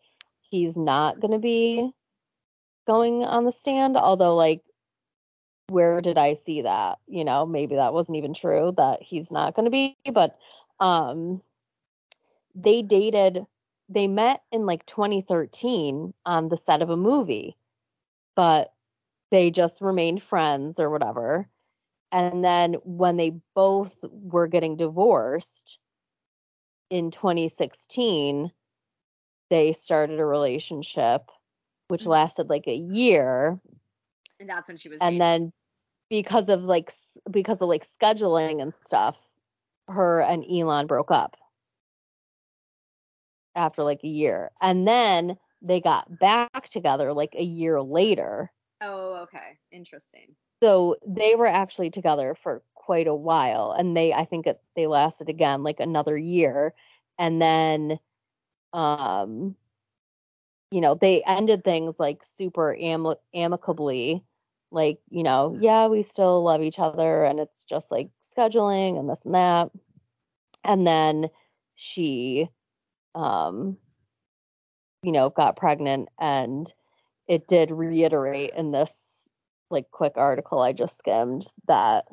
he's 0.48 0.76
not 0.76 1.18
going 1.18 1.32
to 1.32 1.40
be 1.40 1.90
going 2.86 3.24
on 3.24 3.44
the 3.44 3.50
stand 3.50 3.96
although 3.96 4.36
like 4.36 4.62
where 5.68 6.00
did 6.00 6.16
I 6.16 6.34
see 6.34 6.62
that? 6.62 6.98
You 7.08 7.24
know, 7.24 7.44
maybe 7.44 7.74
that 7.74 7.92
wasn't 7.92 8.18
even 8.18 8.34
true 8.34 8.72
that 8.76 9.02
he's 9.02 9.32
not 9.32 9.54
going 9.54 9.64
to 9.64 9.70
be, 9.70 9.96
but 10.12 10.38
um 10.78 11.42
they 12.54 12.82
dated 12.82 13.44
they 13.88 14.08
met 14.08 14.42
in 14.50 14.66
like 14.66 14.84
2013 14.86 16.12
on 16.24 16.48
the 16.48 16.56
set 16.56 16.82
of 16.82 16.90
a 16.90 16.96
movie, 16.96 17.56
but 18.34 18.72
they 19.30 19.50
just 19.50 19.80
remained 19.80 20.22
friends 20.22 20.78
or 20.80 20.90
whatever. 20.90 21.48
And 22.12 22.44
then 22.44 22.74
when 22.84 23.16
they 23.16 23.40
both 23.54 23.98
were 24.10 24.46
getting 24.46 24.76
divorced, 24.76 25.78
in 26.90 27.10
2016 27.10 28.52
they 29.50 29.72
started 29.72 30.20
a 30.20 30.24
relationship 30.24 31.30
which 31.88 32.04
Mhm. 32.04 32.08
lasted 32.08 32.48
like 32.48 32.66
a 32.68 32.74
year 32.74 33.60
And 34.38 34.48
that's 34.48 34.68
when 34.68 34.76
she 34.76 34.88
was. 34.88 35.00
and 35.00 35.14
dating. 35.14 35.18
then 35.20 35.52
because 36.08 36.48
of 36.48 36.62
like 36.62 36.92
because 37.30 37.60
of 37.60 37.68
like 37.68 37.84
scheduling 37.84 38.62
and 38.62 38.72
stuff 38.82 39.16
her 39.88 40.20
and 40.22 40.44
Elon 40.50 40.86
broke 40.86 41.10
up 41.10 41.36
after 43.56 43.82
like 43.82 44.02
a 44.04 44.08
year 44.08 44.50
and 44.60 44.86
then 44.86 45.36
they 45.62 45.80
got 45.80 46.18
back 46.20 46.68
together 46.68 47.12
like 47.12 47.34
a 47.34 47.42
year 47.42 47.80
later 47.82 48.52
Oh, 48.80 49.22
okay. 49.24 49.58
Interesting. 49.72 50.34
so 50.62 50.96
they 51.06 51.34
were 51.34 51.46
actually 51.46 51.90
together 51.90 52.34
for 52.34 52.62
quite 52.74 53.06
a 53.06 53.14
while 53.14 53.72
and 53.76 53.96
they 53.96 54.12
i 54.12 54.24
think 54.24 54.46
it, 54.46 54.60
they 54.76 54.86
lasted 54.86 55.28
again 55.28 55.62
like 55.62 55.80
another 55.80 56.16
year 56.16 56.72
and 57.18 57.40
then 57.42 57.98
um 58.72 59.56
you 60.70 60.80
know 60.80 60.94
they 60.94 61.22
ended 61.24 61.64
things 61.64 61.94
like 61.98 62.22
super 62.24 62.74
am- 62.76 63.14
amicably 63.34 64.24
like 64.70 64.98
you 65.10 65.22
know 65.22 65.56
yeah 65.60 65.86
we 65.86 66.02
still 66.02 66.42
love 66.42 66.62
each 66.62 66.78
other 66.78 67.24
and 67.24 67.38
it's 67.40 67.64
just 67.64 67.90
like 67.90 68.08
scheduling 68.36 68.98
and 68.98 69.08
this 69.08 69.24
and 69.24 69.34
that 69.34 69.70
and 70.64 70.86
then 70.86 71.28
she 71.74 72.48
um 73.14 73.76
you 75.02 75.12
know 75.12 75.30
got 75.30 75.56
pregnant 75.56 76.08
and 76.18 76.72
it 77.28 77.48
did 77.48 77.70
reiterate 77.70 78.52
in 78.56 78.70
this 78.70 79.30
like 79.70 79.90
quick 79.90 80.12
article 80.16 80.60
I 80.60 80.72
just 80.72 80.98
skimmed 80.98 81.46
that 81.66 82.04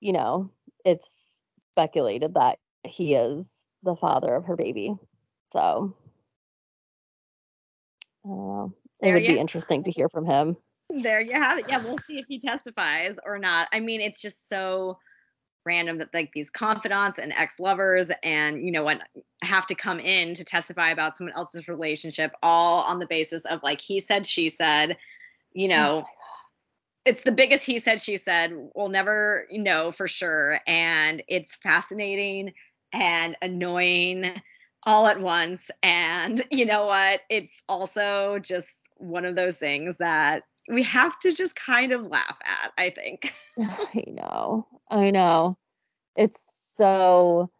you 0.00 0.12
know 0.12 0.50
it's 0.84 1.42
speculated 1.70 2.34
that 2.34 2.58
he 2.84 3.14
is 3.14 3.52
the 3.82 3.96
father 3.96 4.34
of 4.34 4.44
her 4.46 4.56
baby 4.56 4.94
so 5.52 5.94
I 8.26 9.08
it 9.08 9.12
would 9.12 9.26
be 9.26 9.38
interesting 9.38 9.84
to 9.84 9.90
hear 9.90 10.08
from 10.08 10.26
him 10.26 10.56
There 10.90 11.20
you 11.20 11.32
have 11.32 11.58
it. 11.58 11.66
Yeah, 11.68 11.82
we'll 11.82 11.98
see 12.06 12.18
if 12.18 12.26
he 12.28 12.38
testifies 12.38 13.18
or 13.24 13.38
not. 13.38 13.68
I 13.72 13.80
mean, 13.80 14.00
it's 14.00 14.20
just 14.20 14.48
so 14.48 14.98
random 15.64 15.98
that 15.98 16.12
like 16.14 16.30
these 16.32 16.50
confidants 16.50 17.18
and 17.18 17.32
ex-lovers 17.32 18.10
and 18.22 18.64
you 18.64 18.72
know 18.72 18.84
what 18.84 19.00
have 19.42 19.66
to 19.66 19.74
come 19.74 20.00
in 20.00 20.34
to 20.34 20.44
testify 20.44 20.90
about 20.90 21.16
someone 21.16 21.34
else's 21.36 21.68
relationship 21.68 22.32
all 22.42 22.82
on 22.82 22.98
the 22.98 23.06
basis 23.06 23.44
of 23.44 23.62
like 23.62 23.80
he 23.80 24.00
said 24.00 24.26
she 24.26 24.48
said 24.48 24.96
you 25.52 25.68
know 25.68 26.04
oh 26.06 26.24
it's 27.04 27.22
the 27.22 27.32
biggest 27.32 27.64
he 27.64 27.78
said 27.78 28.00
she 28.00 28.16
said 28.16 28.52
we'll 28.74 28.88
never 28.88 29.46
know 29.50 29.92
for 29.92 30.08
sure. 30.08 30.60
And 30.66 31.22
it's 31.28 31.54
fascinating 31.56 32.54
and 32.92 33.36
annoying 33.42 34.40
all 34.84 35.06
at 35.06 35.20
once. 35.20 35.70
And 35.82 36.42
you 36.50 36.64
know 36.64 36.86
what? 36.86 37.20
It's 37.28 37.62
also 37.68 38.38
just 38.38 38.88
one 38.96 39.24
of 39.24 39.34
those 39.34 39.58
things 39.58 39.98
that 39.98 40.44
we 40.68 40.82
have 40.82 41.18
to 41.20 41.32
just 41.32 41.54
kind 41.56 41.92
of 41.92 42.06
laugh 42.06 42.36
at 42.44 42.72
i 42.78 42.90
think 42.90 43.34
I 43.58 44.04
know. 44.08 44.66
I 44.90 45.12
know. 45.12 45.56
It's 46.16 46.72
so 46.76 47.50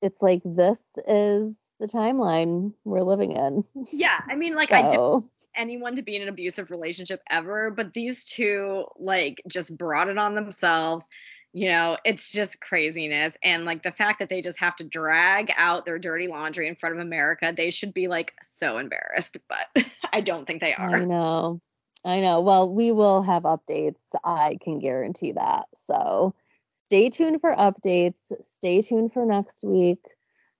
it's 0.00 0.22
like 0.22 0.42
this 0.44 0.96
is 1.06 1.58
the 1.80 1.86
timeline 1.86 2.72
we're 2.84 3.02
living 3.02 3.32
in. 3.32 3.64
yeah 3.92 4.20
i 4.28 4.36
mean 4.36 4.54
like 4.54 4.72
i 4.72 4.90
don't 4.90 5.28
anyone 5.54 5.96
to 5.96 6.02
be 6.02 6.16
in 6.16 6.22
an 6.22 6.28
abusive 6.28 6.70
relationship 6.70 7.22
ever, 7.30 7.70
but 7.70 7.94
these 7.94 8.26
two 8.26 8.84
like 8.98 9.42
just 9.48 9.76
brought 9.76 10.08
it 10.08 10.18
on 10.18 10.34
themselves. 10.34 11.08
You 11.52 11.68
know, 11.68 11.98
it's 12.04 12.32
just 12.32 12.60
craziness. 12.60 13.36
And 13.44 13.64
like 13.64 13.82
the 13.82 13.92
fact 13.92 14.20
that 14.20 14.28
they 14.28 14.40
just 14.40 14.58
have 14.60 14.76
to 14.76 14.84
drag 14.84 15.52
out 15.56 15.84
their 15.84 15.98
dirty 15.98 16.26
laundry 16.26 16.66
in 16.66 16.76
front 16.76 16.94
of 16.94 17.00
America, 17.00 17.52
they 17.54 17.70
should 17.70 17.92
be 17.92 18.08
like 18.08 18.32
so 18.42 18.78
embarrassed, 18.78 19.36
but 19.48 19.84
I 20.12 20.22
don't 20.22 20.46
think 20.46 20.60
they 20.60 20.72
are. 20.74 20.96
I 20.96 21.04
know. 21.04 21.60
I 22.04 22.20
know. 22.20 22.40
Well, 22.40 22.72
we 22.72 22.90
will 22.90 23.22
have 23.22 23.42
updates. 23.44 24.02
I 24.24 24.58
can 24.62 24.78
guarantee 24.78 25.32
that. 25.32 25.66
So, 25.74 26.34
stay 26.72 27.10
tuned 27.10 27.40
for 27.40 27.54
updates. 27.54 28.32
Stay 28.40 28.82
tuned 28.82 29.12
for 29.12 29.24
next 29.24 29.62
week 29.62 30.00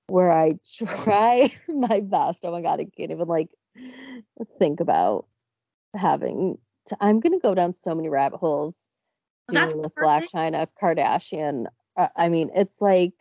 where 0.08 0.30
I 0.30 0.58
try 0.76 1.52
my 1.68 2.00
best. 2.00 2.40
Oh 2.44 2.52
my 2.52 2.60
god, 2.60 2.80
I 2.80 2.86
can't 2.96 3.10
even 3.10 3.28
like 3.28 3.48
think 4.58 4.80
about 4.80 5.26
having 5.94 6.58
to 6.86 6.96
I'm 7.00 7.20
going 7.20 7.32
to 7.32 7.38
go 7.38 7.54
down 7.54 7.74
so 7.74 7.94
many 7.94 8.08
rabbit 8.08 8.38
holes 8.38 8.88
doing 9.52 9.82
this 9.82 9.94
Blac 9.94 10.28
thing. 10.30 10.52
Chyna 10.52 10.66
Kardashian. 10.80 11.66
Uh, 11.96 12.08
I 12.16 12.28
mean, 12.28 12.50
it's 12.54 12.80
like 12.80 13.14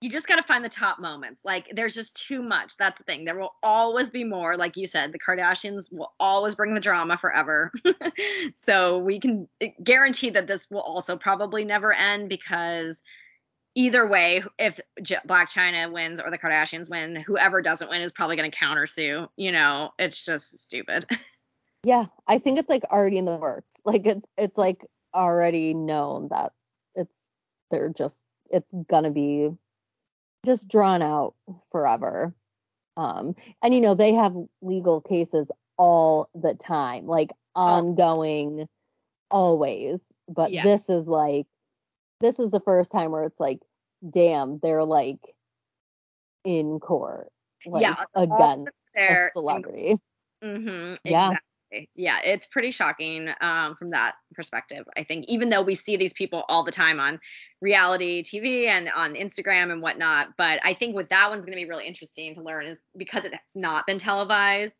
You 0.00 0.10
just 0.10 0.26
got 0.28 0.36
to 0.36 0.42
find 0.42 0.64
the 0.64 0.68
top 0.68 1.00
moments. 1.00 1.44
Like 1.44 1.70
there's 1.72 1.94
just 1.94 2.26
too 2.26 2.42
much. 2.42 2.76
That's 2.76 2.98
the 2.98 3.04
thing. 3.04 3.24
There 3.24 3.38
will 3.38 3.54
always 3.62 4.10
be 4.10 4.22
more. 4.24 4.56
Like 4.56 4.76
you 4.76 4.86
said, 4.86 5.12
the 5.12 5.18
Kardashians 5.18 5.90
will 5.90 6.12
always 6.20 6.54
bring 6.54 6.74
the 6.74 6.80
drama 6.80 7.16
forever. 7.16 7.72
so 8.56 8.98
we 8.98 9.18
can 9.18 9.48
guarantee 9.82 10.30
that 10.30 10.46
this 10.46 10.70
will 10.70 10.80
also 10.80 11.16
probably 11.16 11.64
never 11.64 11.92
end 11.92 12.28
because 12.28 13.02
either 13.74 14.06
way, 14.06 14.42
if 14.58 14.78
J- 15.02 15.18
Blac 15.26 15.52
Chyna 15.52 15.92
wins 15.92 16.20
or 16.20 16.30
the 16.30 16.38
Kardashians 16.38 16.88
win, 16.88 17.16
whoever 17.16 17.60
doesn't 17.62 17.90
win 17.90 18.02
is 18.02 18.12
probably 18.12 18.36
going 18.36 18.50
to 18.50 18.56
countersue. 18.56 19.28
You 19.36 19.52
know, 19.52 19.90
it's 19.98 20.24
just 20.24 20.58
stupid. 20.58 21.06
Yeah, 21.84 22.06
I 22.26 22.38
think 22.38 22.58
it's 22.58 22.68
like 22.68 22.84
already 22.90 23.18
in 23.18 23.24
the 23.24 23.38
works. 23.38 23.76
Like 23.84 24.06
it's 24.06 24.26
it's 24.38 24.58
like 24.58 24.86
already 25.14 25.74
known 25.74 26.28
that 26.30 26.52
it's 26.94 27.30
they're 27.70 27.90
just 27.90 28.24
it's 28.50 28.72
gonna 28.88 29.10
be 29.10 29.50
just 30.44 30.68
drawn 30.68 31.02
out 31.02 31.34
forever. 31.70 32.34
Um 32.96 33.34
and 33.62 33.74
you 33.74 33.80
know 33.80 33.94
they 33.94 34.14
have 34.14 34.34
legal 34.62 35.00
cases 35.00 35.50
all 35.76 36.30
the 36.34 36.54
time, 36.54 37.06
like 37.06 37.30
ongoing 37.54 38.68
always. 39.30 40.12
But 40.28 40.52
Yeah. 40.52 40.62
this 40.62 40.88
is 40.88 41.06
like 41.06 41.46
this 42.20 42.38
is 42.38 42.50
the 42.50 42.60
first 42.60 42.90
time 42.90 43.10
where 43.10 43.24
it's 43.24 43.40
like, 43.40 43.60
damn, 44.08 44.58
they're 44.60 44.84
like 44.84 45.20
in 46.44 46.80
court. 46.80 47.28
Like 47.66 47.82
Yeah, 47.82 48.04
against 48.14 48.68
a 48.96 49.30
celebrity. 49.32 49.98
Mm-hmm, 50.42 50.94
Yeah. 51.04 51.30
Exactly. 51.30 51.53
Yeah, 51.94 52.18
it's 52.24 52.46
pretty 52.46 52.70
shocking 52.70 53.28
um, 53.40 53.76
from 53.76 53.90
that 53.90 54.14
perspective. 54.34 54.84
I 54.96 55.04
think 55.04 55.26
even 55.28 55.50
though 55.50 55.62
we 55.62 55.74
see 55.74 55.96
these 55.96 56.12
people 56.12 56.44
all 56.48 56.64
the 56.64 56.72
time 56.72 57.00
on 57.00 57.20
reality 57.60 58.22
TV 58.22 58.66
and 58.68 58.90
on 58.94 59.14
Instagram 59.14 59.72
and 59.72 59.82
whatnot, 59.82 60.30
but 60.36 60.60
I 60.64 60.74
think 60.74 60.94
what 60.94 61.10
that 61.10 61.30
one's 61.30 61.44
going 61.44 61.56
to 61.56 61.62
be 61.62 61.68
really 61.68 61.86
interesting 61.86 62.34
to 62.34 62.42
learn 62.42 62.66
is 62.66 62.82
because 62.96 63.24
it's 63.24 63.56
not 63.56 63.86
been 63.86 63.98
televised. 63.98 64.76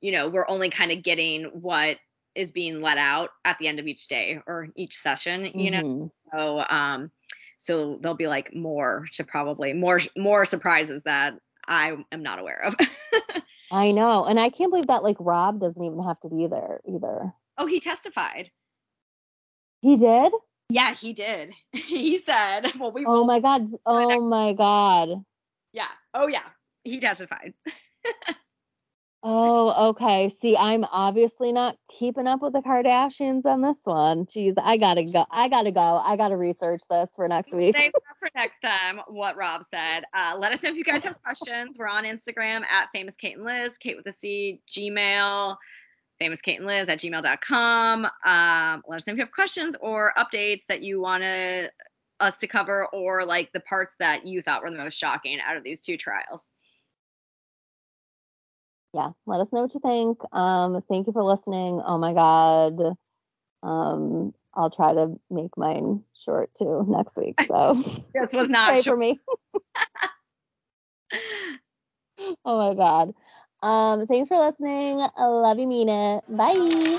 You 0.00 0.12
know, 0.12 0.28
we're 0.28 0.48
only 0.48 0.70
kind 0.70 0.92
of 0.92 1.02
getting 1.02 1.44
what 1.44 1.96
is 2.34 2.52
being 2.52 2.80
let 2.80 2.98
out 2.98 3.30
at 3.44 3.58
the 3.58 3.68
end 3.68 3.78
of 3.78 3.86
each 3.86 4.08
day 4.08 4.40
or 4.46 4.68
each 4.76 4.96
session. 4.96 5.44
You 5.54 5.70
know, 5.70 5.82
Mhm. 5.82 6.10
so 6.32 6.64
um, 6.68 7.10
so 7.58 7.98
there'll 8.00 8.16
be 8.16 8.26
like 8.26 8.54
more 8.54 9.06
to 9.12 9.24
probably 9.24 9.72
more 9.72 10.00
more 10.16 10.44
surprises 10.44 11.02
that 11.04 11.34
I 11.66 11.96
am 12.12 12.22
not 12.22 12.38
aware 12.38 12.62
of. 12.64 12.74
I 13.70 13.92
know. 13.92 14.24
And 14.24 14.38
I 14.38 14.50
can't 14.50 14.70
believe 14.70 14.86
that 14.88 15.02
like 15.02 15.16
Rob 15.20 15.60
doesn't 15.60 15.82
even 15.82 16.02
have 16.02 16.20
to 16.20 16.28
be 16.28 16.46
there 16.46 16.80
either. 16.88 17.32
oh, 17.58 17.66
he 17.66 17.80
testified. 17.80 18.50
He 19.80 19.96
did? 19.96 20.32
Yeah, 20.70 20.94
he 20.94 21.12
did. 21.12 21.52
he 21.72 22.18
said, 22.18 22.72
"Well, 22.78 22.92
we 22.92 23.04
Oh 23.06 23.24
my 23.24 23.40
god. 23.40 23.70
Oh 23.84 24.20
my 24.20 24.52
god. 24.54 25.24
Yeah. 25.72 25.88
Oh 26.14 26.26
yeah. 26.26 26.48
He 26.84 26.98
testified. 26.98 27.54
Oh, 29.26 29.88
okay. 29.88 30.28
See, 30.28 30.54
I'm 30.54 30.84
obviously 30.84 31.50
not 31.50 31.78
keeping 31.88 32.26
up 32.26 32.42
with 32.42 32.52
the 32.52 32.60
Kardashians 32.60 33.46
on 33.46 33.62
this 33.62 33.78
one. 33.84 34.26
Jeez, 34.26 34.52
I 34.58 34.76
gotta 34.76 35.04
go. 35.04 35.24
I 35.30 35.48
gotta 35.48 35.72
go. 35.72 35.80
I 35.80 36.18
gotta 36.18 36.36
research 36.36 36.82
this 36.90 37.08
for 37.16 37.26
next 37.26 37.50
week. 37.50 37.74
Save 37.74 37.92
for 38.20 38.28
next 38.34 38.58
time. 38.58 39.00
What 39.06 39.38
Rob 39.38 39.64
said. 39.64 40.04
Uh, 40.12 40.36
let 40.38 40.52
us 40.52 40.62
know 40.62 40.68
if 40.68 40.76
you 40.76 40.84
guys 40.84 41.04
have 41.04 41.22
questions. 41.22 41.76
We're 41.78 41.88
on 41.88 42.04
Instagram 42.04 42.64
at 42.66 42.90
famous 42.92 43.16
Kate 43.16 43.36
and 43.36 43.46
Liz, 43.46 43.78
Kate 43.78 43.96
with 43.96 44.06
a 44.06 44.12
C, 44.12 44.60
Gmail, 44.68 45.56
famous 46.18 46.42
Kate 46.42 46.58
and 46.58 46.66
Liz 46.66 46.90
at 46.90 46.98
gmail.com. 46.98 48.04
Um, 48.04 48.82
let 48.86 48.96
us 48.96 49.06
know 49.06 49.12
if 49.12 49.16
you 49.16 49.24
have 49.24 49.32
questions 49.32 49.74
or 49.80 50.12
updates 50.18 50.66
that 50.68 50.82
you 50.82 51.00
want 51.00 51.24
us 52.20 52.38
to 52.38 52.46
cover, 52.46 52.88
or 52.92 53.24
like 53.24 53.52
the 53.52 53.60
parts 53.60 53.96
that 54.00 54.26
you 54.26 54.42
thought 54.42 54.62
were 54.62 54.70
the 54.70 54.76
most 54.76 54.98
shocking 54.98 55.38
out 55.40 55.56
of 55.56 55.64
these 55.64 55.80
two 55.80 55.96
trials. 55.96 56.50
Yeah, 58.94 59.10
let 59.26 59.40
us 59.40 59.52
know 59.52 59.62
what 59.62 59.74
you 59.74 59.80
think. 59.80 60.20
Um, 60.32 60.80
thank 60.88 61.08
you 61.08 61.12
for 61.12 61.24
listening. 61.24 61.82
Oh 61.84 61.98
my 61.98 62.14
god. 62.14 62.80
Um, 63.64 64.32
I'll 64.54 64.70
try 64.70 64.94
to 64.94 65.18
make 65.30 65.56
mine 65.56 66.04
short 66.14 66.54
too 66.54 66.84
next 66.86 67.16
week. 67.16 67.40
So 67.48 67.74
This 68.14 68.32
was 68.32 68.48
pray 68.48 68.76
not 68.76 68.84
for 68.84 68.96
me. 68.96 69.20
Oh 72.44 72.56
my 72.56 72.74
god. 72.74 73.12
Um, 73.62 74.06
thanks 74.06 74.28
for 74.28 74.38
listening. 74.38 75.00
I 75.00 75.24
love 75.26 75.58
you, 75.58 75.66
mean 75.66 75.88
it. 75.88 76.24
Bye. 76.28 76.98